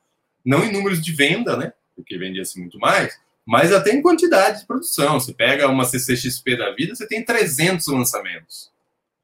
[0.43, 1.71] não em números de venda, né?
[1.95, 5.19] Porque vendia-se muito mais, mas até em quantidade de produção.
[5.19, 8.71] Você pega uma CCXP da vida, você tem 300 lançamentos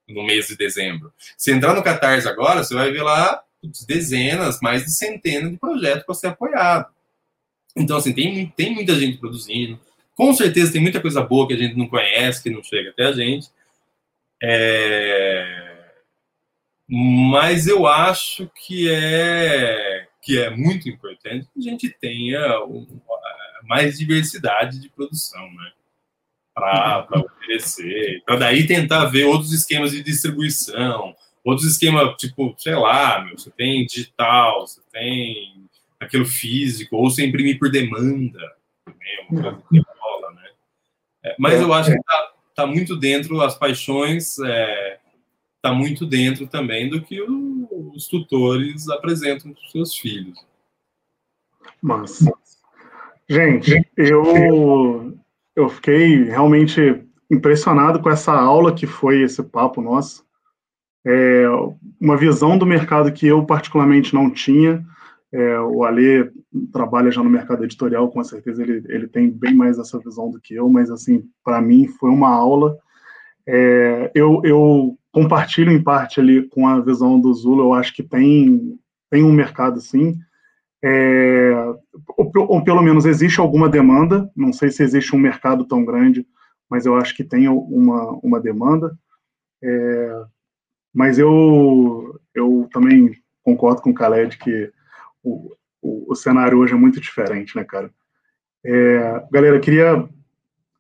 [0.08, 1.12] no mês de dezembro.
[1.38, 3.44] Se entrar no Catarse agora, você vai ver lá
[3.88, 6.88] dezenas, mais de centenas de projetos para ser apoiado.
[7.76, 9.80] Então, assim, tem, tem muita gente produzindo.
[10.16, 13.06] Com certeza tem muita coisa boa que a gente não conhece, que não chega até
[13.06, 13.48] a gente.
[14.42, 15.72] É...
[16.88, 22.60] Mas eu acho que é, que é muito importante que a gente tenha
[23.64, 25.72] mais diversidade de produção, né?
[26.54, 33.24] para oferecer, para daí tentar ver outros esquemas de distribuição, outros esquemas, tipo, sei lá,
[33.24, 35.70] meu, você tem digital, você tem
[36.00, 38.40] aquilo físico, ou você imprimir por demanda,
[38.86, 40.50] também é uma coisa que rola, né?
[41.24, 45.00] É, mas eu acho que tá, tá, muito dentro, as paixões, é,
[45.62, 50.38] tá muito dentro também do que o, os tutores apresentam para os seus filhos.
[51.82, 52.20] Mas,
[53.34, 55.14] gente, eu
[55.56, 60.26] eu fiquei realmente impressionado com essa aula que foi esse papo nosso.
[61.06, 61.46] É
[62.00, 64.86] uma visão do mercado que eu particularmente não tinha.
[65.32, 66.30] É, o Ale
[66.74, 70.40] trabalha já no mercado editorial, com certeza ele, ele tem bem mais essa visão do
[70.42, 72.78] que eu, mas assim, para mim foi uma aula.
[73.48, 78.04] É, eu, eu compartilho em parte ali com a visão do Zula, eu acho que
[78.04, 78.78] tem,
[79.10, 80.18] tem um mercado sim,
[80.84, 81.54] é,
[82.18, 86.26] ou, ou, pelo menos existe alguma demanda, não sei se existe um mercado tão grande,
[86.70, 88.98] mas eu acho que tem uma, uma demanda.
[89.64, 90.24] É,
[90.94, 93.12] mas eu, eu também
[93.44, 94.72] concordo com o Khaled que
[95.24, 95.52] o,
[95.82, 97.92] o, o cenário hoje é muito diferente, né, cara?
[98.64, 100.08] É, galera, queria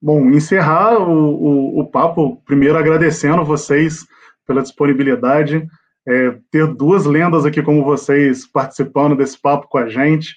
[0.02, 4.06] bom, encerrar o, o, o papo, primeiro agradecendo vocês
[4.48, 5.68] pela disponibilidade
[6.07, 10.36] é, ter duas lendas aqui como vocês participando desse papo com a gente,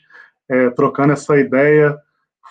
[0.49, 1.97] é, trocando essa ideia.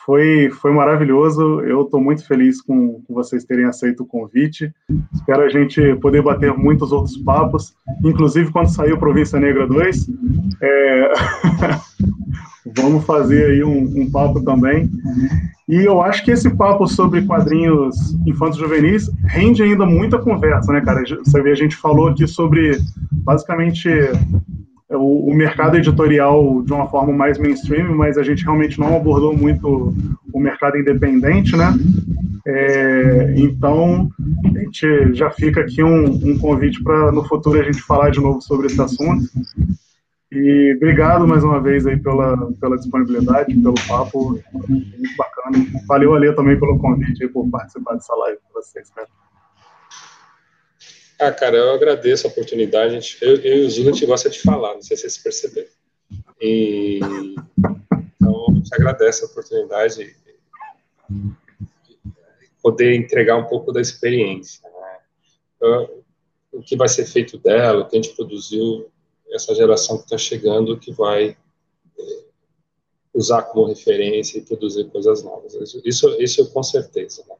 [0.05, 1.61] Foi, foi maravilhoso.
[1.61, 4.73] Eu estou muito feliz com, com, vocês terem aceito o convite.
[5.13, 7.73] Espero a gente poder bater muitos outros papos,
[8.03, 10.09] inclusive quando sair o Província Negra 2.
[10.61, 11.13] É...
[12.75, 14.89] Vamos fazer aí um, um, papo também.
[15.67, 20.81] E eu acho que esse papo sobre quadrinhos infantos juvenis rende ainda muita conversa, né,
[20.81, 21.03] cara?
[21.03, 22.77] Você vê, a gente falou aqui sobre
[23.11, 23.89] basicamente
[24.98, 29.36] o, o, mercado editorial de uma forma mais mainstream, mas a gente realmente não abordou
[29.36, 29.94] muito
[30.34, 31.74] o mercado independente, né?
[32.45, 34.10] É, então,
[34.45, 38.20] a gente já fica aqui um, um convite para no futuro a gente falar de
[38.20, 39.26] novo sobre esse assunto.
[40.32, 45.65] E obrigado mais uma vez aí pela, pela disponibilidade, pelo papo, muito bacana.
[45.88, 49.07] Valeu, Ale, também pelo convite aí, por participar dessa live com vocês, cara.
[51.19, 53.18] Ah, cara, eu agradeço a oportunidade.
[53.22, 55.69] Eu, eu e o Zula, a gente gosta de falar, não sei se vocês perceberam.
[56.41, 60.15] E, então, a gente agradece a oportunidade de
[62.61, 64.61] poder entregar um pouco da experiência.
[64.69, 64.98] Né?
[65.56, 65.90] Então,
[66.52, 68.90] o que vai ser feito dela, o que a gente produziu,
[69.31, 71.35] essa geração que está chegando que vai
[71.99, 72.23] é,
[73.14, 75.53] usar como referência e produzir coisas novas.
[75.84, 77.23] Isso, isso com certeza.
[77.27, 77.35] Né?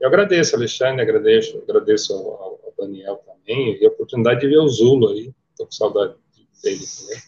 [0.00, 5.10] Eu agradeço, Alexandre, agradeço, agradeço ao, Daniel também, e a oportunidade de ver o Zulo
[5.10, 6.14] aí, estou com saudade
[6.62, 7.22] dele também.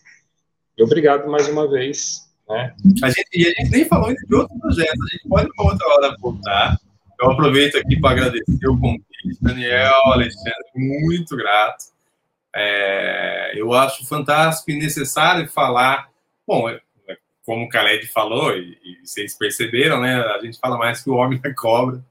[0.78, 2.26] E obrigado mais uma vez.
[2.48, 2.74] Né?
[3.02, 5.88] A gente, e a gente nem falou de outros projetos, a gente pode uma outra
[5.88, 6.78] hora voltar.
[7.20, 9.06] Eu aproveito aqui para agradecer o convite,
[9.40, 11.84] Daniel, Alexandre, muito grato.
[12.54, 16.08] É, eu acho fantástico e necessário falar.
[16.46, 20.16] Bom, é, é, como o Khaled falou, e, e, vocês perceberam, né?
[20.16, 22.02] A gente fala mais que o homem da cobra.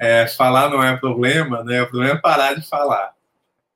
[0.00, 1.82] É, falar não é problema, né?
[1.82, 3.12] O problema é parar de falar.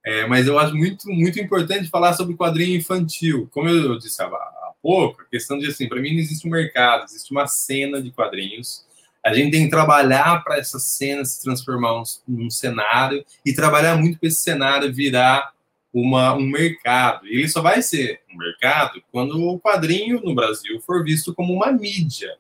[0.03, 3.47] É, mas eu acho muito, muito importante falar sobre quadrinho infantil.
[3.53, 6.51] Como eu disse há, há pouco, a questão de assim, para mim não existe um
[6.51, 8.87] mercado, existe uma cena de quadrinhos.
[9.23, 14.19] A gente tem que trabalhar para essa cena se transformar num cenário e trabalhar muito
[14.19, 15.53] para esse cenário virar
[15.93, 17.27] uma, um mercado.
[17.27, 21.53] E ele só vai ser um mercado quando o quadrinho no Brasil for visto como
[21.53, 22.37] uma mídia,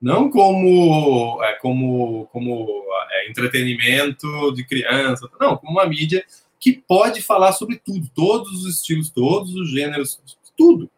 [0.00, 6.24] não como, é, como, como é, entretenimento de criança, não, como uma mídia
[6.60, 10.20] que pode falar sobre tudo, todos os estilos, todos os gêneros,
[10.56, 10.90] tudo.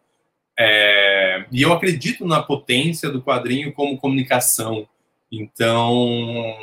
[0.57, 4.87] É, e eu acredito na potência do quadrinho como comunicação.
[5.31, 6.55] Então,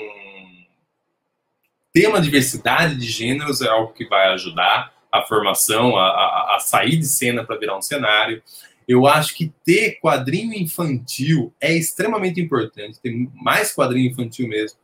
[1.92, 6.60] ter uma diversidade de gêneros é algo que vai ajudar a formação, a, a, a
[6.60, 8.42] sair de cena para virar um cenário.
[8.88, 14.78] Eu acho que ter quadrinho infantil é extremamente importante, ter mais quadrinho infantil mesmo,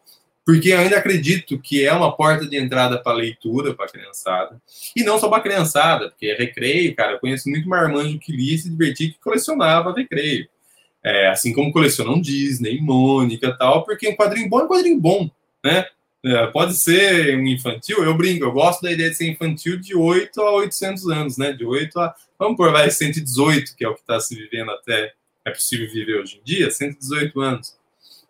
[0.45, 4.61] porque eu ainda acredito que é uma porta de entrada para leitura para a criançada.
[4.95, 7.13] E não só para a criançada, porque é recreio, cara.
[7.13, 10.47] Eu conheço muito marmanjo que lia, se divertia, que colecionava recreio.
[11.03, 15.31] É, assim como colecionam Disney, Mônica tal, porque um quadrinho bom é um quadrinho bom,
[15.65, 15.87] né?
[16.25, 19.95] É, pode ser um infantil, eu brinco, eu gosto da ideia de ser infantil de
[19.95, 21.53] 8 a 800 anos, né?
[21.53, 25.13] De 8 a, vamos por vai, 118, que é o que está se vivendo até,
[25.45, 27.77] é possível viver hoje em dia, 118 anos.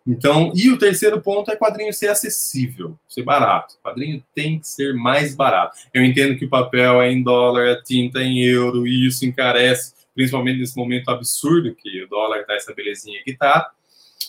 [0.07, 3.75] Então, e o terceiro ponto é quadrinho ser acessível, ser barato.
[3.75, 5.79] O quadrinho tem que ser mais barato.
[5.91, 9.25] Eu entendo que o papel é em dólar, a tinta é em euro, e isso
[9.25, 13.71] encarece, principalmente nesse momento absurdo que o dólar está essa belezinha que está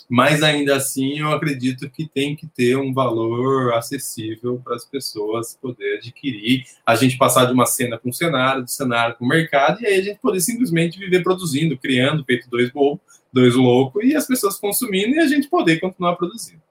[0.09, 5.59] mas ainda assim eu acredito que tem que ter um valor acessível para as pessoas
[5.61, 9.29] poder adquirir, a gente passar de uma cena para um cenário, de cenário para o
[9.29, 13.01] mercado, e aí a gente poder simplesmente viver produzindo, criando, feito dois bobos,
[13.33, 16.63] dois loucos, e as pessoas consumindo e a gente poder continuar produzindo.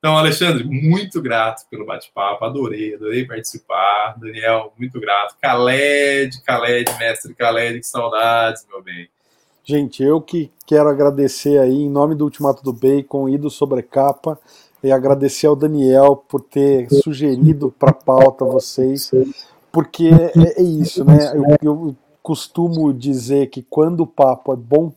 [0.00, 4.18] Então, Alexandre, muito grato pelo bate-papo, adorei, adorei participar.
[4.18, 5.36] Daniel, muito grato.
[5.42, 9.10] Khaled, Khaled, mestre Khaled, que saudades, meu bem.
[9.70, 14.36] Gente, eu que quero agradecer aí, em nome do Ultimato do Bacon e do Sobrecapa,
[14.82, 19.12] e agradecer ao Daniel por ter sugerido para pauta vocês,
[19.70, 21.32] porque é, é isso, né?
[21.36, 24.92] Eu, eu, costumo dizer que quando o papo é bom,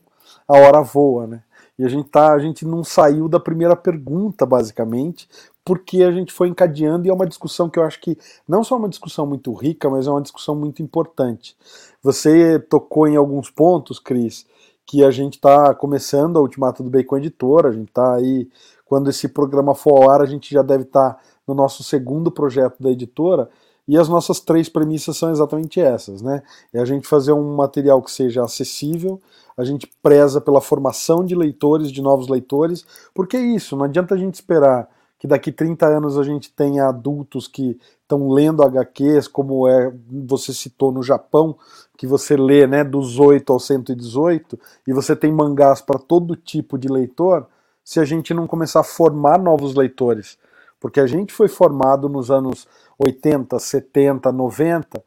[0.48, 1.44] a hora voa, né?
[1.78, 5.30] E a gente, tá, a gente não saiu da primeira pergunta, basicamente,
[5.64, 8.18] porque a gente foi encadeando e é uma discussão que eu acho que
[8.48, 11.56] não só é uma discussão muito rica, mas é uma discussão muito importante.
[12.02, 14.46] Você tocou em alguns pontos, Cris,
[14.86, 18.50] que a gente está começando a Ultimato do Bacon Editora, a gente está aí,
[18.86, 22.32] quando esse programa for ao ar, a gente já deve estar tá no nosso segundo
[22.32, 23.50] projeto da editora,
[23.88, 26.42] e as nossas três premissas são exatamente essas, né?
[26.74, 29.22] É a gente fazer um material que seja acessível,
[29.58, 34.16] a gente preza pela formação de leitores, de novos leitores, porque é isso, não adianta
[34.16, 34.88] a gente esperar
[35.20, 37.78] que daqui 30 anos a gente tenha adultos que
[38.14, 39.92] estão lendo HQs, como é
[40.28, 41.58] você citou no Japão,
[41.98, 46.78] que você lê né, dos 8 aos 118, e você tem mangás para todo tipo
[46.78, 47.48] de leitor,
[47.84, 50.38] se a gente não começar a formar novos leitores.
[50.80, 52.68] Porque a gente foi formado nos anos
[52.98, 55.04] 80, 70, 90,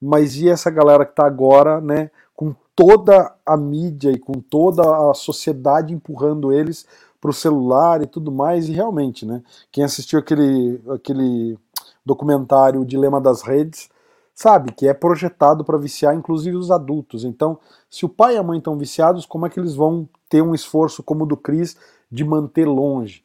[0.00, 5.10] mas e essa galera que está agora, né, com toda a mídia e com toda
[5.10, 6.86] a sociedade empurrando eles
[7.20, 11.58] para o celular e tudo mais, e realmente, né, quem assistiu aquele, aquele
[12.04, 13.88] documentário O Dilema das Redes,
[14.34, 17.24] sabe que é projetado para viciar inclusive os adultos.
[17.24, 17.58] Então,
[17.88, 20.54] se o pai e a mãe estão viciados, como é que eles vão ter um
[20.54, 21.76] esforço como o do Cris
[22.10, 23.22] de manter longe?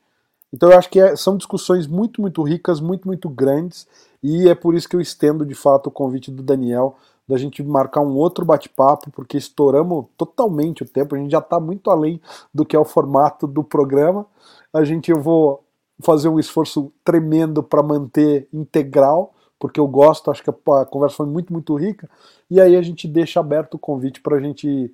[0.52, 3.88] Então, eu acho que é, são discussões muito, muito ricas, muito, muito grandes,
[4.22, 6.96] e é por isso que eu estendo de fato o convite do Daniel
[7.30, 11.60] da gente marcar um outro bate-papo, porque estouramos totalmente o tempo, a gente já está
[11.60, 12.20] muito além
[12.52, 14.26] do que é o formato do programa.
[14.74, 15.64] A gente eu vou
[16.02, 21.26] fazer um esforço tremendo para manter integral, porque eu gosto, acho que a conversa foi
[21.26, 22.10] muito, muito rica,
[22.50, 24.94] e aí a gente deixa aberto o convite para a gente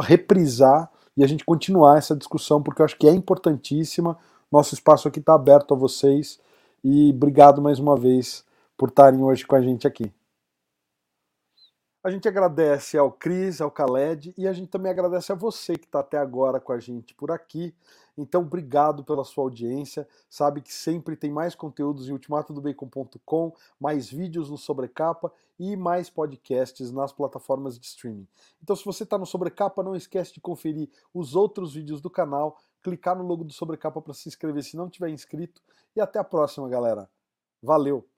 [0.00, 4.16] reprisar e a gente continuar essa discussão, porque eu acho que é importantíssima.
[4.50, 6.40] Nosso espaço aqui está aberto a vocês,
[6.82, 8.44] e obrigado mais uma vez
[8.76, 10.10] por estarem hoje com a gente aqui.
[12.02, 15.84] A gente agradece ao Cris, ao Khaled e a gente também agradece a você que
[15.84, 17.74] está até agora com a gente por aqui.
[18.16, 20.08] Então, obrigado pela sua audiência.
[20.28, 26.90] Sabe que sempre tem mais conteúdos em ultimatodobacon.com, mais vídeos no Sobrecapa e mais podcasts
[26.90, 28.26] nas plataformas de streaming.
[28.62, 32.58] Então, se você está no Sobrecapa, não esquece de conferir os outros vídeos do canal,
[32.82, 35.60] clicar no logo do Sobrecapa para se inscrever se não tiver inscrito.
[35.94, 37.10] E até a próxima, galera.
[37.62, 38.09] Valeu!